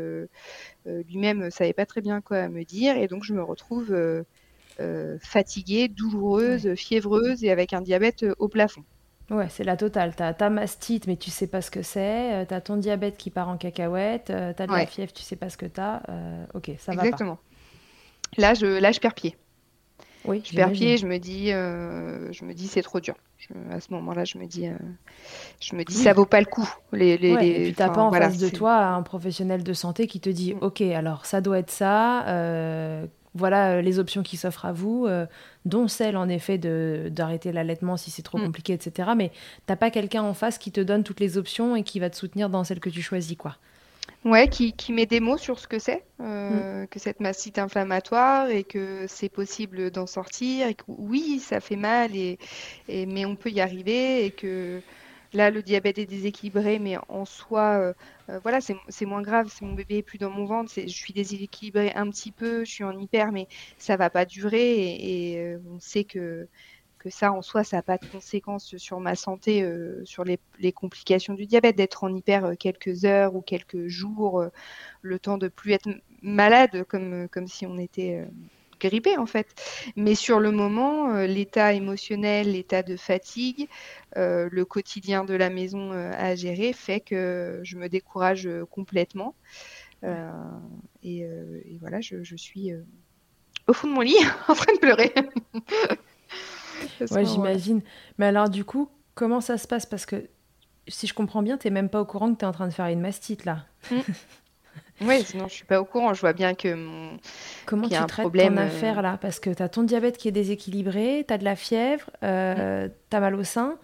lui-même 0.85 1.51
savait 1.51 1.73
pas 1.73 1.87
très 1.87 2.01
bien 2.01 2.21
quoi 2.21 2.49
me 2.49 2.65
dire, 2.65 2.97
et 2.97 3.09
donc 3.09 3.25
je 3.25 3.35
me 3.35 3.43
retrouve 3.43 3.97
fatiguée, 5.21 5.89
douloureuse, 5.89 6.75
fiévreuse 6.75 7.45
et 7.45 7.51
avec 7.51 7.73
un 7.73 7.81
diabète 7.81 8.25
au 8.39 8.49
plafond. 8.49 8.85
Ouais, 9.29 9.49
c'est 9.49 9.65
la 9.65 9.77
totale. 9.77 10.15
Tu 10.15 10.23
as 10.23 10.35
ta 10.35 10.51
mastite, 10.51 11.09
mais 11.09 11.17
tu 11.17 11.33
sais 11.33 11.49
pas 11.49 11.61
ce 11.61 11.73
que 11.73 11.83
c'est. 11.83 12.47
Tu 12.47 12.55
as 12.55 12.61
ton 12.61 12.77
diabète 12.77 13.17
qui 13.17 13.31
part 13.31 13.49
en 13.49 13.57
cacahuète. 13.57 14.27
Tu 14.27 14.33
as 14.33 14.53
de 14.53 14.73
la 14.73 14.87
fièvre, 14.87 15.13
tu 15.13 15.23
sais 15.23 15.35
pas 15.35 15.51
ce 15.51 15.57
que 15.57 15.67
tu 15.67 15.81
as. 15.81 16.03
ok, 16.55 16.71
ça 16.79 16.93
va. 16.93 17.03
Exactement. 17.03 17.39
Là, 18.37 18.55
je, 18.55 18.67
là, 18.67 18.93
je 18.93 19.01
perds 19.01 19.15
pied. 19.15 19.37
Oui, 20.27 20.43
je 20.45 20.55
perds 20.55 20.73
pied, 20.73 20.97
je 20.97 21.07
me 21.07 21.19
dis, 21.19 21.53
euh, 21.53 22.33
je 22.33 22.45
me 22.45 22.53
dis, 22.53 22.67
c'est 22.67 22.83
trop 22.83 23.01
dur. 23.01 23.15
à 23.71 23.81
ce 23.81 23.93
moment-là, 23.93 24.25
je 24.25 24.39
me 24.39 24.47
dis, 24.47 24.67
euh, 24.67 24.75
je 25.61 25.77
me 25.77 25.85
dis, 25.85 25.95
ça 25.95 26.13
vaut 26.13 26.27
pas 26.27 26.41
le 26.41 26.47
coup. 26.47 26.69
Les, 26.93 27.17
les, 27.17 27.31
et 27.31 27.63
puis 27.65 27.75
t'as 27.75 27.91
pas 27.91 28.03
en 28.03 28.11
face 28.11 28.39
de 28.39 28.49
toi 28.49 28.77
un 28.77 29.03
professionnel 29.03 29.63
de 29.63 29.73
santé 29.73 30.07
qui 30.07 30.21
te 30.21 30.31
dit, 30.31 30.55
mm. 30.55 30.59
ok, 30.63 30.81
alors 30.81 31.27
ça 31.27 31.41
doit 31.41 31.59
être 31.59 31.71
ça. 31.71 32.27
Euh, 32.27 33.07
voilà 33.35 33.83
les 33.83 33.99
options 33.99 34.23
qui 34.23 34.39
s'offrent 34.39 34.65
à 34.65 34.73
vous, 34.73 35.07
dont 35.67 35.89
celle 35.89 36.17
en 36.17 36.27
effet 36.27 36.57
de 36.57 37.09
d'arrêter 37.11 37.53
l'allaitement 37.53 37.99
si 37.99 38.11
c'est 38.11 38.23
trop 38.23 38.39
mm. 38.39 38.47
compliqué, 38.47 38.73
etc. 38.73 39.11
Mais 39.17 39.31
t'as 39.67 39.77
pas 39.77 39.91
quelqu'un 39.91 40.23
en 40.23 40.35
face 40.35 40.59
qui 40.59 40.73
te 40.73 40.81
donne 40.81 41.05
toutes 41.05 41.21
les 41.21 41.37
options 41.37 41.77
et 41.77 41.83
qui 41.83 42.01
va 42.01 42.11
te 42.11 42.17
soutenir 42.17 42.49
dans 42.49 42.65
celle 42.65 42.81
que 42.81 42.91
tu 42.91 43.03
choisis, 43.03 43.37
quoi. 43.37 43.57
Ouais, 44.27 44.49
qui, 44.49 44.73
qui, 44.73 44.93
met 44.93 45.07
des 45.07 45.21
mots 45.21 45.37
sur 45.37 45.61
ce 45.61 45.69
que 45.69 45.79
c'est, 45.79 46.05
euh, 46.21 46.83
mm. 46.83 46.89
que 46.89 46.99
cette 46.99 47.21
mastite 47.21 47.61
inflammatoire 47.61 48.51
et 48.51 48.65
que 48.65 49.07
c'est 49.07 49.29
possible 49.29 49.93
d'en 49.93 50.07
sortir 50.09 50.67
et 50.67 50.75
que 50.75 50.83
oui, 50.89 51.39
ça 51.39 51.61
fait 51.61 51.77
mal 51.77 52.17
et, 52.17 52.37
et, 52.89 53.07
mais 53.07 53.25
on 53.25 53.37
peut 53.37 53.51
y 53.51 53.61
arriver 53.61 54.25
et 54.25 54.33
que 54.33 54.81
là 55.33 55.53
le 55.53 55.63
diabète 55.63 55.99
est 55.99 56.07
déséquilibré 56.07 56.81
mais 56.81 56.97
en 57.09 57.25
soi 57.25 57.79
euh, 57.79 57.93
euh, 58.31 58.41
voilà 58.43 58.59
c'est 58.61 59.07
moins 59.07 59.23
grave, 59.23 59.49
c'est 59.49 59.65
mon 59.65 59.75
bébé 59.75 59.99
est 59.99 60.03
plus 60.03 60.19
dans 60.19 60.31
mon 60.31 60.45
ventre, 60.45 60.73
je 60.75 60.89
suis 60.89 61.13
déséquilibrée 61.13 61.93
un 61.95 62.11
petit 62.11 62.33
peu, 62.33 62.65
je 62.65 62.71
suis 62.73 62.85
en 62.85 62.99
hyper 62.99 63.31
mais 63.31 63.47
ça 63.79 63.97
va 63.97 64.11
pas 64.11 64.25
durer 64.25 64.73
et, 64.73 65.35
et 65.35 65.57
on 65.73 65.79
sait 65.79 66.03
que 66.03 66.49
ça 67.11 67.33
en 67.33 67.43
soi, 67.43 67.65
ça 67.65 67.77
n'a 67.77 67.83
pas 67.83 67.99
de 67.99 68.07
conséquences 68.07 68.77
sur 68.77 69.01
ma 69.01 69.15
santé, 69.15 69.63
euh, 69.63 70.05
sur 70.05 70.25
les, 70.25 70.39
complications 70.73 71.35
du 71.35 71.47
diabète, 71.47 71.77
d'être 71.77 72.05
en 72.05 72.15
hyper 72.15 72.45
euh, 72.45 72.55
quelques 72.55 73.05
heures 73.05 73.35
ou 73.35 73.41
quelques 73.41 73.87
jours, 73.87 74.41
euh, 74.41 74.49
le 75.03 75.19
temps 75.19 75.39
de 75.39 75.49
plus 75.49 75.73
être 75.73 75.89
malade 76.23 76.85
comme, 76.89 77.29
comme 77.29 77.47
si 77.47 77.67
on 77.67 77.79
était 77.79 78.27
grippé 78.81 79.17
en 79.17 79.27
fait. 79.27 79.47
Mais 79.97 80.15
sur 80.15 80.41
le 80.41 80.51
moment, 80.51 81.23
l'état 81.23 81.73
émotionnel, 81.73 82.53
l'état 82.53 82.83
de 82.83 82.97
fatigue, 82.97 83.69
le 84.17 84.65
quotidien 84.65 85.25
de 85.25 85.35
la 85.35 85.51
maison 85.51 85.93
à 85.93 86.35
gérer 86.35 86.73
fait 86.73 87.01
que 87.01 87.61
je 87.63 87.77
me 87.77 87.89
décourage 87.89 88.49
complètement. 88.71 89.35
Et, 91.03 91.29
voilà, 91.81 92.01
je, 92.01 92.25
je 92.25 92.37
suis 92.37 92.73
au 93.69 93.73
fond 93.73 93.89
de 93.89 93.93
mon 93.93 94.01
lit 94.01 94.17
en 94.49 94.55
train 94.55 94.73
de 94.75 94.79
pleurer. 94.79 95.13
ouais, 97.11 97.25
j'imagine. 97.25 97.83
Mais 98.19 98.27
alors, 98.27 98.49
du 98.49 98.65
coup, 98.65 98.91
comment 99.15 99.41
ça 99.41 99.59
se 99.59 99.67
passe? 99.67 99.87
Parce 99.87 100.07
que 100.07 100.29
si 100.89 101.07
je 101.07 101.15
comprends 101.15 101.43
bien, 101.43 101.59
tu 101.59 101.67
n'es 101.67 101.73
même 101.73 101.89
pas 101.89 102.01
au 102.01 102.05
courant 102.05 102.33
que 102.33 102.39
tu 102.39 102.45
es 102.45 102.49
en 102.49 102.53
train 102.53 102.69
de 102.69 102.73
faire 102.73 102.87
une 102.87 103.01
mastite 103.01 103.45
là. 103.45 103.65
Mm. 103.91 103.97
oui, 105.03 105.23
sinon 105.25 105.49
je 105.49 105.55
suis 105.55 105.65
pas 105.65 105.81
au 105.81 105.85
courant. 105.85 106.15
Je 106.15 106.21
vois 106.21 106.33
bien 106.33 106.55
que 106.55 106.75
mon. 106.75 107.19
Comment 107.67 107.89
tu 107.89 107.95
traites 107.95 108.11
problème, 108.11 108.55
ton 108.55 108.61
euh, 108.61 108.67
affaire 108.67 109.03
là? 109.03 109.19
Parce 109.21 109.41
que 109.41 109.51
tu 109.51 109.63
as 109.63 109.69
ton 109.69 109.83
diabète 109.83 110.17
qui 110.17 110.29
est 110.29 110.33
déséquilibré, 110.33 111.25
tu 111.27 111.35
as 111.35 111.39
de 111.39 111.45
la 111.45 111.57
fièvre, 111.57 112.11
euh, 112.23 112.87
mm. 112.87 112.91
tu 113.11 113.17
as 113.17 113.21
mal 113.21 113.35
au 113.35 113.45
sein. 113.45 113.79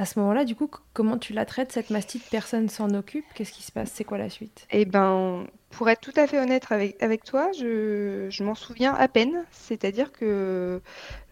À 0.00 0.06
ce 0.06 0.18
moment-là, 0.20 0.46
du 0.46 0.54
coup, 0.56 0.70
comment 0.94 1.18
tu 1.18 1.34
la 1.34 1.44
traites 1.44 1.72
cette 1.72 1.90
mastite? 1.90 2.22
Personne 2.30 2.70
s'en 2.70 2.94
occupe? 2.94 3.26
Qu'est-ce 3.34 3.52
qui 3.52 3.62
se 3.62 3.70
passe? 3.70 3.90
C'est 3.92 4.04
quoi 4.04 4.16
la 4.16 4.30
suite? 4.30 4.66
Eh 4.70 4.86
ben, 4.86 5.46
pour 5.68 5.90
être 5.90 6.00
tout 6.00 6.14
à 6.16 6.26
fait 6.26 6.40
honnête 6.40 6.64
avec, 6.70 7.02
avec 7.02 7.22
toi, 7.22 7.50
je, 7.52 8.26
je 8.30 8.42
m'en 8.42 8.54
souviens 8.54 8.94
à 8.94 9.08
peine. 9.08 9.44
C'est-à-dire 9.50 10.10
que 10.10 10.80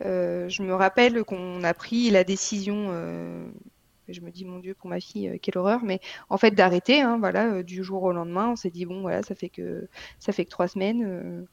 euh, 0.04 0.48
je 0.50 0.62
me 0.62 0.74
rappelle 0.74 1.24
qu'on 1.24 1.64
a 1.64 1.72
pris 1.72 2.10
la 2.10 2.24
décision. 2.24 2.88
Euh, 2.90 3.48
je 4.06 4.20
me 4.20 4.30
dis 4.30 4.44
mon 4.44 4.58
Dieu 4.58 4.74
pour 4.74 4.90
ma 4.90 5.00
fille 5.00 5.28
euh, 5.28 5.38
quelle 5.40 5.56
horreur 5.58 5.80
mais 5.82 6.00
en 6.30 6.38
fait 6.38 6.52
d'arrêter 6.52 7.02
hein, 7.02 7.18
voilà 7.18 7.62
du 7.62 7.84
jour 7.84 8.02
au 8.04 8.12
lendemain 8.12 8.48
on 8.48 8.56
s'est 8.56 8.70
dit 8.70 8.86
bon 8.86 9.02
voilà 9.02 9.22
ça 9.22 9.34
fait 9.34 9.50
que 9.50 9.86
ça 10.18 10.32
fait 10.32 10.46
que 10.46 10.50
trois 10.50 10.66
semaines 10.66 11.46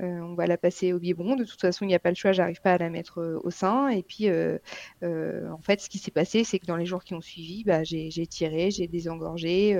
euh, 0.00 0.20
on 0.20 0.34
va 0.34 0.46
la 0.46 0.56
passer 0.56 0.92
au 0.92 0.98
biberon. 0.98 1.36
De 1.36 1.44
toute 1.44 1.60
façon, 1.60 1.84
il 1.84 1.88
n'y 1.88 1.94
a 1.94 1.98
pas 1.98 2.10
le 2.10 2.16
choix, 2.16 2.32
j'arrive 2.32 2.60
pas 2.60 2.74
à 2.74 2.78
la 2.78 2.90
mettre 2.90 3.20
euh, 3.20 3.40
au 3.44 3.50
sein. 3.50 3.88
Et 3.88 4.02
puis, 4.02 4.28
euh, 4.28 4.58
en 5.02 5.60
fait, 5.60 5.80
ce 5.80 5.88
qui 5.88 5.98
s'est 5.98 6.10
passé, 6.10 6.44
c'est 6.44 6.58
que 6.58 6.66
dans 6.66 6.76
les 6.76 6.86
jours 6.86 7.04
qui 7.04 7.14
ont 7.14 7.20
suivi, 7.20 7.64
bah, 7.64 7.84
j'ai 7.84 8.26
tiré, 8.26 8.70
j'ai 8.70 8.86
désengorgé 8.86 9.76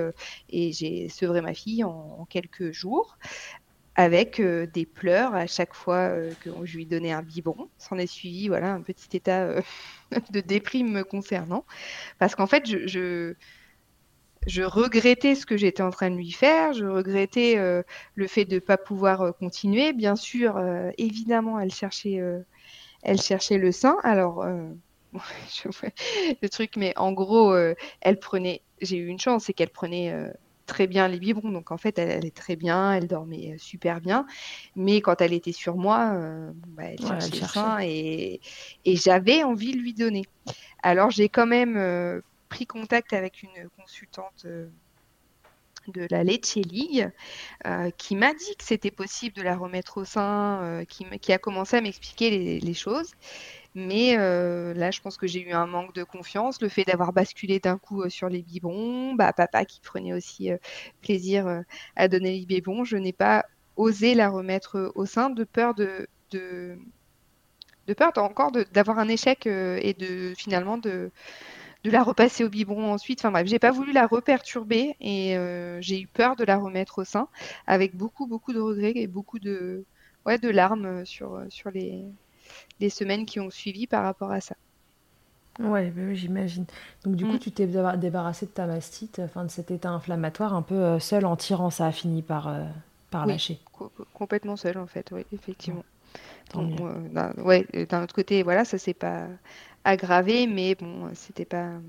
et 0.49 0.71
j'ai 0.71 1.09
sevré 1.09 1.41
ma 1.41 1.53
fille 1.53 1.83
en, 1.83 2.25
quelques 2.29 2.71
jours 2.71 3.17
avec 3.97 4.41
des 4.41 4.85
pleurs 4.85 5.35
à 5.35 5.47
chaque 5.47 5.73
fois 5.73 6.09
que 6.41 6.49
je 6.63 6.77
lui 6.77 6.85
donnais 6.85 7.11
un 7.11 7.21
biberon. 7.21 7.69
S'en 7.77 7.97
est 7.97 8.07
suivi 8.07 8.47
voilà, 8.47 8.73
un 8.73 8.81
petit 8.81 9.15
état 9.17 9.61
de 10.31 10.39
déprime 10.41 10.91
me 10.91 11.03
concernant. 11.03 11.65
Parce 12.19 12.35
qu'en 12.35 12.47
fait, 12.47 12.65
je, 12.69 12.87
je 12.87 13.35
regrettais 14.63 15.35
ce 15.35 15.45
que 15.45 15.57
j'étais 15.57 15.83
en 15.83 15.89
train 15.89 16.09
de 16.09 16.15
lui 16.15 16.31
faire, 16.31 16.73
je 16.73 16.85
regrettais 16.85 17.57
euh, 17.57 17.83
le 18.15 18.27
fait 18.27 18.45
de 18.45 18.55
ne 18.55 18.59
pas 18.59 18.77
pouvoir 18.77 19.21
euh, 19.21 19.31
continuer. 19.31 19.93
Bien 19.93 20.15
sûr, 20.15 20.57
euh, 20.57 20.91
évidemment, 20.97 21.59
elle 21.59 21.73
cherchait, 21.73 22.21
elle 23.03 23.21
cherchait 23.21 23.57
le 23.57 23.71
sein. 23.71 23.97
Alors, 24.03 24.45
je 25.13 25.69
le 26.41 26.49
truc, 26.49 26.77
mais 26.77 26.93
en 26.97 27.11
gros, 27.11 27.55
elle 28.01 28.19
prenait. 28.19 28.61
J'ai 28.81 28.97
eu 28.97 29.07
une 29.07 29.19
chance, 29.19 29.45
c'est 29.45 29.53
qu'elle 29.53 29.69
prenait 29.69 30.13
très 30.65 30.85
bien 30.85 31.07
les 31.07 31.19
biberons. 31.19 31.51
Donc 31.51 31.71
en 31.71 31.77
fait, 31.77 31.97
elle 31.97 32.11
allait 32.11 32.31
très 32.31 32.55
bien, 32.55 32.93
elle 32.93 33.07
dormait 33.07 33.55
super 33.57 34.01
bien. 34.01 34.27
Mais 34.75 35.01
quand 35.01 35.21
elle 35.21 35.33
était 35.33 35.53
sur 35.53 35.75
moi, 35.75 36.13
bah, 36.67 36.83
elle 36.83 37.01
cherchait 37.01 37.39
le 37.39 37.47
sein 37.47 37.79
et, 37.81 38.41
et 38.83 38.95
j'avais 38.95 39.43
envie 39.43 39.71
de 39.71 39.77
lui 39.77 39.93
donner. 39.93 40.25
Alors 40.83 41.09
j'ai 41.09 41.29
quand 41.29 41.47
même 41.47 42.21
pris 42.49 42.65
contact 42.65 43.13
avec 43.13 43.43
une 43.43 43.69
consultante 43.77 44.45
euh, 44.45 44.67
de 45.87 46.07
la 46.09 46.23
Lecce 46.23 46.55
League 46.55 47.11
euh, 47.67 47.91
qui 47.91 48.15
m'a 48.15 48.33
dit 48.33 48.55
que 48.57 48.63
c'était 48.63 48.91
possible 48.91 49.35
de 49.35 49.43
la 49.43 49.55
remettre 49.55 49.99
au 49.99 50.05
sein, 50.05 50.59
euh, 50.63 50.85
qui, 50.85 51.05
qui, 51.19 51.31
a 51.31 51.37
commencé 51.37 51.77
à 51.77 51.81
m'expliquer 51.81 52.59
les, 52.59 52.73
choses. 52.73 53.11
Mais 53.75 54.15
là, 54.15 54.89
je 54.89 55.01
pense 55.01 55.17
que 55.17 55.27
j'ai 55.27 55.41
eu 55.41 55.51
un 55.51 55.67
manque 55.67 55.93
de 55.93 56.03
confiance. 56.03 56.61
Le 56.61 56.69
fait 56.69 56.85
d'avoir 56.85 57.13
basculé 57.13 57.59
d'un 57.59 57.77
coup 57.77 58.09
sur 58.09 58.29
les 58.29 58.41
biberons, 58.41 59.13
bah, 59.13 59.33
papa 59.33 59.65
qui 59.65 59.81
prenait 59.81 60.13
aussi 60.13 60.49
plaisir 61.01 61.63
à 61.95 62.07
donner 62.07 62.39
les 62.39 62.45
biberons, 62.45 62.85
je 62.85 62.97
n'ai 62.97 63.13
pas 63.13 63.45
osé 63.75 64.15
la 64.15 64.29
remettre 64.29 64.93
au 64.95 65.05
sein 65.05 65.29
de 65.29 65.43
peur 65.43 65.75
de, 65.75 66.07
de, 66.31 66.77
de 67.87 67.93
peur 67.93 68.11
encore 68.15 68.53
d'avoir 68.53 68.97
un 68.97 69.09
échec 69.09 69.45
et 69.45 69.93
de 69.93 70.33
finalement 70.37 70.77
de 70.77 71.11
de 71.85 71.91
la 71.91 72.03
repasser 72.03 72.43
au 72.43 72.49
biberon 72.49 72.91
ensuite. 72.93 73.19
Enfin 73.21 73.31
bref, 73.31 73.47
j'ai 73.47 73.59
pas 73.59 73.71
voulu 73.71 73.91
la 73.93 74.07
reperturber 74.07 74.95
et 75.01 75.37
euh, 75.37 75.79
j'ai 75.81 76.01
eu 76.01 76.07
peur 76.07 76.35
de 76.35 76.43
la 76.43 76.57
remettre 76.57 76.99
au 76.99 77.05
sein 77.05 77.27
avec 77.67 77.95
beaucoup 77.95 78.27
beaucoup 78.27 78.53
de 78.53 78.59
regrets 78.59 78.93
et 78.95 79.07
beaucoup 79.07 79.39
de 79.39 79.85
ouais 80.25 80.37
de 80.39 80.49
larmes 80.49 81.05
sur 81.05 81.43
sur 81.49 81.71
les, 81.71 82.05
les 82.79 82.89
semaines 82.91 83.25
qui 83.27 83.39
ont 83.41 83.51
suivi 83.51 83.87
par 83.87 84.03
rapport 84.03 84.31
à 84.31 84.41
ça. 84.41 84.55
Ouais, 85.59 85.89
bah 85.91 86.01
oui, 86.07 86.15
j'imagine. 86.17 86.65
Donc 87.05 87.15
du 87.15 87.25
coup, 87.25 87.37
Mm. 87.37 87.39
tu 87.39 87.49
t'es 87.51 87.65
débar- 87.65 87.97
débarrassé 87.97 88.45
de 88.45 88.51
ta 88.51 88.65
mastite, 88.67 89.19
enfin 89.19 89.45
de 89.45 89.49
cet 89.51 89.71
état 89.71 89.89
inflammatoire 89.89 90.53
un 90.53 90.61
peu 90.61 90.75
euh, 90.75 90.99
seul 90.99 91.25
en 91.25 91.37
tirant, 91.37 91.69
ça 91.69 91.87
a 91.87 91.91
fini 91.93 92.21
par, 92.21 92.47
euh, 92.49 92.63
par 93.09 93.25
Oui, 93.25 93.37
lâcher. 93.37 93.59
co- 93.73 93.91
complètement 94.13 94.55
seule 94.55 94.77
en 94.77 94.87
fait, 94.87 95.11
oui, 95.11 95.25
effectivement. 95.33 95.83
euh, 96.57 97.33
ouais, 97.43 97.65
euh, 97.75 97.85
d'un 97.85 98.03
autre 98.03 98.15
côté, 98.15 98.43
voilà, 98.43 98.65
ça 98.65 98.77
s'est 98.77 98.93
pas 98.93 99.27
aggravé, 99.85 100.47
mais 100.47 100.75
bon, 100.75 101.11
c'était 101.15 101.45
pas. 101.45 101.79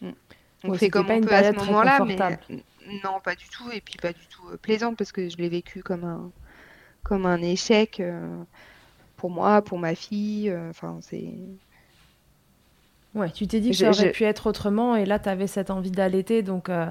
mm. 0.00 0.12
On 0.64 0.70
Ouais, 0.70 0.78
fait 0.78 0.90
comme 0.90 1.10
on 1.10 1.18
peut 1.18 1.34
à 1.34 1.42
ce 1.44 1.54
moment-là, 1.56 2.00
mais 2.00 2.22
non, 3.04 3.20
pas 3.20 3.34
du 3.34 3.48
tout, 3.48 3.70
et 3.72 3.80
puis 3.80 3.96
pas 3.98 4.12
du 4.12 4.26
tout 4.28 4.48
euh, 4.50 4.56
plaisante 4.58 4.96
parce 4.96 5.12
que 5.12 5.28
je 5.28 5.36
l'ai 5.38 5.48
vécu 5.48 5.82
comme 5.82 6.04
un 6.04 6.32
comme 7.04 7.26
un 7.26 7.42
échec 7.42 8.00
euh, 8.00 8.44
pour 9.16 9.30
moi, 9.30 9.62
pour 9.62 9.78
ma 9.78 9.94
fille. 9.96 10.50
euh, 10.50 10.70
Enfin, 10.70 10.98
c'est. 11.02 11.34
Ouais, 13.14 13.30
tu 13.30 13.46
t'es 13.46 13.60
dit 13.60 13.72
que 13.72 13.76
ça 13.76 13.90
aurait 13.90 14.06
pu 14.06 14.24
être 14.24 14.46
autrement 14.46 14.96
et 14.96 15.04
là, 15.04 15.18
tu 15.18 15.28
avais 15.28 15.46
cette 15.46 15.70
envie 15.70 15.90
d'allaiter. 15.90 16.42
Donc, 16.42 16.68
euh, 16.70 16.86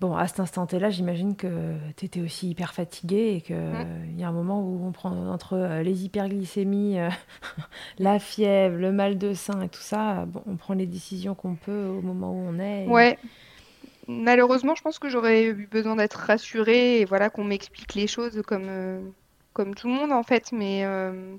bon, 0.00 0.14
à 0.16 0.26
cet 0.28 0.40
instant-là, 0.40 0.90
j'imagine 0.90 1.36
que 1.36 1.74
tu 1.96 2.06
étais 2.06 2.20
aussi 2.20 2.50
hyper 2.50 2.72
fatiguée 2.74 3.34
et 3.36 3.40
qu'il 3.40 3.56
Mm. 3.56 4.18
y 4.18 4.24
a 4.24 4.28
un 4.28 4.32
moment 4.32 4.60
où 4.62 4.84
on 4.86 4.92
prend 4.92 5.10
entre 5.30 5.54
euh, 5.54 5.82
les 5.82 6.04
hyperglycémies, 6.04 6.98
euh, 7.00 7.10
la 7.98 8.18
fièvre, 8.18 8.76
le 8.76 8.92
mal 8.92 9.18
de 9.18 9.34
sein 9.34 9.62
et 9.62 9.68
tout 9.68 9.80
ça, 9.80 10.26
bon, 10.26 10.42
on 10.46 10.56
prend 10.56 10.74
les 10.74 10.86
décisions 10.86 11.34
qu'on 11.34 11.56
peut 11.56 11.86
au 11.86 12.02
moment 12.02 12.32
où 12.32 12.38
on 12.48 12.58
est. 12.58 12.84
et- 12.84 12.88
Ouais, 12.88 13.18
malheureusement, 14.06 14.74
je 14.74 14.82
pense 14.82 14.98
que 14.98 15.08
j'aurais 15.08 15.44
eu 15.46 15.66
besoin 15.70 15.96
d'être 15.96 16.14
rassurée 16.16 17.00
et 17.00 17.04
voilà 17.04 17.30
qu'on 17.30 17.44
m'explique 17.44 17.94
les 17.94 18.06
choses 18.06 18.42
comme 18.46 18.66
euh, 18.68 19.00
comme 19.52 19.74
tout 19.74 19.88
le 19.88 19.94
monde 19.94 20.12
en 20.12 20.22
fait, 20.22 20.52
mais 20.52 20.84
euh, 20.84 21.36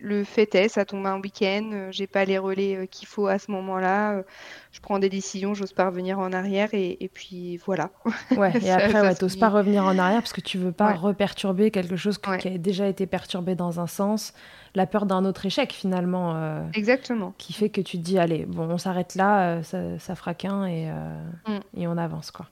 Le 0.00 0.22
fait 0.22 0.54
est, 0.54 0.68
ça 0.68 0.84
tombe 0.84 1.06
un 1.06 1.18
week-end, 1.18 1.70
euh, 1.72 1.88
j'ai 1.90 2.06
pas 2.06 2.24
les 2.26 2.36
relais 2.36 2.76
euh, 2.76 2.86
qu'il 2.86 3.08
faut 3.08 3.26
à 3.26 3.38
ce 3.38 3.50
moment-là, 3.52 4.16
euh, 4.18 4.22
je 4.70 4.80
prends 4.80 4.98
des 4.98 5.08
décisions, 5.08 5.54
j'ose 5.54 5.72
pas 5.72 5.86
revenir 5.86 6.18
en 6.18 6.32
arrière 6.32 6.68
et, 6.74 6.98
et 7.00 7.08
puis 7.08 7.56
voilà, 7.56 7.90
Ouais, 8.36 8.52
et 8.56 8.60
ça, 8.66 8.74
après, 8.76 8.92
ça 8.92 9.02
ouais, 9.04 9.14
se 9.14 9.20
t'oses 9.20 9.36
pas 9.36 9.48
revenir 9.48 9.84
en 9.84 9.96
arrière 9.98 10.20
parce 10.20 10.34
que 10.34 10.42
tu 10.42 10.58
veux 10.58 10.72
pas 10.72 10.88
Ouais, 10.92 10.98
reperturber 10.98 11.70
quelque 11.70 11.96
chose 11.96 12.18
que- 12.18 12.28
ouais, 12.30 12.38
qui 12.38 12.48
a 12.48 12.58
déjà 12.58 12.86
été 12.86 13.06
perturbé 13.06 13.54
dans 13.54 13.80
un 13.80 13.86
sens, 13.86 14.34
la 14.74 14.84
peur 14.86 15.06
d'un 15.06 15.24
autre 15.24 15.46
échec 15.46 15.72
finalement, 15.72 16.34
euh, 16.36 16.62
exactement. 16.74 17.32
qui 17.38 17.54
fait 17.54 17.70
que 17.70 17.80
tu 17.80 17.96
te 17.96 18.02
dis, 18.02 18.18
allez, 18.18 18.44
bon, 18.44 18.68
on 18.70 18.76
s'arrête 18.78 19.14
là, 19.14 19.62
ça, 19.62 19.98
ça 19.98 20.14
fera 20.14 20.34
qu'un 20.34 20.66
et, 20.66 20.90
euh, 20.90 21.24
Mm, 21.46 21.60
et 21.80 21.86
on 21.88 21.96
avance, 21.96 22.30
quoi. 22.30 22.46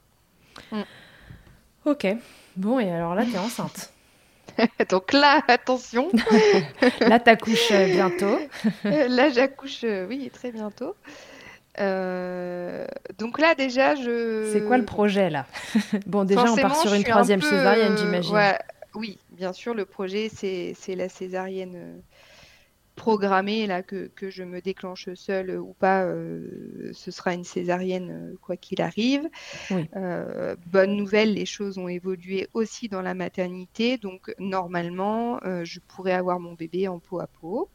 mm. 0.73 0.83
Ok, 1.85 2.07
bon, 2.57 2.81
et 2.81 2.91
alors 2.91 3.15
là, 3.15 3.25
t'es 3.31 3.39
enceinte. 3.39 3.93
Donc 4.91 5.13
là, 5.13 5.43
attention, 5.49 6.11
Là, 7.01 7.19
t'accouches 7.21 7.71
euh, 7.73 7.87
bientôt. 7.87 8.39
Là 8.85 9.31
j'accouche, 9.31 9.85
euh, 9.85 10.07
oui, 10.09 10.31
très 10.33 10.51
bientôt. 10.51 10.95
Euh, 11.79 12.87
donc 13.19 13.39
là 13.39 13.55
déjà, 13.55 13.97
C'est 13.97 14.65
quoi 14.67 14.79
le 14.79 14.83
je... 14.83 14.87
Projet 14.87 15.29
là? 15.29 15.45
Bon, 16.07 16.25
déjà, 16.25 16.51
on 16.51 16.57
part 16.57 16.75
je 16.75 16.81
sur 16.81 16.95
une 16.95 17.03
un 17.03 17.05
troisième 17.05 17.41
peu... 17.41 17.49
césarienne, 17.49 17.99
j'imagine. 17.99 18.35
ouais, 18.35 18.59
oui, 18.95 19.19
bien 19.33 19.53
sûr, 19.53 19.75
le 19.75 19.85
projet, 19.85 20.31
c'est, 20.35 20.75
c'est 20.79 20.95
la 20.95 21.11
césarienne 21.11 22.01
programmée, 22.97 23.67
là, 23.67 23.83
que, 23.83 24.09
que 24.09 24.31
je 24.31 24.43
me 24.43 24.61
déclenche 24.61 25.09
seule 25.15 25.59
ou 25.59 25.75
pas, 25.75 26.05
euh, 26.05 26.91
ce 26.93 27.11
sera 27.13 27.35
une 27.35 27.45
césarienne 27.45 28.11
euh, 28.11 28.37
quoi 28.43 28.57
qu'il 28.57 28.83
arrive. 28.83 29.29
Oui, 29.71 29.89
Euh, 29.97 30.57
bonne 30.67 30.97
nouvelle, 30.97 31.35
les 31.35 31.47
choses 31.47 31.79
ont 31.79 31.89
évolué 31.89 32.49
aussi 32.55 32.89
dans 32.89 33.03
la 33.03 33.15
maternité, 33.15 33.99
donc 33.99 34.35
normalement, 34.39 35.41
je 35.65 35.81
pourrais 35.89 36.13
avoir 36.13 36.41
mon 36.41 36.55
bébé 36.55 36.89
en 36.89 36.99
peau 36.99 37.21
à 37.21 37.27
peau 37.27 37.71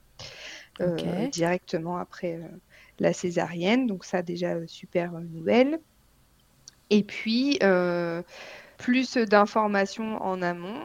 directement 1.32 1.98
après 1.98 2.40
la 3.00 3.14
césarienne, 3.14 3.88
donc 3.88 4.06
ça 4.06 4.22
déjà 4.22 4.56
super 4.68 5.12
nouvelle. 5.14 5.80
Et 6.90 7.04
puis 7.04 7.60
plus 8.78 9.18
d'informations 9.18 10.22
en 10.24 10.42
amont, 10.42 10.80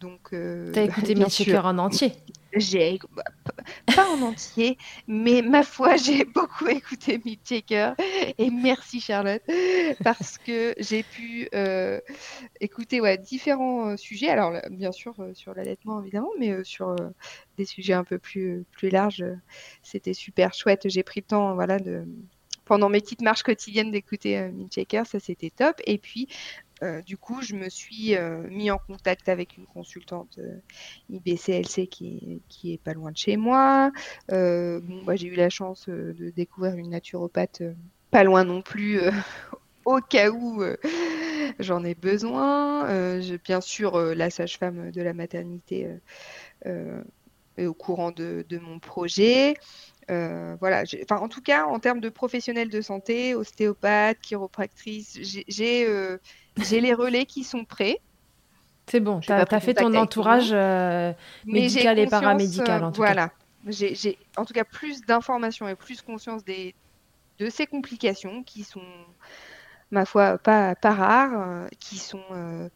donc 0.00 0.32
T'as 0.72 0.84
écouté 0.84 1.14
bien 1.14 1.28
sûr. 1.28 1.64
en 1.66 1.78
entier? 1.78 2.12
J'ai 2.54 2.98
bah, 3.12 3.22
pas 3.94 4.08
en 4.08 4.22
entier, 4.22 4.76
mais 5.06 5.42
ma 5.42 5.62
foi, 5.62 5.96
j'ai 5.96 6.24
beaucoup 6.24 6.66
écouté 6.66 7.20
Mick 7.24 7.40
Jagger 7.44 7.92
et 8.38 8.50
merci 8.50 9.00
Charlotte 9.00 9.42
parce 10.02 10.38
que 10.38 10.74
j'ai 10.78 11.04
pu 11.04 11.48
euh, 11.54 12.00
écouter 12.60 13.00
ouais, 13.00 13.18
différents 13.18 13.90
euh, 13.90 13.96
sujets. 13.96 14.30
Alors 14.30 14.52
bien 14.70 14.90
sûr 14.90 15.14
euh, 15.20 15.32
sur 15.34 15.54
l'allaitement 15.54 16.00
évidemment, 16.00 16.30
mais 16.38 16.64
sur 16.64 16.96
des 17.56 17.64
sujets 17.64 17.92
un 17.94 18.04
peu 18.04 18.18
plus 18.18 18.64
plus 18.72 18.90
larges. 18.90 19.24
C'était 19.82 20.14
super 20.14 20.52
chouette. 20.52 20.88
J'ai 20.88 21.04
pris 21.04 21.20
le 21.20 21.26
temps, 21.26 21.54
voilà, 21.54 21.78
de 21.78 22.04
pendant 22.64 22.88
mes 22.88 23.00
petites 23.00 23.22
marches 23.22 23.42
quotidiennes 23.42 23.90
d'écouter 23.90 24.48
Mick 24.52 24.72
Jagger, 24.72 25.02
ça 25.04 25.20
c'était 25.20 25.50
top. 25.50 25.80
Et 25.86 25.98
puis 25.98 26.28
euh, 26.82 27.02
du 27.02 27.16
coup, 27.16 27.42
je 27.42 27.54
me 27.54 27.68
suis 27.68 28.16
euh, 28.16 28.48
mis 28.48 28.70
en 28.70 28.78
contact 28.78 29.28
avec 29.28 29.56
une 29.56 29.66
consultante 29.66 30.38
euh, 30.38 30.60
IBCLC 31.10 31.86
qui, 31.88 32.42
qui 32.48 32.72
est 32.72 32.78
pas 32.78 32.94
loin 32.94 33.12
de 33.12 33.16
chez 33.16 33.36
moi. 33.36 33.90
Bon, 34.28 35.14
j'ai 35.14 35.28
eu 35.28 35.34
la 35.34 35.50
chance 35.50 35.88
de 35.88 36.30
découvrir 36.30 36.76
une 36.76 36.90
naturopathe 36.90 37.62
pas 38.10 38.24
loin 38.24 38.44
non 38.44 38.62
plus, 38.62 38.98
au 39.84 40.00
cas 40.00 40.30
où 40.30 40.64
j'en 41.58 41.84
ai 41.84 41.94
besoin. 41.94 43.18
Bien 43.44 43.60
sûr, 43.60 43.98
la 44.14 44.30
sage-femme 44.30 44.90
de 44.90 45.02
la 45.02 45.12
maternité 45.12 45.88
est 46.64 47.66
au 47.66 47.74
courant 47.74 48.10
de, 48.10 48.44
mon 48.60 48.78
projet. 48.78 49.54
Voilà, 50.08 50.84
enfin, 51.02 51.18
en 51.18 51.28
tout 51.28 51.42
cas, 51.42 51.66
en 51.66 51.78
termes 51.78 52.00
de 52.00 52.08
professionnels 52.08 52.70
de 52.70 52.80
santé, 52.80 53.34
ostéopathe, 53.34 54.18
chiropractrice, 54.20 55.18
j'ai 55.46 55.86
j'ai 56.64 56.80
les 56.80 56.94
relais 56.94 57.26
qui 57.26 57.44
sont 57.44 57.64
prêts. 57.64 58.00
C'est 58.86 59.00
bon, 59.00 59.20
t'as 59.20 59.46
pris 59.46 59.60
fait 59.60 59.74
ton 59.74 59.90
tout 59.90 59.96
entourage 59.96 60.50
euh, 60.52 61.12
médical 61.46 61.98
et 61.98 62.06
paramédical 62.06 62.82
euh, 62.82 62.86
en 62.86 62.92
tout 62.92 63.02
cas. 63.02 63.06
voilà, 63.06 63.30
j'ai 63.66 63.94
j'ai 63.94 64.18
en 64.36 64.44
tout 64.44 64.52
cas 64.52 64.64
plus 64.64 65.02
d'informations 65.02 65.68
et 65.68 65.76
plus 65.76 66.02
conscience 66.02 66.44
des, 66.44 66.74
de 67.38 67.48
ces 67.50 67.66
complications 67.66 68.42
qui 68.42 68.64
sont, 68.64 68.82
ma 69.90 70.04
foi, 70.04 70.38
pas, 70.38 70.74
pas 70.74 70.92
rares, 70.92 71.40
euh, 71.48 71.68
qui 71.78 71.98
sont 71.98 72.24
euh, 72.32 72.68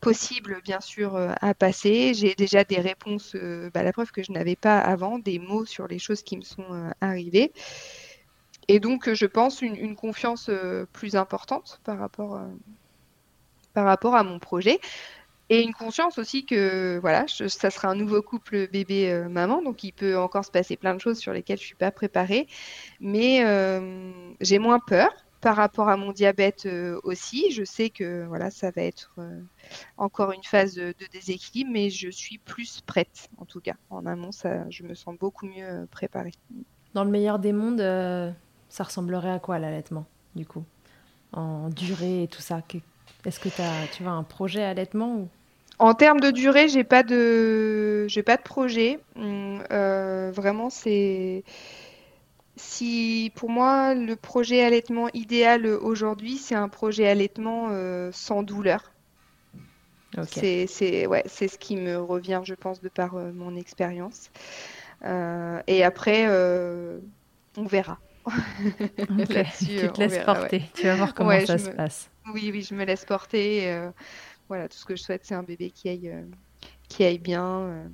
possibles 0.00 0.60
bien 0.62 0.80
sûr 0.80 1.16
euh, 1.16 1.32
à 1.40 1.54
passer. 1.54 2.14
J'ai 2.14 2.34
déjà 2.34 2.62
des 2.62 2.80
réponses, 2.80 3.34
euh, 3.34 3.70
bah, 3.74 3.82
la 3.82 3.92
preuve 3.92 4.12
que 4.12 4.22
je 4.22 4.32
n'avais 4.32 4.56
pas 4.56 4.78
avant, 4.78 5.18
des 5.18 5.38
mots 5.38 5.64
sur 5.64 5.88
les 5.88 5.98
choses 5.98 6.22
qui 6.22 6.36
me 6.36 6.42
sont 6.42 6.66
euh, 6.70 6.90
arrivées. 7.00 7.52
Et 8.68 8.80
donc, 8.80 9.08
euh, 9.08 9.14
je 9.14 9.26
pense 9.26 9.62
une, 9.62 9.76
une 9.76 9.96
confiance 9.96 10.48
euh, 10.48 10.86
plus 10.92 11.16
importante 11.16 11.80
par 11.84 11.98
rapport, 11.98 12.36
euh, 12.36 12.46
par 13.74 13.84
rapport 13.84 14.14
à 14.14 14.22
mon 14.22 14.38
projet. 14.38 14.80
Et 15.50 15.62
une 15.62 15.74
conscience 15.74 16.16
aussi 16.18 16.46
que 16.46 16.98
voilà, 17.02 17.26
ça 17.28 17.70
sera 17.70 17.88
un 17.88 17.94
nouveau 17.94 18.22
couple 18.22 18.66
bébé-maman, 18.68 19.60
donc 19.60 19.84
il 19.84 19.92
peut 19.92 20.16
encore 20.16 20.44
se 20.44 20.50
passer 20.50 20.76
plein 20.76 20.94
de 20.94 21.00
choses 21.00 21.18
sur 21.18 21.34
lesquelles 21.34 21.58
je 21.58 21.64
suis 21.64 21.74
pas 21.74 21.90
préparée. 21.90 22.46
Mais 22.98 23.44
euh, 23.44 24.10
j'ai 24.40 24.58
moins 24.58 24.78
peur 24.78 25.10
par 25.42 25.56
rapport 25.56 25.90
à 25.90 25.98
mon 25.98 26.12
diabète 26.12 26.64
euh, 26.64 26.98
aussi. 27.02 27.50
Je 27.52 27.62
sais 27.62 27.90
que 27.90 28.24
voilà, 28.24 28.50
ça 28.50 28.70
va 28.70 28.80
être 28.80 29.12
euh, 29.18 29.42
encore 29.98 30.32
une 30.32 30.42
phase 30.42 30.74
de, 30.74 30.94
de 30.98 31.06
déséquilibre, 31.12 31.70
mais 31.70 31.90
je 31.90 32.08
suis 32.08 32.38
plus 32.38 32.80
prête 32.80 33.28
en 33.36 33.44
tout 33.44 33.60
cas. 33.60 33.74
En 33.90 34.06
amont, 34.06 34.32
ça, 34.32 34.64
je 34.70 34.82
me 34.84 34.94
sens 34.94 35.14
beaucoup 35.18 35.44
mieux 35.44 35.68
euh, 35.68 35.86
préparée. 35.90 36.32
Dans 36.94 37.04
le 37.04 37.10
meilleur 37.10 37.38
des 37.38 37.52
mondes, 37.52 37.82
euh, 37.82 38.30
ça 38.70 38.84
ressemblerait 38.84 39.32
à 39.32 39.40
quoi 39.40 39.58
l'allaitement, 39.58 40.06
du 40.34 40.46
coup? 40.46 40.64
En 41.32 41.68
durée 41.68 42.22
et 42.22 42.28
tout 42.28 42.40
ça. 42.40 42.62
Est-ce 43.24 43.40
que 43.40 43.48
tu 43.94 44.02
vois, 44.02 44.12
un 44.12 44.22
projet 44.22 44.62
allaitement 44.62 45.16
ou... 45.16 45.28
En 45.78 45.94
termes 45.94 46.20
de 46.20 46.30
durée, 46.30 46.68
j'ai 46.68 46.84
pas 46.84 47.02
de, 47.02 48.06
j'ai 48.06 48.22
pas 48.22 48.36
de 48.36 48.42
projet. 48.42 49.00
Hum, 49.16 49.62
euh, 49.72 50.30
vraiment, 50.32 50.70
c'est 50.70 51.42
si 52.56 53.32
pour 53.34 53.50
moi 53.50 53.94
le 53.94 54.14
projet 54.14 54.62
allaitement 54.62 55.08
idéal 55.14 55.66
aujourd'hui, 55.66 56.36
c'est 56.36 56.54
un 56.54 56.68
projet 56.68 57.08
allaitement 57.08 57.68
euh, 57.70 58.10
sans 58.12 58.42
douleur. 58.42 58.92
C'est, 60.28 60.68
c'est, 60.68 61.08
ouais, 61.08 61.24
c'est 61.26 61.48
ce 61.48 61.58
qui 61.58 61.74
me 61.76 61.98
revient, 62.00 62.42
je 62.44 62.54
pense, 62.54 62.80
de 62.80 62.88
par 62.88 63.16
euh, 63.16 63.32
mon 63.32 63.56
expérience. 63.56 64.30
Et 65.02 65.82
après, 65.82 66.28
on 67.56 67.64
verra. 67.64 67.98
Ok, 69.10 69.28
Là-dessus, 69.28 69.72
tu 69.76 69.90
te 69.90 70.00
laisses 70.00 70.18
verra, 70.18 70.42
ouais. 70.42 70.50
porter. 70.50 70.70
Tu 70.74 70.86
vas 70.86 70.96
voir 70.96 71.14
comment 71.14 71.38
Ouais, 71.38 71.40
ça 71.40 71.58
se 71.58 71.68
me, 71.68 71.70
passe. 71.70 72.10
oui, 72.32 72.50
oui, 72.52 72.62
je 72.62 72.74
me 72.74 72.84
laisse 72.84 73.04
porter. 73.04 73.70
euh, 73.70 73.90
voilà, 74.48 74.68
tout 74.68 74.78
ce 74.78 74.84
que 74.86 74.96
je 74.96 75.02
souhaite, 75.02 75.24
c'est 75.26 75.34
un 75.34 75.42
bébé 75.44 75.70
qui 75.72 75.88
aille, 75.90 76.10
euh, 76.10 76.26
qui 76.88 77.04
aille 77.04 77.18
bien, 77.20 77.44
euh, 77.68 77.88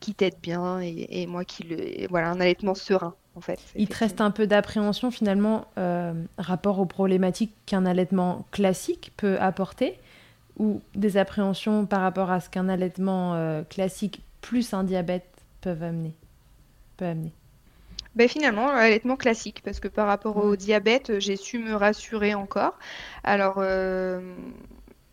qui 0.00 0.14
t'aide 0.14 0.40
bien, 0.40 0.80
et, 0.82 1.06
et 1.22 1.26
moi 1.28 1.44
qui 1.46 1.64
le, 1.64 1.80
et 1.80 2.06
voilà, 2.08 2.30
un 2.30 2.40
allaitement 2.40 2.74
serein, 2.76 3.16
en 3.34 3.40
fait, 3.42 3.60
Il 3.74 3.88
te 3.88 3.96
reste 3.98 4.20
un 4.20 4.30
peu 4.30 4.46
d'appréhension 4.46 5.10
finalement 5.10 5.66
rapport 6.38 6.78
aux 6.80 6.86
problématiques 6.86 7.52
qu'un 7.66 7.86
allaitement 7.86 8.46
classique 8.50 9.12
peut 9.16 9.38
apporter 9.40 9.98
ou 10.58 10.82
des 10.94 11.16
appréhensions 11.18 11.86
par 11.86 12.02
rapport 12.02 12.30
à 12.30 12.40
ce 12.40 12.50
qu'un 12.50 12.68
allaitement 12.68 13.64
classique 13.70 14.22
plus 14.42 14.74
un 14.74 14.84
diabète 14.84 15.26
peuvent 15.62 15.82
amener, 15.82 16.14
peut 16.98 17.06
amener? 17.06 17.32
Ben 18.16 18.28
finalement, 18.28 18.72
l'allaitement 18.72 19.16
classique, 19.16 19.62
parce 19.64 19.80
que 19.80 19.88
par 19.88 20.06
rapport 20.08 20.38
au 20.38 20.56
Ouais. 20.56 20.56
diabète, 20.56 21.20
j'ai 21.20 21.36
su 21.36 21.58
me 21.60 21.74
rassurer 21.74 22.34
encore. 22.34 22.78
Alors, 23.24 23.56
euh, 23.58 24.36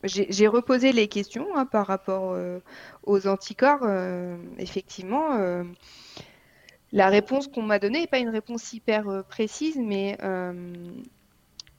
j'ai 0.04 0.48
reposé 0.48 0.92
les 0.94 1.08
questions 1.10 1.48
hein, 1.56 1.66
par 1.66 1.88
rapport 1.88 2.34
euh, 2.34 2.60
aux 3.04 3.28
anticorps. 3.28 3.84
euh, 3.84 4.38
effectivement, 4.60 5.36
euh, 5.36 5.64
la 6.92 7.10
réponse 7.10 7.48
qu'on 7.48 7.62
m'a 7.64 7.80
donnée 7.80 8.02
n'est 8.02 8.08
pas 8.08 8.20
une 8.20 8.30
réponse 8.30 8.72
hyper 8.74 9.08
euh, 9.10 9.24
précise, 9.24 9.78
mais 9.78 10.18
euh, 10.24 10.74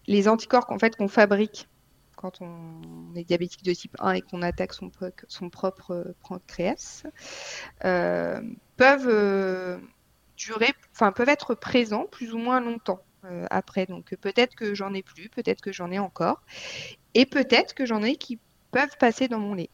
les 0.06 0.28
anticorps 0.28 0.66
qu'en 0.66 0.78
fait 0.78 0.96
qu'on 0.96 1.08
fabrique 1.08 1.68
quand 2.16 2.40
on 2.40 3.14
est 3.16 3.24
diabétique 3.24 3.64
de 3.64 3.74
type 3.74 3.96
1 3.98 4.12
et 4.12 4.22
qu'on 4.22 4.42
attaque 4.42 4.72
son, 4.72 4.90
son 5.28 5.50
propre 5.50 5.90
euh, 5.92 6.12
pancréas 6.28 7.02
euh, 7.84 8.40
peuvent 8.76 9.08
euh, 9.08 9.78
durer, 10.36 10.72
peuvent 11.14 11.28
être 11.28 11.54
présents 11.54 12.06
plus 12.10 12.32
ou 12.32 12.38
moins 12.38 12.60
longtemps 12.60 13.02
euh, 13.24 13.46
après. 13.50 13.86
Donc 13.86 14.14
peut-être 14.16 14.54
que 14.54 14.74
j'en 14.74 14.92
ai 14.92 15.02
plus, 15.02 15.28
peut-être 15.28 15.62
que 15.62 15.72
j'en 15.72 15.90
ai 15.90 15.98
encore, 15.98 16.42
et 17.14 17.24
peut-être 17.24 17.74
que 17.74 17.86
j'en 17.86 18.02
ai 18.02 18.16
qui 18.16 18.38
peuvent 18.70 18.96
passer 18.98 19.28
dans 19.28 19.38
mon 19.38 19.54
lait. 19.54 19.70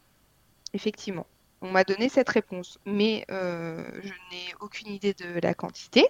Effectivement. 0.73 1.27
On 1.63 1.71
m'a 1.71 1.85
donné 1.85 2.09
cette 2.09 2.29
réponse, 2.29 2.79
mais 2.87 3.27
euh, 3.31 3.85
je 4.03 4.13
n'ai 4.31 4.55
aucune 4.61 4.89
idée 4.89 5.15
de 5.15 5.41
la 5.43 5.53
quantité. 5.53 6.07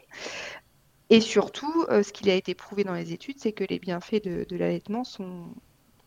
Et 1.09 1.21
surtout, 1.21 1.87
euh, 1.89 2.05
ce 2.05 2.13
qu'il 2.13 2.31
a 2.31 2.35
été 2.35 2.55
prouvé 2.55 2.85
dans 2.85 2.95
les 2.95 3.13
études, 3.13 3.41
c'est 3.41 3.53
que 3.53 3.65
les 3.65 3.81
bienfaits 3.81 4.23
de, 4.23 4.47
l'allaitement 4.57 5.03
sont 5.03 5.49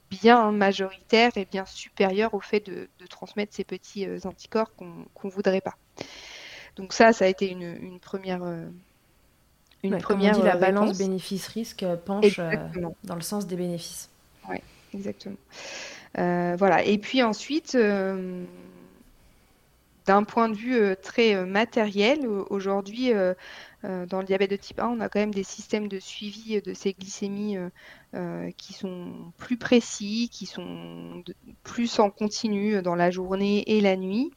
bien 0.09 0.51
majoritaires 0.51 1.35
et 1.35 1.45
bien 1.45 1.65
supérieurs 1.65 2.35
au 2.35 2.39
fait 2.39 2.61
de, 2.61 2.87
transmettre 3.09 3.53
ces 3.53 3.63
petits 3.63 4.07
anticorps 4.23 4.73
qu'on 4.75 5.05
qu'on 5.13 5.29
voudrait 5.29 5.61
pas. 5.61 5.75
Donc 6.75 6.93
ça, 6.93 7.13
ça 7.13 7.25
a 7.25 7.27
été 7.27 7.49
une, 7.51 7.77
une 7.81 7.99
première, 7.99 8.43
euh, 8.43 8.65
une 9.83 9.95
Ouais, 9.95 10.01
comme 10.01 10.21
on 10.21 10.31
dit, 10.31 10.41
la 10.41 10.55
euh, 10.55 10.59
balance 10.59 10.97
bénéfice-risque 10.97 11.85
penche 12.05 12.39
euh, 12.39 12.49
Exactement. 12.51 12.95
dans 13.03 13.15
le 13.15 13.21
sens 13.21 13.45
des 13.47 13.55
bénéfices. 13.55 14.09
Exactement. 14.93 15.35
Euh, 16.19 16.55
voilà. 16.57 16.83
Et 16.83 16.97
puis 16.99 17.23
ensuite, 17.23 17.75
d'un 20.05 20.23
point 20.23 20.49
de 20.49 20.55
vue 20.55 20.75
euh, 20.75 20.95
très 21.01 21.33
euh, 21.35 21.45
matériel, 21.45 22.27
au- 22.27 22.45
aujourd'hui, 22.49 23.11
euh, 23.13 23.33
dans 23.83 24.19
le 24.19 24.23
diabète 24.25 24.51
de 24.51 24.55
type 24.55 24.79
1, 24.79 24.87
on 24.87 24.99
a 25.01 25.09
quand 25.09 25.19
même 25.19 25.33
des 25.33 25.43
systèmes 25.43 25.87
de 25.89 25.99
suivi 25.99 26.61
de 26.61 26.73
ces 26.73 26.93
glycémies 26.93 27.57
qui 28.57 28.71
sont 28.71 29.11
plus 29.37 29.57
précis, 29.57 30.29
qui 30.31 30.45
sont 30.45 31.21
de- 31.25 31.35
plus 31.63 31.99
en 31.99 32.09
continu 32.09 32.81
dans 32.81 32.95
la 32.95 33.11
journée 33.11 33.63
et 33.75 33.81
la 33.81 33.97
nuit, 33.97 34.31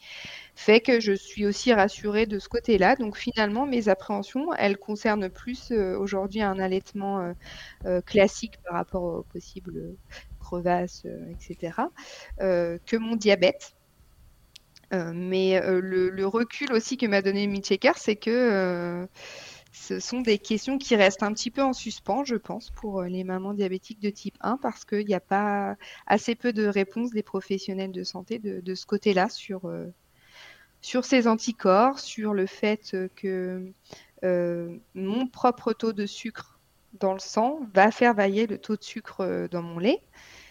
fait 0.57 0.81
que 0.81 1.01
je 1.01 1.13
suis 1.13 1.45
aussi 1.45 1.73
rassurée 1.75 2.25
de 2.25 2.39
ce 2.39 2.49
côté-là. 2.49 2.97
Donc 2.97 3.17
finalement, 3.17 3.67
mes 3.67 3.89
appréhensions, 3.89 4.53
elles 4.55 4.79
concernent 4.79 5.29
plus 5.29 5.71
euh, 5.71 5.97
aujourd'hui 5.99 6.41
un 6.41 6.59
allaitement 6.59 7.21
euh, 7.21 7.33
euh, 7.85 8.01
classique 8.01 8.55
par 8.65 8.75
rapport 8.75 9.03
aux 9.03 9.23
possibles 9.23 9.95
crevasses, 10.41 11.07
etc., 11.31 11.75
que 12.39 12.97
mon 12.97 13.17
diabète. 13.17 13.75
Mais 14.93 15.61
le, 15.61 16.27
recul 16.27 16.73
aussi 16.73 16.97
que 16.97 17.07
m'a 17.07 17.21
donné 17.21 17.49
Mitchecker, 17.49 17.93
c'est 17.97 18.15
que 18.15 19.09
ce 19.73 19.99
sont 19.99 20.21
des 20.21 20.39
questions 20.39 20.79
qui 20.79 20.95
restent 20.95 21.25
un 21.25 21.33
petit 21.33 21.51
peu 21.51 21.63
en 21.63 21.73
suspens, 21.73 22.25
je 22.25 22.37
pense, 22.37 22.71
pour 22.71 23.03
les 23.03 23.25
mamans 23.25 23.55
diabétiques 23.55 24.01
de 24.01 24.11
type 24.11 24.37
1, 24.41 24.59
parce 24.59 24.85
qu'il 24.85 25.07
n'y 25.07 25.15
a 25.15 25.21
pas 25.21 25.77
assez 26.07 26.37
peu 26.37 26.53
de 26.53 26.65
réponses 26.65 27.11
des 27.11 27.25
professionnels 27.25 27.91
de 27.91 28.05
santé 28.05 28.39
de, 28.39 28.75
ce 28.77 28.87
côté-là 28.87 29.29
sur, 29.29 29.69
sur 30.87 31.05
ces 31.05 31.27
anticorps, 31.27 31.99
sur 31.99 32.33
le 32.33 32.47
fait 32.47 32.97
que 33.17 33.73
euh, 34.23 34.79
mon 34.95 35.27
propre 35.27 35.73
taux 35.73 35.93
de 35.93 36.07
sucre 36.07 36.61
dans 36.93 37.13
le 37.13 37.19
sang 37.19 37.59
va 37.75 37.91
faire 37.91 38.15
varier 38.15 38.47
le 38.47 38.57
taux 38.57 38.77
de 38.77 38.85
sucre 38.85 39.23
euh, 39.23 39.49
dans 39.49 39.63
mon 39.63 39.81
lait. 39.81 40.01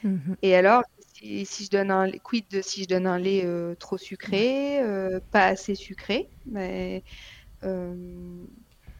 Mhm. 0.03 0.35
Et 0.41 0.53
alors, 0.53 0.83
si, 0.99 1.45
si 1.45 1.63
je 1.63 1.69
donne 1.69 1.89
un 1.89 2.11
quid 2.11 2.49
de 2.49 2.61
si 2.61 2.83
je 2.83 2.89
donne 2.89 3.07
un 3.07 3.17
lait 3.17 3.45
euh, 3.45 3.75
trop 3.75 3.97
sucré, 3.97 4.81
euh, 4.83 5.21
pas 5.31 5.45
assez 5.45 5.73
sucré, 5.73 6.29
mais 6.45 7.05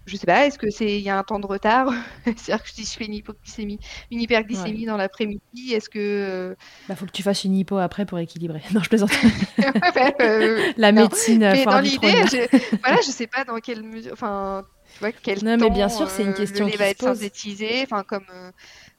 je 0.05 0.17
sais 0.17 0.27
pas, 0.27 0.45
est-ce 0.45 0.59
que 0.59 0.69
c'est 0.69 0.97
il 0.97 1.01
y 1.01 1.09
a 1.09 1.17
un 1.17 1.23
temps 1.23 1.39
de 1.39 1.47
retard 1.47 1.91
C'est-à-dire 2.25 2.63
que 2.63 2.69
si 2.69 2.83
je 2.85 2.91
fais 2.91 3.05
une 3.05 3.15
hypoglycémie, 3.15 3.79
une 4.11 4.21
hyperglycémie 4.21 4.85
dans 4.85 4.97
l'après-midi, 4.97 5.73
est-ce 5.73 5.89
que 5.89 5.99
euh, 5.99 6.55
Bah, 6.87 6.95
faut 6.95 7.05
que 7.05 7.11
tu 7.11 7.23
fasses 7.23 7.43
une 7.43 7.55
hypo 7.55 7.77
après 7.77 8.05
pour 8.05 8.19
équilibrer. 8.19 8.61
Non, 8.73 8.83
je 8.83 8.89
plaisante. 8.89 9.11
euh, 10.21 10.71
La 10.77 10.91
non. 10.91 11.03
médecine 11.03 11.43
euh, 11.43 11.53
Mais 11.53 11.65
dans 11.65 11.79
l'idée, 11.79 12.11
je, 12.27 12.77
voilà, 12.83 12.97
je 13.01 13.09
sais 13.11 13.27
pas 13.27 13.45
dans 13.45 13.57
quelle 13.59 13.83
mesure, 13.83 14.13
enfin, 14.13 14.63
tu 14.93 14.99
vois, 14.99 15.11
quel 15.11 15.43
Non, 15.43 15.57
mais 15.57 15.67
temps 15.67 15.73
bien 15.73 15.89
sûr, 15.89 16.09
c'est 16.09 16.23
une 16.23 16.33
question 16.33 16.69
qui 16.69 16.77
va 16.77 16.85
se 16.85 16.91
être 16.91 16.99
pose. 16.99 17.17
synthétisé, 17.17 17.81
enfin, 17.83 18.03
comme, 18.03 18.25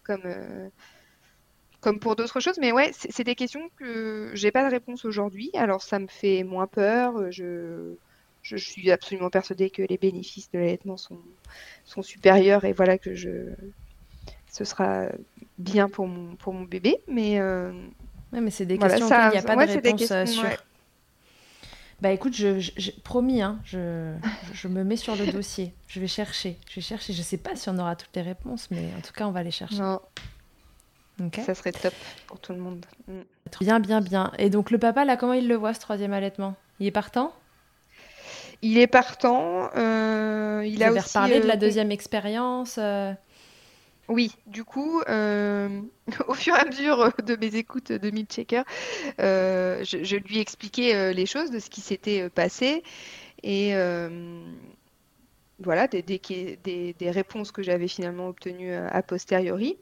comme, 0.03 0.23
comme 1.81 2.01
pour 2.01 2.17
d'autres 2.17 2.41
choses. 2.41 2.59
Mais 2.61 2.73
ouais, 2.73 2.91
c'est 2.93 3.13
c'est 3.13 3.25
des 3.25 3.35
questions 3.35 3.69
que 3.79 4.31
j'ai 4.35 4.51
pas 4.51 4.65
de 4.65 4.71
réponse 4.71 5.05
aujourd'hui. 5.05 5.51
Alors, 5.55 5.83
ça 5.83 5.99
me 5.99 6.09
fait 6.09 6.43
moins 6.43 6.67
peur. 6.67 7.31
Je, 7.31 7.97
je, 8.47 8.57
je 8.57 8.69
suis 8.71 8.91
absolument 8.91 9.31
persuadée 9.31 9.71
que 9.71 9.83
les 9.83 9.99
bénéfices 9.99 10.51
de 10.53 10.59
l'allaitement 10.59 10.97
sont, 10.97 11.19
sont 11.85 12.03
supérieurs 12.03 12.65
et 12.65 12.73
voilà 12.73 12.99
que 12.99 13.15
je, 13.15 13.31
ce 14.51 14.65
sera 14.65 15.07
bien 15.59 15.89
pour 15.89 16.07
mon, 16.07 16.37
pour 16.37 16.53
mon 16.53 16.65
bébé. 16.65 16.99
Mais 17.09 17.41
euh, 17.41 17.73
Ouais, 18.33 18.41
mais 18.41 18.51
c'est 18.51 18.67
des 18.67 18.77
voilà, 18.77 18.95
questions 18.95 19.09
ça, 19.09 19.29
il 19.29 19.33
n'y 19.33 19.39
a 19.39 19.43
pas 19.43 19.57
ouais, 19.57 19.67
de 19.67 19.73
réponse 19.73 20.11
euh, 20.11 20.23
questions, 20.25 20.43
sûre. 20.43 20.51
ouais. 20.51 20.59
Bah 22.01 22.11
écoute, 22.11 22.35
je, 22.35 22.61
promis, 23.03 23.41
hein, 23.41 23.59
je, 23.65 24.15
je 24.53 24.69
me 24.69 24.85
mets 24.85 24.97
sur 24.97 25.17
le 25.17 25.33
dossier. 25.33 25.73
Je 25.87 26.01
vais 26.01 26.09
chercher. 26.09 26.59
Je 26.69 26.75
vais 26.77 26.81
chercher. 26.83 27.13
Je 27.15 27.23
sais 27.23 27.39
pas 27.39 27.57
si 27.57 27.71
on 27.71 27.79
aura 27.79 27.97
toutes 27.97 28.15
les 28.15 28.23
réponses, 28.23 28.69
mais 28.71 28.91
en 28.99 29.01
tout 29.01 29.13
cas, 29.15 29.27
on 29.27 29.31
va 29.31 29.43
les 29.43 29.51
chercher. 29.51 29.79
Non, 29.79 30.01
ça 31.47 31.55
serait 31.55 31.73
top 31.73 31.95
pour 32.27 32.39
tout 32.41 32.53
le 32.53 32.59
monde. 32.59 32.85
Mm. 33.09 33.21
Bien, 33.61 33.81
bien, 33.81 34.01
bien. 34.03 34.33
Et 34.39 34.51
donc 34.51 34.71
le 34.71 34.79
papa, 34.79 35.05
là, 35.07 35.17
comment 35.17 35.33
il 35.33 35.49
le 35.49 35.55
voit, 35.55 35.73
ce 35.73 35.81
troisième 35.81 36.13
allaitement? 36.13 36.55
Il 36.81 36.87
est 36.87 36.91
partant? 36.91 37.33
Il 38.63 38.77
est 38.79 38.87
partant. 38.87 39.71
euh, 39.77 40.63
il 40.67 40.83
Vous 40.83 40.85
a 40.85 40.91
avez 40.91 41.01
aussi. 41.01 41.01
reparlé 41.01 41.41
de 41.41 41.47
euh, 41.47 41.49
la 41.49 41.57
con- 41.57 41.57
deuxième 41.57 41.91
expérience 41.91 42.77
euh, 42.79 43.13
Oui, 44.09 44.33
du 44.47 44.63
coup, 44.65 45.01
euh, 45.09 45.83
au 46.29 46.35
fur 46.35 46.55
et 46.55 46.59
à 46.61 46.65
mesure 46.65 47.13
de 47.25 47.35
mes 47.37 47.57
écoutes 47.57 47.91
de 47.91 48.11
Milchecker, 48.11 48.63
euh, 49.21 49.85
je, 49.85 50.05
je 50.05 50.17
lui 50.17 50.39
expliquais 50.41 50.95
euh, 50.95 51.13
les 51.13 51.27
choses 51.27 51.51
de 51.51 51.59
ce 51.61 51.71
qui 51.71 51.81
s'était 51.81 52.23
euh, 52.23 52.31
passé 52.31 52.85
et 53.43 53.75
euh, 53.77 54.09
voilà 55.59 55.89
des, 55.89 56.03
des, 56.03 56.19
des- 56.63 56.93
des 56.95 57.11
réponses 57.11 57.51
que 57.51 57.63
j'avais 57.63 57.89
finalement 57.89 58.29
obtenues 58.29 58.73
euh, 58.73 58.89
a 58.91 59.03
posteriori. 59.03 59.79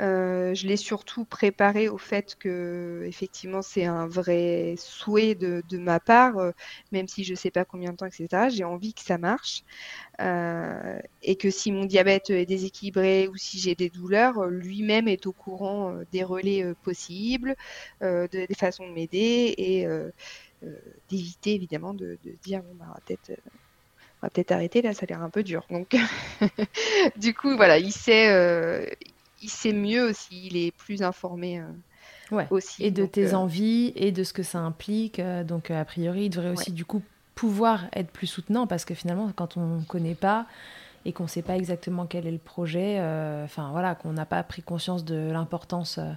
Euh, 0.00 0.54
je 0.54 0.66
l'ai 0.68 0.76
surtout 0.76 1.24
préparé 1.24 1.88
au 1.88 1.98
fait 1.98 2.36
que 2.38 3.02
effectivement 3.06 3.62
c'est 3.62 3.84
un 3.84 4.06
vrai 4.06 4.74
souhait 4.78 5.34
de, 5.34 5.62
ma 5.78 6.00
part, 6.00 6.38
euh, 6.38 6.52
même 6.92 7.08
si 7.08 7.24
je 7.24 7.34
sais 7.34 7.50
pas 7.50 7.64
combien 7.64 7.92
de 7.92 7.96
temps, 7.96 8.06
etc. 8.06 8.48
J'ai 8.48 8.64
envie 8.64 8.94
que 8.94 9.02
ça 9.02 9.18
marche. 9.18 9.62
Euh, 10.20 10.98
et 11.22 11.36
que 11.36 11.50
si 11.50 11.72
mon 11.72 11.84
diabète 11.86 12.30
est 12.30 12.46
déséquilibré 12.46 13.28
ou 13.28 13.36
si 13.36 13.58
j'ai 13.60 13.74
des 13.76 13.90
douleurs, 13.90 14.46
lui-même 14.46 15.08
est 15.08 15.26
au 15.26 15.32
courant 15.32 15.94
des 16.12 16.24
relais 16.24 16.64
possibles, 16.82 17.54
de- 18.02 18.28
des 18.46 18.54
façons 18.56 18.86
de 18.88 18.92
m'aider 18.94 19.54
et 19.58 19.86
d'éviter 21.08 21.54
évidemment 21.54 21.94
de, 21.94 22.18
dire 22.42 22.62
bon 22.62 22.74
bah 22.74 22.86
peut-être 23.06 23.32
on 24.22 24.26
va 24.26 24.30
peut-être 24.30 24.52
arrêter 24.52 24.82
là, 24.82 24.94
ça 24.94 25.04
a 25.04 25.06
l'air 25.06 25.22
un 25.22 25.30
peu 25.30 25.42
dur. 25.44 25.66
Donc 25.70 25.96
du 27.16 27.34
coup 27.34 27.56
voilà, 27.56 27.78
il 27.78 27.92
sait 27.92 28.28
il 29.42 29.50
sait 29.50 29.72
mieux 29.72 30.08
aussi, 30.10 30.46
il 30.46 30.56
est 30.56 30.72
plus 30.76 31.02
informé 31.02 31.60
euh, 31.60 31.64
Ouais. 32.30 32.46
aussi. 32.50 32.84
Et 32.84 32.90
de 32.90 33.02
Donc, 33.02 33.12
tes 33.12 33.32
euh, 33.32 33.38
envies 33.38 33.92
et 33.96 34.12
de 34.12 34.22
ce 34.24 34.32
que 34.32 34.42
ça 34.42 34.58
implique. 34.58 35.18
euh, 35.18 35.44
donc, 35.44 35.70
a 35.70 35.84
priori, 35.84 36.24
il 36.26 36.30
devrait 36.30 36.50
aussi, 36.50 36.72
du 36.72 36.84
coup, 36.84 37.02
pouvoir 37.34 37.86
être 37.94 38.10
plus 38.10 38.26
soutenant 38.26 38.66
parce 38.66 38.84
que 38.84 38.94
finalement, 38.94 39.30
quand 39.34 39.56
on 39.56 39.78
ne 39.78 39.82
connaît 39.84 40.14
pas 40.14 40.46
et 41.04 41.12
qu'on 41.12 41.24
ne 41.24 41.28
sait 41.28 41.42
pas 41.42 41.56
exactement 41.56 42.06
quel 42.06 42.26
est 42.26 42.32
le 42.32 42.38
projet, 42.38 42.98
euh, 43.00 43.44
enfin 43.44 43.70
voilà, 43.70 43.94
qu'on 43.94 44.12
n'a 44.12 44.26
pas 44.26 44.42
pris 44.42 44.62
conscience 44.62 45.04
de 45.04 45.30
l'importance 45.32 45.98
euh, 45.98 46.12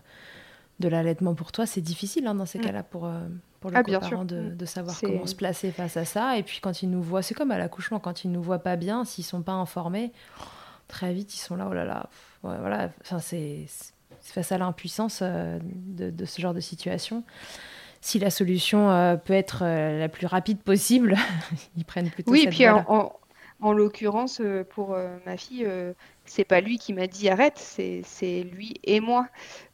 de 0.79 0.87
l'allaitement 0.87 1.35
pour 1.35 1.51
toi, 1.51 1.65
c'est 1.65 1.81
difficile 1.81 2.25
hein, 2.27 2.35
dans 2.35 2.45
ces 2.47 2.59
Mm. 2.59 2.63
cas-là 2.63 2.83
pour, 2.83 3.05
euh, 3.05 3.19
pour 3.59 3.69
le 3.69 3.77
Ah, 3.77 3.83
bien 3.83 3.99
coparent 3.99 4.09
sûr. 4.19 4.25
de, 4.25 4.49
Mm. 4.49 4.55
de 4.57 4.65
savoir 4.65 4.99
comment 5.01 5.25
se 5.27 5.35
placer 5.35 5.71
face 5.71 5.95
à 5.97 6.05
ça. 6.05 6.37
Et 6.37 6.43
puis 6.43 6.59
quand 6.59 6.81
ils 6.81 6.89
nous 6.89 7.01
voient, 7.03 7.21
c'est 7.21 7.35
comme 7.35 7.51
à 7.51 7.57
l'accouchement, 7.59 7.99
quand 7.99 8.23
ils 8.23 8.31
nous 8.31 8.41
voient 8.41 8.59
pas 8.59 8.75
bien, 8.75 9.05
s'ils 9.05 9.23
sont 9.23 9.43
pas 9.43 9.53
informés, 9.53 10.11
très 10.91 11.13
vite 11.13 11.33
ils 11.33 11.39
sont 11.39 11.55
là, 11.55 11.67
oh 11.69 11.73
là 11.73 11.85
là, 11.85 12.07
pff, 12.09 12.39
ouais, 12.43 12.57
voilà, 12.59 12.89
enfin 13.01 13.19
c'est 13.19 13.65
face 14.21 14.51
à 14.51 14.57
l'impuissance 14.57 15.19
euh, 15.21 15.59
de, 15.63 16.09
de 16.09 16.25
ce 16.25 16.41
genre 16.41 16.53
de 16.53 16.59
situation. 16.59 17.23
Si 18.01 18.19
la 18.19 18.29
solution 18.29 18.89
euh, 18.89 19.15
peut 19.15 19.33
être 19.33 19.63
euh, 19.63 19.99
la 19.99 20.09
plus 20.09 20.27
rapide 20.27 20.59
possible, 20.59 21.15
ils 21.77 21.85
prennent 21.85 22.09
plutôt 22.09 22.31
Oui, 22.31 22.43
et 22.43 22.49
puis 22.49 22.67
en, 22.67 22.83
en, 22.87 23.13
en 23.61 23.73
l'occurrence, 23.73 24.41
pour 24.71 24.97
ma 25.27 25.37
fille, 25.37 25.67
c'est 26.25 26.45
pas 26.45 26.61
lui 26.61 26.79
qui 26.79 26.93
m'a 26.93 27.05
dit 27.05 27.29
arrête, 27.29 27.59
c'est 27.59 28.43
lui 28.43 28.79
et 28.83 28.99
moi. 28.99 29.27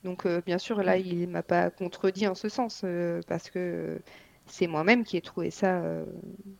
Donc, 0.03 0.27
bien 0.45 0.57
sûr, 0.57 0.83
là, 0.83 0.97
il 0.97 1.29
m'a 1.29 1.41
pas 1.41 1.69
contredit 1.69 2.27
en 2.27 2.35
ce 2.35 2.49
sens, 2.49 2.83
parce 3.29 3.49
que 3.49 4.01
c'est 4.47 4.67
moi-même 4.67 5.03
qui 5.03 5.17
ai 5.17 5.21
trouvé 5.21 5.51
ça, 5.51 5.81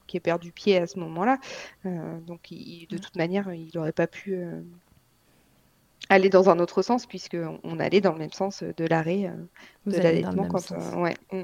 qui 0.07 0.17
ai 0.17 0.19
perdu 0.19 0.51
pied 0.51 0.77
à 0.77 0.87
ce 0.87 0.99
moment-là. 0.99 1.39
donc, 1.83 2.49
de 2.51 2.97
toute 2.97 3.15
manière, 3.15 3.53
il 3.53 3.69
n'aurait 3.75 3.91
pas 3.91 4.07
pu 4.07 4.37
aller 6.09 6.29
dans 6.29 6.49
un 6.49 6.59
autre 6.59 6.81
sens 6.81 7.05
puisque 7.05 7.37
on 7.63 7.79
allait 7.79 8.01
dans 8.01 8.13
le 8.13 8.19
même 8.19 8.31
sens 8.31 8.63
de 8.63 8.85
l'arrêt 8.85 9.31
de 9.85 9.97
l'allaitement 9.97 10.47
quand 10.47 10.71
ouais. 10.97 11.15
Mm. 11.31 11.43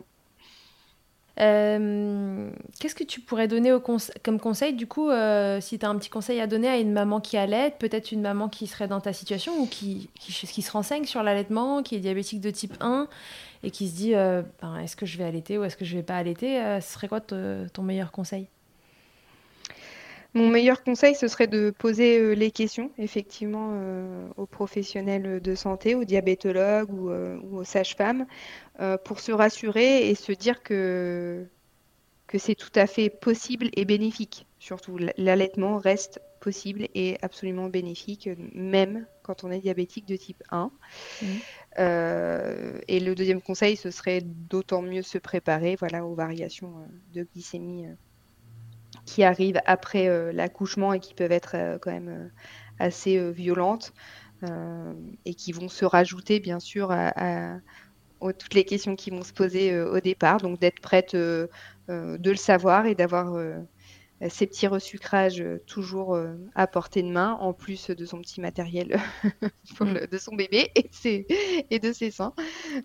Euh, 1.40 2.52
qu'est-ce 2.80 2.94
que 2.94 3.04
tu 3.04 3.20
pourrais 3.20 3.48
donner 3.48 3.76
comme 4.24 4.40
conseil, 4.40 4.74
du 4.74 4.86
coup, 4.88 5.10
euh, 5.10 5.60
si 5.62 5.80
tu 5.80 5.86
as 5.86 5.90
un 5.90 5.98
petit 5.98 6.10
conseil 6.10 6.40
à 6.40 6.48
donner 6.48 6.68
à 6.68 6.78
une 6.78 6.92
maman 6.92 7.20
qui 7.22 7.38
allait, 7.38 7.74
peut-être 7.80 8.12
une 8.12 8.22
maman 8.22 8.50
qui 8.50 8.68
serait 8.68 8.88
dans 8.88 9.02
ta 9.02 9.14
situation 9.14 9.60
ou 9.60 9.66
qui, 9.66 10.10
se 10.20 10.72
renseigne 10.72 11.06
sur 11.06 11.24
l'allaitement, 11.24 11.82
qui 11.82 11.96
est 11.96 12.00
diabétique 12.00 12.42
de 12.42 12.52
type 12.52 12.76
1 12.82 13.08
et 13.64 13.72
qui 13.72 13.90
se 13.90 13.96
dit 13.96 14.16
euh, 14.16 14.44
ben, 14.62 14.78
est-ce 14.78 14.96
que 14.96 15.06
je 15.06 15.18
vais 15.18 15.24
allaiter 15.24 15.58
ou 15.58 15.64
est-ce 15.64 15.78
que 15.78 15.86
je 15.86 15.96
vais 15.96 16.04
pas 16.04 16.18
allaiter 16.18 16.60
Ce 16.82 16.94
serait 16.94 17.08
quoi 17.08 17.22
ton 17.22 17.84
meilleur 17.84 18.12
conseil? 18.12 18.48
Mon 20.34 20.50
meilleur 20.50 20.84
conseil, 20.84 21.14
ce 21.14 21.28
serait 21.28 21.48
de 21.48 21.70
poser 21.70 22.18
euh, 22.18 22.34
les 22.34 22.50
questions, 22.50 22.92
effectivement, 22.98 23.72
euh, 23.74 24.28
aux 24.36 24.48
professionnels 24.48 25.40
de 25.40 25.56
santé, 25.56 25.94
aux 25.94 26.06
diabétologues 26.06 26.92
ou, 26.92 27.10
euh, 27.10 27.40
aux 27.52 27.64
sages-femmes, 27.64 28.26
pour 29.06 29.20
se 29.20 29.32
rassurer 29.32 30.10
et 30.10 30.16
se 30.16 30.32
dire 30.32 30.64
que, 30.64 31.46
que 32.26 32.40
c'est 32.40 32.56
tout 32.56 32.72
à 32.74 32.88
fait 32.88 33.12
possible 33.12 33.70
et 33.74 33.86
bénéfique. 33.86 34.48
Surtout, 34.58 34.98
l'allaitement 35.16 35.78
reste 35.78 36.20
possible 36.40 36.88
et 36.96 37.18
absolument 37.22 37.70
bénéfique, 37.70 38.28
même 38.54 39.06
quand 39.22 39.44
on 39.44 39.52
est 39.52 39.60
diabétique 39.60 40.08
de 40.08 40.16
type 40.16 40.42
1. 40.50 40.72
Mmh. 41.22 41.26
et 42.88 43.00
le 43.00 43.14
deuxième 43.14 43.44
conseil, 43.44 43.76
ce 43.76 43.92
serait 43.92 44.22
d'autant 44.22 44.82
mieux 44.82 45.04
se 45.04 45.20
préparer 45.20 45.76
voilà, 45.76 46.04
aux 46.04 46.16
variations 46.16 46.74
de 47.14 47.28
glycémie 47.32 47.86
qui 49.06 49.24
arrivent 49.24 49.62
après 49.66 50.08
euh, 50.08 50.32
l'accouchement 50.32 50.94
et 50.94 51.00
qui 51.00 51.14
peuvent 51.14 51.32
être 51.32 51.56
euh, 51.56 51.78
quand 51.80 51.92
même 51.92 52.10
euh, 52.10 52.28
assez 52.80 53.32
violentes 53.32 53.94
et 55.24 55.36
qui 55.36 55.54
vont 55.54 55.70
se 55.70 55.86
rajouter 55.86 56.42
bien 56.42 56.60
sûr 56.60 56.92
à, 56.92 57.60
toutes 58.38 58.54
les 58.54 58.66
questions 58.66 58.98
qui 58.98 59.10
vont 59.10 59.24
se 59.24 59.32
poser 59.32 59.80
au 59.80 60.02
départ. 60.02 60.42
Donc 60.42 60.60
d'être 60.60 60.82
prête 60.82 61.16
de 61.16 61.50
le 61.88 62.36
savoir 62.36 62.86
et 62.86 62.94
d'avoir 62.94 63.38
ces 64.30 64.48
petits 64.48 64.68
resucrages 64.68 65.42
euh, 65.42 65.62
toujours 65.68 66.16
euh, 66.16 66.36
à 66.56 66.68
portée 66.68 67.04
de 67.04 67.10
main, 67.10 67.38
en 67.42 67.54
plus 67.54 67.90
de 67.90 68.06
son 68.06 68.22
petit 68.22 68.42
matériel 68.42 69.00
mm. 69.80 70.08
de 70.10 70.18
son 70.18 70.36
bébé 70.36 70.72
et, 70.76 71.26
et 71.70 71.80
de 71.80 71.92
ses 71.92 72.12
seins. 72.12 72.34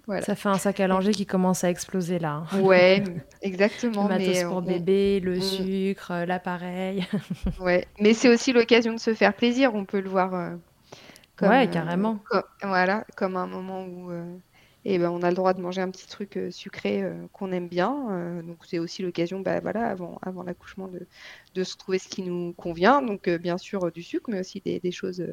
Voilà. 0.06 0.22
Ça 0.22 0.34
fait 0.34 0.48
un 0.48 0.58
sac 0.58 0.80
à 0.80 0.86
langer 0.86 1.12
qui 1.12 1.26
commence 1.26 1.64
à 1.64 1.70
exploser 1.70 2.18
là. 2.18 2.44
Hein. 2.50 2.60
Ouais, 2.60 3.04
exactement. 3.42 4.08
Le 4.08 4.18
matos 4.18 4.44
pour 4.44 4.62
bébé, 4.62 5.20
le 5.20 5.40
sucre, 5.40 6.10
euh, 6.10 6.26
l'appareil. 6.26 7.06
ouais, 7.60 7.86
mais 8.00 8.14
c'est 8.14 8.28
aussi 8.28 8.52
l'occasion 8.52 8.94
de 8.94 9.00
se 9.00 9.14
faire 9.14 9.34
plaisir, 9.34 9.74
on 9.74 9.84
peut 9.84 10.00
le 10.00 10.10
voir. 10.10 10.30
comme, 11.36 11.50
ouais, 11.50 11.68
carrément. 11.70 12.18
voilà, 12.62 13.04
comme 13.16 13.36
un 13.36 13.46
moment 13.46 13.84
où 13.84 14.10
et 14.84 14.98
ben, 14.98 15.10
on 15.10 15.22
a 15.22 15.30
le 15.30 15.36
droit 15.36 15.54
de 15.54 15.60
manger 15.60 15.80
un 15.80 15.90
petit 15.90 16.06
truc 16.06 16.36
euh, 16.36 16.50
sucré 16.50 17.02
euh, 17.02 17.14
qu'on 17.32 17.52
aime 17.52 17.68
bien. 17.68 18.06
Euh, 18.10 18.42
donc 18.42 18.58
c'est 18.66 18.78
aussi 18.78 19.02
l'occasion, 19.02 19.40
bah, 19.40 19.60
voilà, 19.60 19.86
avant, 19.86 20.18
avant 20.22 20.42
l'accouchement, 20.42 20.88
de, 20.88 21.06
de, 21.54 21.64
se 21.64 21.76
trouver 21.76 21.98
ce 21.98 22.08
qui 22.08 22.22
nous 22.22 22.52
convient. 22.52 23.02
Donc 23.02 23.28
bien 23.28 23.58
sûr 23.58 23.90
du 23.90 24.02
sucre, 24.02 24.30
mais 24.30 24.40
aussi 24.40 24.60
des, 24.60 24.78
des 24.78 24.92
choses 24.92 25.24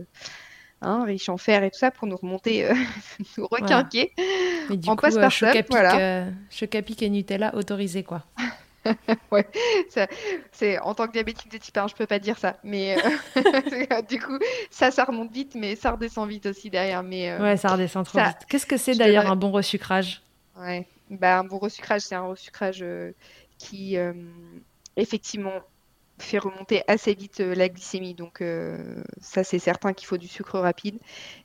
hein, 0.82 1.04
riches 1.06 1.30
en 1.30 1.38
fer 1.38 1.64
et 1.64 1.70
tout 1.70 1.78
ça 1.78 1.92
pour 1.92 2.08
nous 2.08 2.18
remonter, 2.18 2.68
nous 3.38 3.48
requinquer. 3.48 4.14
Mais 4.70 4.78
du 4.78 4.90
en 4.90 4.96
coup, 4.96 5.10
chocapic, 5.12 5.68
voilà. 5.70 6.28
chocapic 6.50 7.04
et 7.04 7.10
Nutella 7.10 7.56
autorisé 7.56 8.04
quoi. 8.04 8.24
ouais, 9.32 9.48
c'est 10.52 10.80
en 10.80 10.94
tant 10.94 11.08
que 11.08 11.14
diabétique 11.14 11.52
de 11.52 11.58
type 11.58 11.78
1, 11.78 11.88
je 11.88 11.96
peux 11.96 12.06
pas 12.06 12.20
dire 12.20 12.38
ça, 12.38 12.58
mais 12.64 12.98
euh, 12.98 14.02
du 14.10 14.20
coup, 14.20 14.38
ça, 14.70 14.92
ça 14.92 15.04
remonte 15.04 15.32
vite, 15.32 15.56
mais 15.56 15.76
ça 15.76 15.92
redescend 15.92 16.28
vite 16.30 16.46
aussi 16.46 16.70
derrière. 16.70 17.04
Mais 17.04 17.32
euh, 17.32 17.42
ouais, 17.42 17.58
ça 17.58 17.70
redescend 17.70 18.06
trop 18.06 18.20
vite. 18.20 18.46
Qu'est-ce 18.48 18.66
que 18.66 18.78
c'est 18.78 18.96
d'ailleurs 18.96 19.30
un 19.30 19.36
bon 19.36 19.52
resucrage? 19.52 20.22
Ouais, 20.58 20.88
bah 21.10 21.40
un 21.40 21.44
bon 21.44 21.58
resucrage, 21.58 22.02
c'est 22.02 22.16
un 22.16 22.28
resucrage 22.28 22.80
euh, 22.82 23.12
qui 23.58 23.98
effectivement 24.96 25.62
fait 26.18 26.38
remonter 26.38 26.82
assez 26.88 27.14
vite 27.14 27.40
la 27.40 27.68
glycémie. 27.68 28.14
Donc 28.14 28.44
ça, 29.22 29.44
c'est 29.44 29.60
certain 29.60 29.94
qu'il 29.94 30.08
faut 30.08 30.18
du 30.18 30.28
sucre 30.28 30.60
rapide, 30.60 31.00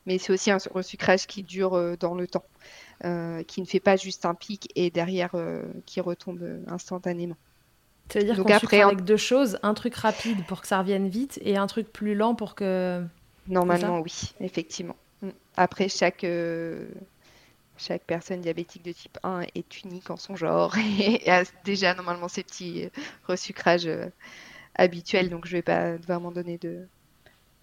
mais 0.06 0.18
c'est 0.18 0.32
aussi 0.32 0.50
un 0.50 0.58
resucrage 0.72 1.26
qui 1.26 1.42
dure 1.42 1.96
dans 1.98 2.14
le 2.14 2.26
temps. 2.26 2.44
Euh, 3.06 3.42
qui 3.44 3.62
ne 3.62 3.66
fait 3.66 3.80
pas 3.80 3.96
juste 3.96 4.26
un 4.26 4.34
pic 4.34 4.70
et 4.74 4.90
derrière 4.90 5.30
euh, 5.32 5.62
qui 5.86 6.02
retombe 6.02 6.62
instantanément. 6.66 7.36
C'est-à-dire 8.10 8.36
qu'on 8.36 8.52
après, 8.52 8.82
avec 8.82 9.04
deux 9.04 9.16
choses, 9.16 9.58
un 9.62 9.72
truc 9.72 9.94
rapide 9.94 10.44
pour 10.44 10.60
que 10.60 10.66
ça 10.66 10.80
revienne 10.80 11.08
vite 11.08 11.38
et 11.42 11.56
un 11.56 11.66
truc 11.66 11.90
plus 11.90 12.14
lent 12.14 12.34
pour 12.34 12.54
que... 12.54 13.02
Normalement, 13.48 14.00
oui, 14.00 14.34
effectivement. 14.40 14.96
Mm. 15.22 15.30
Après, 15.56 15.88
chaque, 15.88 16.24
euh, 16.24 16.88
chaque 17.78 18.02
personne 18.02 18.42
diabétique 18.42 18.84
de 18.84 18.92
type 18.92 19.16
1 19.22 19.46
est 19.54 19.82
unique 19.82 20.10
en 20.10 20.18
son 20.18 20.36
genre 20.36 20.76
et 21.00 21.30
a 21.30 21.44
déjà 21.64 21.94
normalement 21.94 22.28
ses 22.28 22.42
petits 22.42 22.90
resucrages 23.26 23.88
habituels, 24.74 25.30
donc 25.30 25.46
je 25.46 25.52
ne 25.52 25.58
vais 25.58 25.62
pas 25.62 25.96
vraiment 25.96 26.32
donner 26.32 26.58
de, 26.58 26.86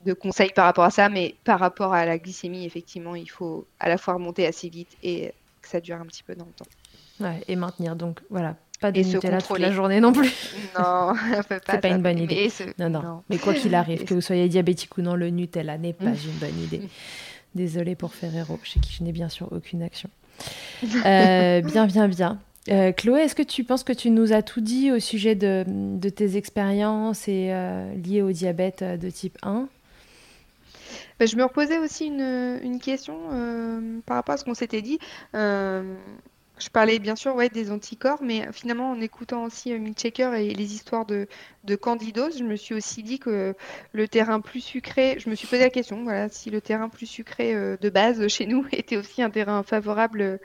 de 0.06 0.14
conseils 0.14 0.52
par 0.54 0.66
rapport 0.66 0.84
à 0.84 0.92
ça, 0.92 1.10
mais 1.10 1.36
par 1.44 1.60
rapport 1.60 1.94
à 1.94 2.06
la 2.06 2.18
glycémie, 2.18 2.66
effectivement, 2.66 3.16
il 3.16 3.30
faut 3.30 3.66
à 3.80 3.90
la 3.90 3.98
fois 3.98 4.16
remonter 4.16 4.46
assez 4.46 4.70
vite 4.70 4.98
et 5.04 5.34
que 5.62 5.68
ça 5.68 5.82
dure 5.82 5.98
un 5.98 6.06
petit 6.06 6.24
peu 6.24 6.36
dans 6.36 6.46
le 6.46 6.52
temps. 6.52 6.66
Ouais, 7.20 7.42
et 7.48 7.56
maintenir. 7.56 7.96
Donc 7.96 8.22
voilà, 8.30 8.56
pas 8.80 8.92
de 8.92 9.02
Nutella 9.02 9.42
toute 9.42 9.60
la 9.60 9.72
journée 9.72 10.00
non 10.00 10.14
plus. 10.14 10.32
Non, 10.78 11.14
c'est 11.50 11.82
pas 11.82 11.88
une 11.88 12.02
bonne 12.02 12.20
idée. 12.20 12.52
Non, 12.78 12.90
non, 12.90 13.24
Mais 13.30 13.38
quoi 13.38 13.54
qu'il 13.54 13.74
arrive, 13.76 14.04
que 14.04 14.14
vous 14.14 14.22
soyez 14.22 14.48
diabétique 14.48 14.98
ou 14.98 15.02
non, 15.02 15.16
le 15.16 15.30
Nutella 15.30 15.78
n'est 15.78 15.94
pas 15.94 16.06
une 16.06 16.38
bonne 16.40 16.60
idée. 16.62 16.82
Désolée 17.56 17.96
pour 17.96 18.14
Ferrero, 18.14 18.60
chez 18.64 18.80
qui 18.80 18.94
je 18.94 19.04
n'ai 19.04 19.12
bien 19.12 19.30
sûr 19.30 19.48
aucune 19.52 19.82
action. 19.82 20.10
Euh, 21.06 21.62
bien, 21.62 21.88
bien, 21.88 22.08
bien. 22.08 22.40
Euh, 22.70 22.92
Chloé, 22.92 23.22
est-ce 23.22 23.34
que 23.34 23.44
tu 23.44 23.64
penses 23.64 23.84
que 23.84 23.94
tu 23.94 24.12
nous 24.12 24.34
as 24.34 24.44
tout 24.44 24.62
dit 24.62 24.92
au 24.92 25.00
sujet 25.00 25.34
de, 25.34 25.64
de 25.68 26.10
tes 26.10 26.36
expériences 26.38 27.28
et 27.28 27.48
euh, 27.50 27.92
liées 27.96 28.22
au 28.22 28.32
diabète 28.32 28.84
de 28.84 29.10
type 29.10 29.38
1 29.42 29.68
bah, 31.20 31.26
je 31.26 31.36
me 31.36 31.44
reposais 31.44 31.78
aussi 31.80 32.06
une, 32.08 32.60
une 32.62 32.80
question 32.80 33.30
euh, 33.32 34.00
par 34.06 34.18
rapport 34.18 34.36
à 34.36 34.38
ce 34.38 34.46
qu'on 34.46 34.54
s'était 34.54 34.82
dit. 34.82 35.00
Euh, 35.36 35.96
je 36.60 36.70
parlais 36.70 37.00
bien 37.00 37.16
sûr 37.16 37.36
ouais, 37.36 37.50
des 37.50 37.72
anticorps, 37.72 38.22
mais 38.24 38.52
finalement 38.52 38.92
en 38.92 39.00
écoutant 39.00 39.44
aussi 39.44 39.74
euh, 39.74 39.94
Checker 39.94 40.32
et 40.38 40.54
les 40.54 40.74
histoires 40.74 41.06
de, 41.06 41.28
de 41.68 41.76
candidose, 41.76 42.40
je 42.40 42.44
me 42.44 42.56
suis 42.56 42.74
aussi 42.74 43.04
dit 43.04 43.20
que 43.20 43.54
le 43.92 44.08
terrain 44.08 44.40
plus 44.40 44.62
sucré, 44.62 45.18
je 45.20 45.30
me 45.30 45.36
suis 45.36 45.48
posé 45.48 45.62
la 45.62 45.70
question, 45.70 46.04
voilà, 46.04 46.30
si 46.30 46.50
le 46.50 46.62
terrain 46.62 46.88
plus 46.88 47.06
sucré 47.06 47.54
euh, 47.54 47.76
de 47.80 47.90
base 47.90 48.26
chez 48.30 48.46
nous 48.46 48.66
était 48.72 48.98
aussi 48.98 49.22
un 49.22 49.30
terrain 49.30 49.62
favorable 49.64 50.22
euh, 50.22 50.38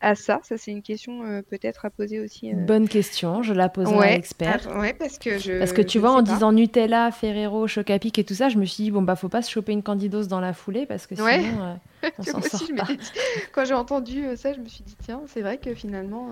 à 0.00 0.14
ça. 0.14 0.40
Ça, 0.42 0.56
c'est 0.56 0.70
une 0.70 0.82
question 0.82 1.22
euh, 1.24 1.42
peut-être 1.42 1.84
à 1.84 1.90
poser 1.90 2.18
aussi. 2.18 2.52
Bonne 2.54 2.88
question, 2.88 3.42
je 3.42 3.52
la 3.52 3.68
poserai 3.68 4.08
à 4.08 4.12
l'expert. 4.12 4.66
Ah, 4.70 4.80
ouais, 4.80 4.94
parce 4.94 5.18
que 5.18 5.38
je. 5.38 5.58
Parce 5.58 5.72
que 5.72 5.82
tu 5.82 5.98
vois, 5.98 6.12
en 6.12 6.22
disant 6.22 6.52
Nutella, 6.52 7.10
Ferrero, 7.10 7.66
Chocapic 7.66 8.18
et 8.18 8.24
tout 8.24 8.34
ça, 8.34 8.48
je 8.48 8.56
me 8.56 8.64
suis 8.64 8.84
dit, 8.84 8.90
bon, 8.90 9.02
bah, 9.02 9.16
faut 9.16 9.28
pas 9.28 9.42
se 9.42 9.50
choper 9.50 9.72
une 9.72 9.82
candidose 9.82 10.28
dans 10.28 10.40
la 10.40 10.54
foulée 10.54 10.86
parce 10.86 11.06
que 11.06 11.14
sinon. 11.14 11.78
on 12.18 12.22
s'en 12.22 12.40
sort 12.40 12.68
pas. 12.74 12.88
Quand 13.52 13.66
j'ai 13.66 13.74
entendu 13.74 14.24
ça, 14.36 14.54
je 14.54 14.60
me 14.60 14.66
suis 14.66 14.82
dit, 14.82 14.96
tiens, 15.04 15.20
c'est 15.26 15.42
vrai 15.42 15.58
que 15.58 15.74
finalement. 15.74 16.30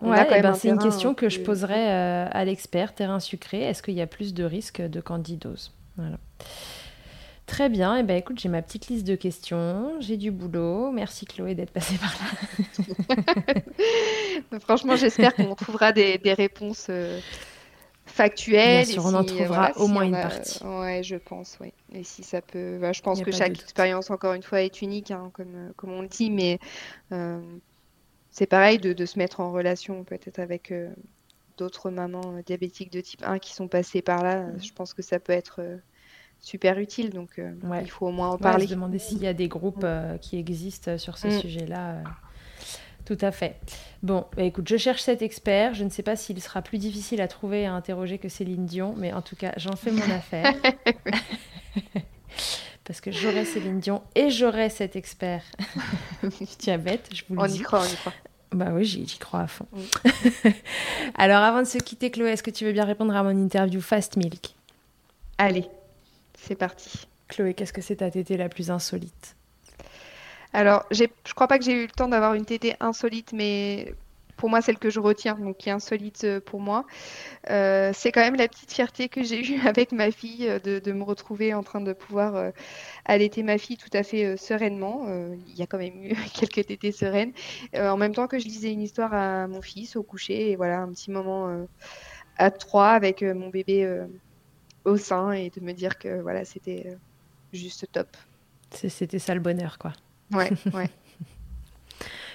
Ouais, 0.00 0.26
eh 0.34 0.40
ben, 0.40 0.54
c'est 0.54 0.68
une 0.68 0.78
question 0.78 1.14
que 1.14 1.28
je 1.28 1.40
poserai 1.40 1.90
euh, 1.90 2.26
à 2.30 2.44
l'expert 2.44 2.94
terrain 2.94 3.20
sucré. 3.20 3.60
Est-ce 3.60 3.82
qu'il 3.82 3.94
y 3.94 4.00
a 4.00 4.06
plus 4.06 4.32
de 4.32 4.44
risques 4.44 4.80
de 4.80 5.00
candidose? 5.00 5.72
Voilà. 5.96 6.16
Très 7.50 7.68
bien. 7.68 7.96
Et 7.96 8.00
eh 8.00 8.02
ben, 8.04 8.16
écoute, 8.16 8.38
j'ai 8.38 8.48
ma 8.48 8.62
petite 8.62 8.86
liste 8.88 9.06
de 9.06 9.16
questions. 9.16 10.00
J'ai 10.00 10.16
du 10.16 10.30
boulot. 10.30 10.90
Merci 10.92 11.26
Chloé 11.26 11.54
d'être 11.54 11.72
passée 11.72 11.96
par 11.98 12.14
là. 13.18 13.54
Franchement, 14.60 14.96
j'espère 14.96 15.34
qu'on 15.34 15.54
trouvera 15.54 15.92
des, 15.92 16.18
réponses 16.24 16.86
euh, 16.88 17.18
factuelles. 18.06 18.86
Bien 18.86 18.94
sûr, 18.94 19.04
on 19.04 19.14
en 19.14 19.24
trouvera 19.24 19.72
au 19.76 19.88
moins 19.88 20.04
une 20.04 20.12
partie. 20.12 20.64
Ouais, 20.64 21.02
je 21.02 21.16
pense, 21.16 21.58
oui. 21.60 21.72
Et 21.92 22.04
si 22.04 22.22
ça 22.22 22.40
peut. 22.40 22.78
Bah, 22.80 22.92
je 22.92 23.02
pense 23.02 23.20
que 23.20 23.32
chaque 23.32 23.60
expérience, 23.60 24.10
encore 24.10 24.34
une 24.34 24.44
fois, 24.44 24.62
est 24.62 24.80
unique, 24.80 25.10
hein, 25.10 25.30
comme, 25.34 25.54
euh, 25.54 25.72
comme 25.76 25.92
on 25.92 26.02
le 26.02 26.08
dit, 26.08 26.30
mais 26.30 26.58
c'est 28.30 28.46
pareil 28.46 28.78
de, 28.78 29.06
se 29.06 29.18
mettre 29.18 29.40
en 29.40 29.52
relation 29.52 30.04
peut-être 30.04 30.38
avec 30.38 30.70
euh, 30.70 30.88
d'autres 31.58 31.90
mamans 31.90 32.36
euh, 32.36 32.42
diabétiques 32.44 32.92
de 32.92 33.00
type 33.00 33.22
1 33.24 33.38
qui 33.38 33.52
sont 33.52 33.68
passées 33.68 34.02
par 34.02 34.22
là. 34.22 34.46
Je 34.58 34.72
pense 34.72 34.94
que 34.94 35.02
ça 35.02 35.18
peut 35.18 35.32
être 35.32 35.56
euh, 35.60 35.76
super 36.40 36.78
utile. 36.78 37.10
Donc, 37.10 37.40
il 37.82 37.90
faut 37.90 38.06
au 38.06 38.12
moins 38.12 38.30
en 38.30 38.38
parler. 38.38 38.66
se 38.66 38.70
demander 38.70 38.98
s'il 38.98 39.18
y 39.18 39.26
a 39.26 39.34
des 39.34 39.48
groupes 39.48 39.86
qui 40.20 40.38
existent 40.38 40.96
sur 40.96 41.18
ce 41.18 41.28
mm. 41.28 41.40
sujet-là. 41.40 42.02
Tout 43.04 43.18
à 43.20 43.32
fait. 43.32 43.56
Bon, 44.02 44.26
bah, 44.36 44.44
écoute, 44.44 44.68
je 44.68 44.76
cherche 44.76 45.02
cet 45.02 45.22
expert. 45.22 45.74
Je 45.74 45.82
ne 45.84 45.90
sais 45.90 46.02
pas 46.02 46.14
s'il 46.16 46.40
sera 46.40 46.62
plus 46.62 46.78
difficile 46.78 47.20
à 47.20 47.28
trouver 47.28 47.62
et 47.62 47.66
à 47.66 47.72
interroger 47.72 48.18
que 48.18 48.28
Céline 48.28 48.66
Dion, 48.66 48.94
mais 48.96 49.12
en 49.12 49.22
tout 49.22 49.36
cas, 49.36 49.52
j'en 49.56 49.74
fais 49.74 49.90
mon 49.90 50.02
affaire. 50.10 50.54
parce 52.90 53.00
que 53.00 53.12
j'aurai 53.12 53.44
Céline 53.44 53.78
Dion 53.78 54.02
et 54.16 54.30
j'aurai 54.30 54.68
cet 54.68 54.96
expert 54.96 55.44
du 56.24 56.44
diabète, 56.58 57.08
je 57.14 57.22
vous 57.28 57.36
le 57.36 57.40
on 57.40 57.46
dis. 57.46 57.58
Y 57.58 57.62
croit, 57.62 57.82
on 57.82 57.84
y 57.84 57.94
croit. 57.94 58.12
Bah 58.50 58.70
oui, 58.72 58.84
j'y 58.84 59.16
crois 59.16 59.42
à 59.42 59.46
fond. 59.46 59.68
Alors 61.14 61.40
avant 61.40 61.60
de 61.60 61.68
se 61.68 61.78
quitter, 61.78 62.10
Chloé, 62.10 62.30
est-ce 62.30 62.42
que 62.42 62.50
tu 62.50 62.64
veux 62.64 62.72
bien 62.72 62.84
répondre 62.84 63.14
à 63.14 63.22
mon 63.22 63.30
interview 63.30 63.80
Fast 63.80 64.16
Milk? 64.16 64.56
Allez, 65.38 65.68
c'est 66.36 66.56
parti. 66.56 67.06
Chloé, 67.28 67.54
qu'est-ce 67.54 67.72
que 67.72 67.80
c'est 67.80 67.94
ta 67.94 68.10
tétée 68.10 68.36
la 68.36 68.48
plus 68.48 68.72
insolite? 68.72 69.36
Alors, 70.52 70.84
je 70.90 71.06
crois 71.36 71.46
pas 71.46 71.60
que 71.60 71.64
j'ai 71.64 71.74
eu 71.74 71.82
le 71.82 71.92
temps 71.92 72.08
d'avoir 72.08 72.34
une 72.34 72.44
tétée 72.44 72.74
insolite, 72.80 73.32
mais 73.32 73.94
pour 74.40 74.48
moi, 74.48 74.62
celle 74.62 74.78
que 74.78 74.88
je 74.88 75.00
retiens, 75.00 75.34
donc 75.34 75.58
qui 75.58 75.68
est 75.68 75.72
insolite 75.72 76.24
euh, 76.24 76.40
pour 76.40 76.60
moi, 76.60 76.86
euh, 77.50 77.92
c'est 77.94 78.10
quand 78.10 78.22
même 78.22 78.36
la 78.36 78.48
petite 78.48 78.72
fierté 78.72 79.10
que 79.10 79.22
j'ai 79.22 79.46
eue 79.46 79.60
avec 79.66 79.92
ma 79.92 80.10
fille 80.10 80.48
euh, 80.48 80.58
de, 80.80 80.92
me 80.92 81.02
retrouver 81.02 81.52
en 81.52 81.62
train 81.62 81.82
de 81.82 81.92
pouvoir 81.92 82.50
allaiter 83.04 83.42
ma 83.42 83.58
fille 83.58 83.76
tout 83.76 83.90
à 83.92 84.02
fait 84.02 84.38
sereinement. 84.38 85.06
il 85.46 85.54
y 85.54 85.62
a 85.62 85.66
quand 85.66 85.76
même 85.76 86.02
eu 86.02 86.14
quelques 86.34 86.66
tétés 86.66 86.90
sereines. 86.90 87.32
en 87.76 87.98
même 87.98 88.14
temps 88.14 88.26
que 88.26 88.38
je 88.38 88.46
lisais 88.46 88.72
une 88.72 88.80
histoire 88.80 89.12
à 89.12 89.46
mon 89.46 89.60
fils 89.60 89.94
au 89.94 90.02
coucher, 90.02 90.52
et 90.52 90.56
voilà, 90.56 90.80
un 90.80 90.88
petit 90.88 91.10
moment 91.10 91.66
à 92.38 92.50
trois 92.50 92.90
avec 92.90 93.22
mon 93.22 93.50
bébé 93.50 94.04
au 94.84 94.96
sein 94.96 95.32
et 95.32 95.50
de 95.50 95.60
me 95.60 95.72
dire 95.72 95.98
que 95.98 96.20
voilà, 96.22 96.46
c'était 96.46 96.96
juste 97.52 97.86
top. 97.92 98.16
C'était 98.72 99.18
ça 99.18 99.34
le 99.34 99.40
bonheur, 99.40 99.78
quoi. 99.78 99.92
Ouais, 100.32 100.50
ouais. 100.72 100.88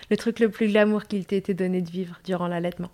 le 0.10 0.18
truc 0.18 0.40
le 0.40 0.50
plus 0.50 0.68
glamour 0.68 1.06
qu'il 1.06 1.26
t'ait 1.26 1.38
été 1.38 1.54
donné 1.54 1.82
de 1.82 1.90
vivre 1.90 2.20
durant 2.24 2.48
l'allaitement. 2.48 2.90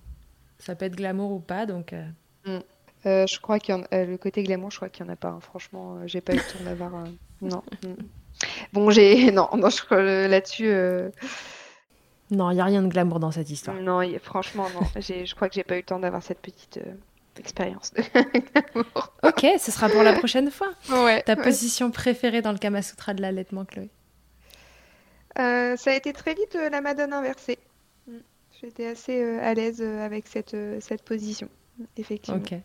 Ça 0.59 0.75
peut 0.75 0.85
être 0.85 0.95
glamour 0.95 1.31
ou 1.31 1.39
pas, 1.39 1.65
donc. 1.65 1.93
Euh. 1.93 2.05
Mm. 2.45 2.59
Euh, 3.07 3.25
je 3.25 3.39
crois 3.39 3.57
qu'il 3.57 3.73
y 3.73 3.77
en 3.77 3.81
a... 3.81 3.95
Euh, 3.95 4.05
le 4.05 4.17
côté 4.17 4.43
glamour, 4.43 4.69
je 4.69 4.75
crois 4.75 4.89
qu'il 4.89 5.03
y 5.03 5.09
en 5.09 5.11
a 5.11 5.15
pas. 5.15 5.29
Hein. 5.29 5.39
Franchement, 5.41 5.97
j'ai 6.05 6.21
pas 6.21 6.33
eu 6.33 6.37
le 6.37 6.41
temps 6.41 6.63
d'avoir. 6.63 6.91
Non. 7.41 7.63
Mm. 7.83 8.03
Bon, 8.71 8.91
j'ai 8.91 9.31
non, 9.31 9.49
non, 9.57 9.71
je 9.71 9.83
crois 9.83 9.99
là-dessus. 9.99 10.71
Non, 12.29 12.51
il 12.51 12.57
y 12.57 12.59
a 12.59 12.65
rien 12.65 12.83
de 12.83 12.87
glamour 12.87 13.19
dans 13.19 13.31
cette 13.31 13.49
histoire. 13.49 13.75
Non, 13.77 14.07
franchement, 14.21 14.67
non. 14.75 14.81
je 15.01 15.33
crois 15.33 15.49
que 15.49 15.55
j'ai 15.55 15.63
pas 15.63 15.73
eu 15.73 15.79
le 15.79 15.83
temps 15.83 15.97
d'avoir 15.97 16.21
cette 16.21 16.37
petite 16.37 16.79
expérience. 17.39 17.93
ok, 19.23 19.47
ce 19.57 19.71
sera 19.71 19.89
pour 19.89 20.03
la 20.03 20.13
prochaine 20.13 20.51
fois. 20.51 20.69
Ouais. 20.91 21.23
Ta 21.23 21.35
position 21.35 21.89
préférée 21.89 22.43
dans 22.43 22.51
le 22.51 22.59
Kama 22.59 22.83
Sutra 22.83 23.15
de 23.15 23.23
l'allaitement, 23.23 23.65
Chloé? 23.65 23.89
Euh, 25.39 25.77
ça 25.77 25.91
a 25.91 25.95
été 25.95 26.13
très 26.13 26.33
vite 26.33 26.55
euh, 26.55 26.69
la 26.69 26.81
Madone 26.81 27.13
inversée. 27.13 27.59
Mm. 28.07 28.17
J'étais 28.61 28.87
assez 28.87 29.21
euh, 29.21 29.39
à 29.41 29.53
l'aise 29.53 29.81
avec 29.81 30.27
cette, 30.27 30.55
cette 30.79 31.03
position, 31.03 31.49
effectivement. 31.97 32.39
Ok. 32.39 32.55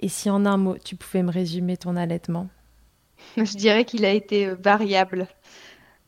Et 0.00 0.08
si 0.08 0.30
en 0.30 0.46
un 0.46 0.56
mot, 0.56 0.76
tu 0.78 0.96
pouvais 0.96 1.22
me 1.22 1.30
résumer 1.30 1.76
ton 1.76 1.96
allaitement? 1.96 2.48
Je 3.36 3.56
dirais 3.56 3.84
qu'il 3.84 4.04
a 4.04 4.12
été 4.12 4.46
variable, 4.54 5.26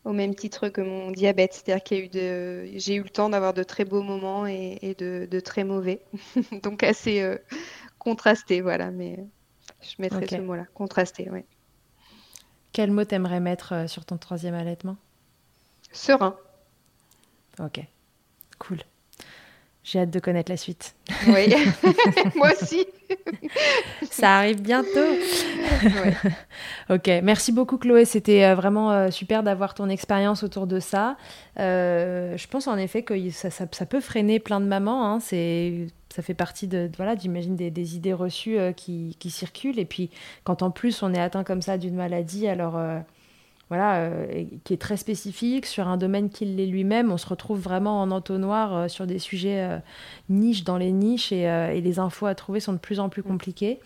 au 0.04 0.12
même 0.12 0.34
titre 0.34 0.68
que 0.68 0.80
mon 0.80 1.10
diabète. 1.10 1.54
C'est-à-dire 1.54 1.82
qu'il 1.82 1.98
y 1.98 2.00
a 2.00 2.04
eu 2.04 2.08
de... 2.08 2.78
j'ai 2.78 2.94
eu 2.94 3.02
le 3.02 3.10
temps 3.10 3.28
d'avoir 3.28 3.52
de 3.52 3.62
très 3.62 3.84
beaux 3.84 4.02
moments 4.02 4.46
et, 4.46 4.94
de, 4.98 5.26
de, 5.28 5.40
très 5.40 5.64
mauvais. 5.64 6.02
Donc 6.62 6.84
assez 6.84 7.36
contrasté, 7.98 8.60
voilà. 8.60 8.92
Mais 8.92 9.24
je 9.80 9.94
mettrais 9.98 10.26
ce 10.26 10.36
mot-là, 10.36 10.66
contrasté, 10.74 11.28
oui. 11.32 11.44
Quel 12.72 12.92
mot 12.92 13.04
t'aimerais 13.04 13.40
mettre 13.40 13.88
sur 13.88 14.04
ton 14.04 14.18
troisième 14.18 14.54
allaitement? 14.54 14.96
Serein. 15.92 16.36
Ok, 17.58 17.80
cool. 18.58 18.78
J'ai 19.82 19.98
hâte 19.98 20.10
de 20.10 20.20
connaître 20.20 20.52
la 20.52 20.58
suite. 20.58 20.94
Oui, 21.26 21.54
moi 22.36 22.50
aussi. 22.52 22.86
Ça 24.10 24.36
arrive 24.36 24.60
bientôt. 24.60 24.88
ok, 26.90 27.10
merci 27.22 27.50
beaucoup 27.50 27.78
Chloé. 27.78 28.04
C'était 28.04 28.44
euh, 28.44 28.54
vraiment 28.54 28.92
euh, 28.92 29.10
super 29.10 29.42
d'avoir 29.42 29.74
ton 29.74 29.88
expérience 29.88 30.42
autour 30.42 30.66
de 30.66 30.80
ça. 30.80 31.16
Euh, 31.58 32.36
je 32.36 32.46
pense 32.46 32.68
en 32.68 32.76
effet 32.76 33.02
que 33.02 33.30
ça, 33.30 33.48
ça, 33.50 33.86
peut 33.86 34.00
freiner 34.00 34.38
plein 34.38 34.60
de 34.60 34.66
mamans. 34.66 35.06
Hein. 35.06 35.18
C'est, 35.18 35.86
ça 36.14 36.22
fait 36.22 36.34
partie 36.34 36.68
de, 36.68 36.90
voilà, 36.96 37.16
j'imagine 37.16 37.56
des, 37.56 37.70
des, 37.70 37.96
idées 37.96 38.12
reçues 38.12 38.58
qui, 38.76 39.16
qui, 39.18 39.30
circulent. 39.30 39.78
Et 39.78 39.86
puis 39.86 40.10
quand 40.44 40.62
en 40.62 40.70
plus 40.70 41.02
on 41.02 41.14
est 41.14 41.20
atteint 41.20 41.42
comme 41.42 41.62
ça 41.62 41.78
d'une 41.78 41.96
maladie, 41.96 42.46
alors 42.46 42.78
voilà, 43.70 44.00
euh, 44.00 44.44
qui 44.64 44.74
est 44.74 44.80
très 44.80 44.96
spécifique, 44.96 45.64
sur 45.64 45.86
un 45.86 45.96
domaine 45.96 46.28
qu'il 46.28 46.58
est 46.58 46.66
lui-même. 46.66 47.12
On 47.12 47.16
se 47.16 47.28
retrouve 47.28 47.60
vraiment 47.60 48.02
en 48.02 48.10
entonnoir 48.10 48.74
euh, 48.74 48.88
sur 48.88 49.06
des 49.06 49.20
sujets 49.20 49.62
euh, 49.62 49.78
niches 50.28 50.64
dans 50.64 50.76
les 50.76 50.90
niches 50.90 51.30
et, 51.30 51.80
les 51.80 51.98
infos 52.00 52.26
à 52.26 52.34
trouver 52.34 52.58
sont 52.58 52.72
de 52.72 52.78
plus 52.78 52.98
en 52.98 53.08
plus 53.08 53.22
compliquées. 53.22 53.78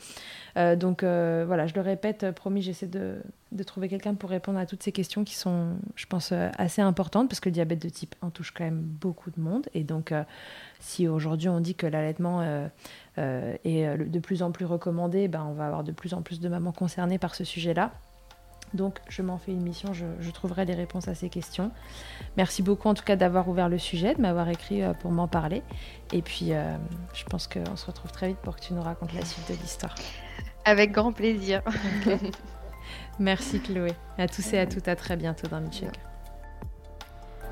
donc 0.56 1.02
voilà, 1.02 1.66
je 1.66 1.74
le 1.74 1.82
répète, 1.82 2.30
promis, 2.30 2.62
j'essaie 2.62 2.86
de, 2.86 3.16
de, 3.52 3.62
trouver 3.62 3.88
quelqu'un 3.88 4.14
pour 4.14 4.30
répondre 4.30 4.58
à 4.58 4.66
toutes 4.66 4.82
ces 4.82 4.92
questions 4.92 5.22
qui 5.22 5.34
sont, 5.34 5.74
je 5.96 6.06
pense, 6.06 6.32
assez 6.32 6.80
importantes 6.80 7.28
parce 7.28 7.40
que 7.40 7.50
le 7.50 7.52
diabète 7.52 7.82
de 7.82 7.88
type 7.88 8.14
1 8.22 8.30
touche 8.30 8.52
quand 8.52 8.64
même 8.64 8.80
beaucoup 8.80 9.30
de 9.30 9.40
monde. 9.40 9.66
Et 9.74 9.84
donc, 9.84 10.12
si 10.80 11.08
aujourd'hui 11.08 11.48
on 11.48 11.60
dit 11.60 11.74
que 11.74 11.86
l'allaitement 11.86 12.42
est 13.16 13.96
de 13.96 14.18
plus 14.18 14.42
en 14.42 14.50
plus 14.50 14.64
recommandé, 14.64 15.28
ben, 15.28 15.46
on 15.48 15.52
va 15.52 15.66
avoir 15.66 15.84
de 15.84 15.92
plus 15.92 16.14
en 16.14 16.22
plus 16.22 16.40
de 16.40 16.48
mamans 16.48 16.72
concernées 16.72 17.18
par 17.18 17.34
ce 17.34 17.44
sujet-là. 17.44 17.92
Donc 18.74 18.98
je 19.08 19.22
m'en 19.22 19.38
fais 19.38 19.52
une 19.52 19.62
mission, 19.62 19.92
je, 19.94 20.30
trouverai 20.30 20.66
des 20.66 20.74
réponses 20.74 21.06
à 21.08 21.14
ces 21.14 21.28
questions. 21.28 21.70
Merci 22.36 22.62
beaucoup 22.62 22.88
en 22.88 22.94
tout 22.94 23.04
cas 23.04 23.16
d'avoir 23.16 23.48
ouvert 23.48 23.68
le 23.68 23.78
sujet, 23.78 24.14
de 24.14 24.20
m'avoir 24.20 24.48
écrit 24.48 24.82
euh, 24.82 24.92
pour 24.92 25.12
m'en 25.12 25.28
parler. 25.28 25.62
Et 26.12 26.22
puis 26.22 26.52
euh, 26.52 26.76
je 27.14 27.24
pense 27.24 27.46
qu'on 27.46 27.76
se 27.76 27.86
retrouve 27.86 28.10
très 28.10 28.28
vite 28.28 28.38
pour 28.38 28.56
que 28.56 28.60
tu 28.60 28.74
nous 28.74 28.82
racontes 28.82 29.14
la 29.14 29.24
suite 29.24 29.48
de 29.48 29.54
l'histoire. 29.54 29.94
Avec 30.64 30.90
grand 30.90 31.12
plaisir. 31.12 31.62
Merci 33.20 33.60
Chloé. 33.60 33.92
À 34.18 34.26
tous 34.26 34.52
et 34.52 34.58
à 34.58 34.66
toutes, 34.66 34.88
à 34.88 34.96
très 34.96 35.16
bientôt 35.16 35.46
dans 35.46 35.60
Milcheck. 35.60 35.92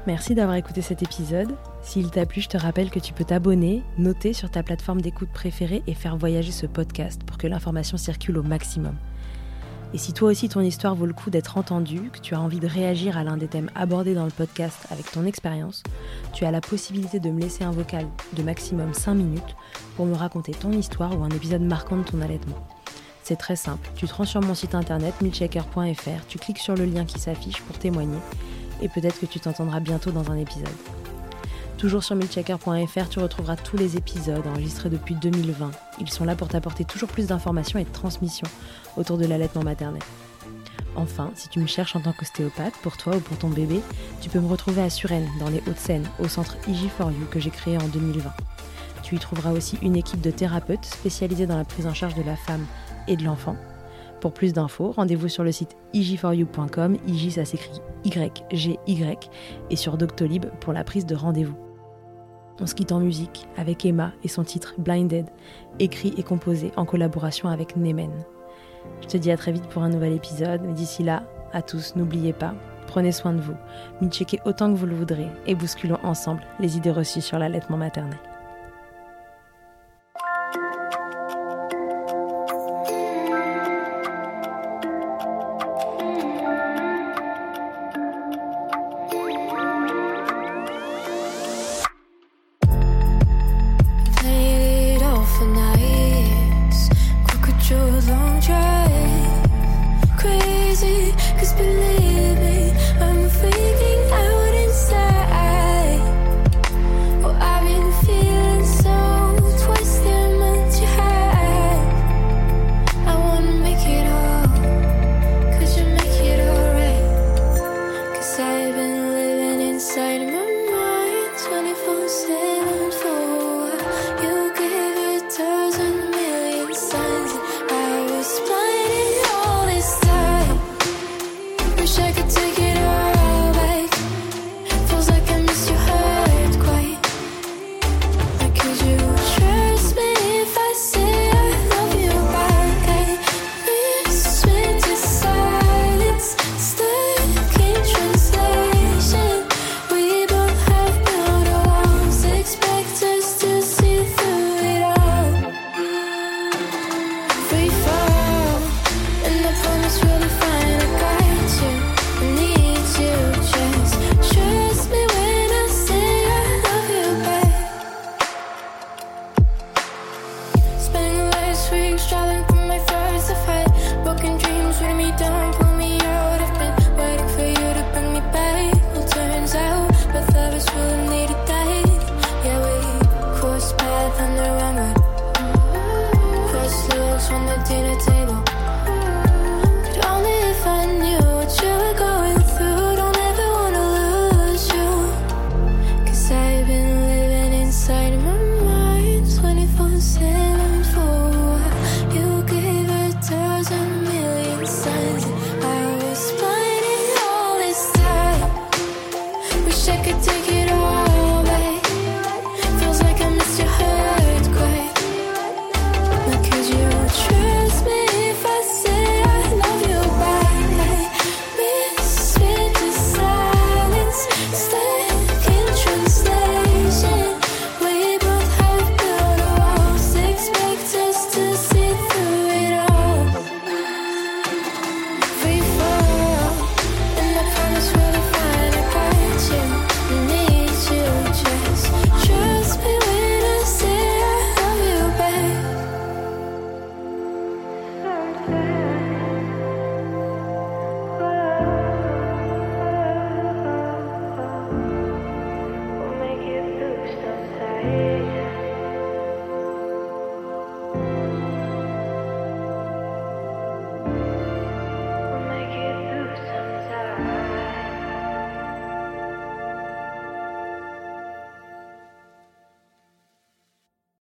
Merci 0.08 0.34
d'avoir 0.34 0.56
écouté 0.56 0.82
cet 0.82 1.04
épisode. 1.04 1.54
S'il 1.80 2.10
t'a 2.10 2.26
plu, 2.26 2.40
je 2.40 2.48
te 2.48 2.56
rappelle 2.56 2.90
que 2.90 2.98
tu 2.98 3.12
peux 3.12 3.22
t'abonner, 3.22 3.84
noter 3.98 4.32
sur 4.32 4.50
ta 4.50 4.64
plateforme 4.64 5.00
d'écoute 5.00 5.28
préférée 5.32 5.84
et 5.86 5.94
faire 5.94 6.16
voyager 6.16 6.50
ce 6.50 6.66
podcast 6.66 7.22
pour 7.22 7.38
que 7.38 7.46
l'information 7.46 7.96
circule 7.96 8.38
au 8.38 8.42
maximum. 8.42 8.96
Et 9.94 9.98
si 9.98 10.14
toi 10.14 10.30
aussi 10.30 10.48
ton 10.48 10.62
histoire 10.62 10.94
vaut 10.94 11.04
le 11.04 11.12
coup 11.12 11.28
d'être 11.28 11.58
entendue, 11.58 12.10
que 12.10 12.18
tu 12.18 12.34
as 12.34 12.40
envie 12.40 12.60
de 12.60 12.66
réagir 12.66 13.18
à 13.18 13.24
l'un 13.24 13.36
des 13.36 13.46
thèmes 13.46 13.70
abordés 13.74 14.14
dans 14.14 14.24
le 14.24 14.30
podcast 14.30 14.86
avec 14.90 15.10
ton 15.10 15.26
expérience, 15.26 15.82
tu 16.32 16.46
as 16.46 16.50
la 16.50 16.62
possibilité 16.62 17.20
de 17.20 17.30
me 17.30 17.40
laisser 17.40 17.62
un 17.62 17.72
vocal 17.72 18.06
de 18.32 18.42
maximum 18.42 18.94
5 18.94 19.14
minutes 19.14 19.56
pour 19.96 20.06
me 20.06 20.14
raconter 20.14 20.52
ton 20.52 20.72
histoire 20.72 21.18
ou 21.18 21.22
un 21.24 21.28
épisode 21.28 21.60
marquant 21.60 21.98
de 21.98 22.04
ton 22.04 22.22
allaitement. 22.22 22.66
C'est 23.22 23.36
très 23.36 23.54
simple, 23.54 23.86
tu 23.94 24.06
te 24.06 24.14
rends 24.14 24.24
sur 24.24 24.40
mon 24.40 24.54
site 24.54 24.74
internet 24.74 25.14
milchecker.fr, 25.20 26.26
tu 26.26 26.38
cliques 26.38 26.58
sur 26.58 26.74
le 26.74 26.86
lien 26.86 27.04
qui 27.04 27.18
s'affiche 27.18 27.60
pour 27.60 27.78
témoigner 27.78 28.18
et 28.80 28.88
peut-être 28.88 29.20
que 29.20 29.26
tu 29.26 29.40
t'entendras 29.40 29.80
bientôt 29.80 30.10
dans 30.10 30.30
un 30.30 30.36
épisode. 30.36 30.68
Toujours 31.76 32.04
sur 32.04 32.14
milchecker.fr, 32.16 33.08
tu 33.08 33.18
retrouveras 33.18 33.56
tous 33.56 33.76
les 33.76 33.96
épisodes 33.96 34.46
enregistrés 34.46 34.88
depuis 34.88 35.16
2020. 35.16 35.70
Ils 36.00 36.08
sont 36.08 36.24
là 36.24 36.36
pour 36.36 36.48
t'apporter 36.48 36.84
toujours 36.84 37.08
plus 37.08 37.26
d'informations 37.26 37.78
et 37.78 37.84
de 37.84 37.90
transmissions 37.90 38.46
autour 38.96 39.18
de 39.18 39.26
l'allaitement 39.26 39.62
maternel. 39.62 40.02
Enfin, 40.94 41.30
si 41.34 41.48
tu 41.48 41.58
me 41.58 41.66
cherches 41.66 41.96
en 41.96 42.00
tant 42.00 42.12
qu'ostéopathe, 42.12 42.74
pour 42.82 42.96
toi 42.96 43.16
ou 43.16 43.20
pour 43.20 43.38
ton 43.38 43.48
bébé, 43.48 43.80
tu 44.20 44.28
peux 44.28 44.40
me 44.40 44.48
retrouver 44.48 44.82
à 44.82 44.90
Suresnes, 44.90 45.28
dans 45.40 45.48
les 45.48 45.60
Hauts-de-Seine, 45.60 46.06
au 46.18 46.28
centre 46.28 46.56
IG4U 46.68 47.28
que 47.30 47.40
j'ai 47.40 47.50
créé 47.50 47.78
en 47.78 47.88
2020. 47.88 48.30
Tu 49.02 49.16
y 49.16 49.18
trouveras 49.18 49.52
aussi 49.52 49.78
une 49.82 49.96
équipe 49.96 50.20
de 50.20 50.30
thérapeutes 50.30 50.84
spécialisés 50.84 51.46
dans 51.46 51.56
la 51.56 51.64
prise 51.64 51.86
en 51.86 51.94
charge 51.94 52.14
de 52.14 52.22
la 52.22 52.36
femme 52.36 52.66
et 53.08 53.16
de 53.16 53.24
l'enfant. 53.24 53.56
Pour 54.20 54.32
plus 54.32 54.52
d'infos, 54.52 54.92
rendez-vous 54.92 55.28
sur 55.28 55.42
le 55.42 55.50
site 55.50 55.76
ig4u.com, 55.94 56.96
IG 57.06 57.30
ça 57.32 57.44
s'écrit 57.44 57.80
Y-G-Y, 58.04 59.30
et 59.70 59.76
sur 59.76 59.96
Doctolib 59.96 60.46
pour 60.60 60.72
la 60.72 60.84
prise 60.84 61.06
de 61.06 61.16
rendez-vous. 61.16 61.56
On 62.60 62.66
se 62.66 62.74
quitte 62.74 62.92
en 62.92 63.00
musique 63.00 63.48
avec 63.56 63.84
Emma 63.84 64.12
et 64.22 64.28
son 64.28 64.44
titre 64.44 64.74
Blinded, 64.78 65.26
écrit 65.80 66.14
et 66.16 66.22
composé 66.22 66.70
en 66.76 66.84
collaboration 66.84 67.48
avec 67.48 67.76
Nemen. 67.76 68.12
Je 69.02 69.06
te 69.08 69.16
dis 69.16 69.30
à 69.30 69.36
très 69.36 69.52
vite 69.52 69.66
pour 69.68 69.82
un 69.82 69.88
nouvel 69.88 70.12
épisode, 70.12 70.74
d'ici 70.74 71.02
là, 71.02 71.22
à 71.52 71.62
tous, 71.62 71.96
n'oubliez 71.96 72.32
pas, 72.32 72.54
prenez 72.86 73.12
soin 73.12 73.32
de 73.32 73.40
vous, 73.40 73.56
checkez 74.08 74.40
autant 74.44 74.72
que 74.72 74.78
vous 74.78 74.86
le 74.86 74.94
voudrez 74.94 75.28
et 75.46 75.54
bousculons 75.54 75.98
ensemble 76.02 76.42
les 76.60 76.76
idées 76.76 76.90
reçues 76.90 77.20
sur 77.20 77.38
l'allaitement 77.38 77.76
maternel. 77.76 78.18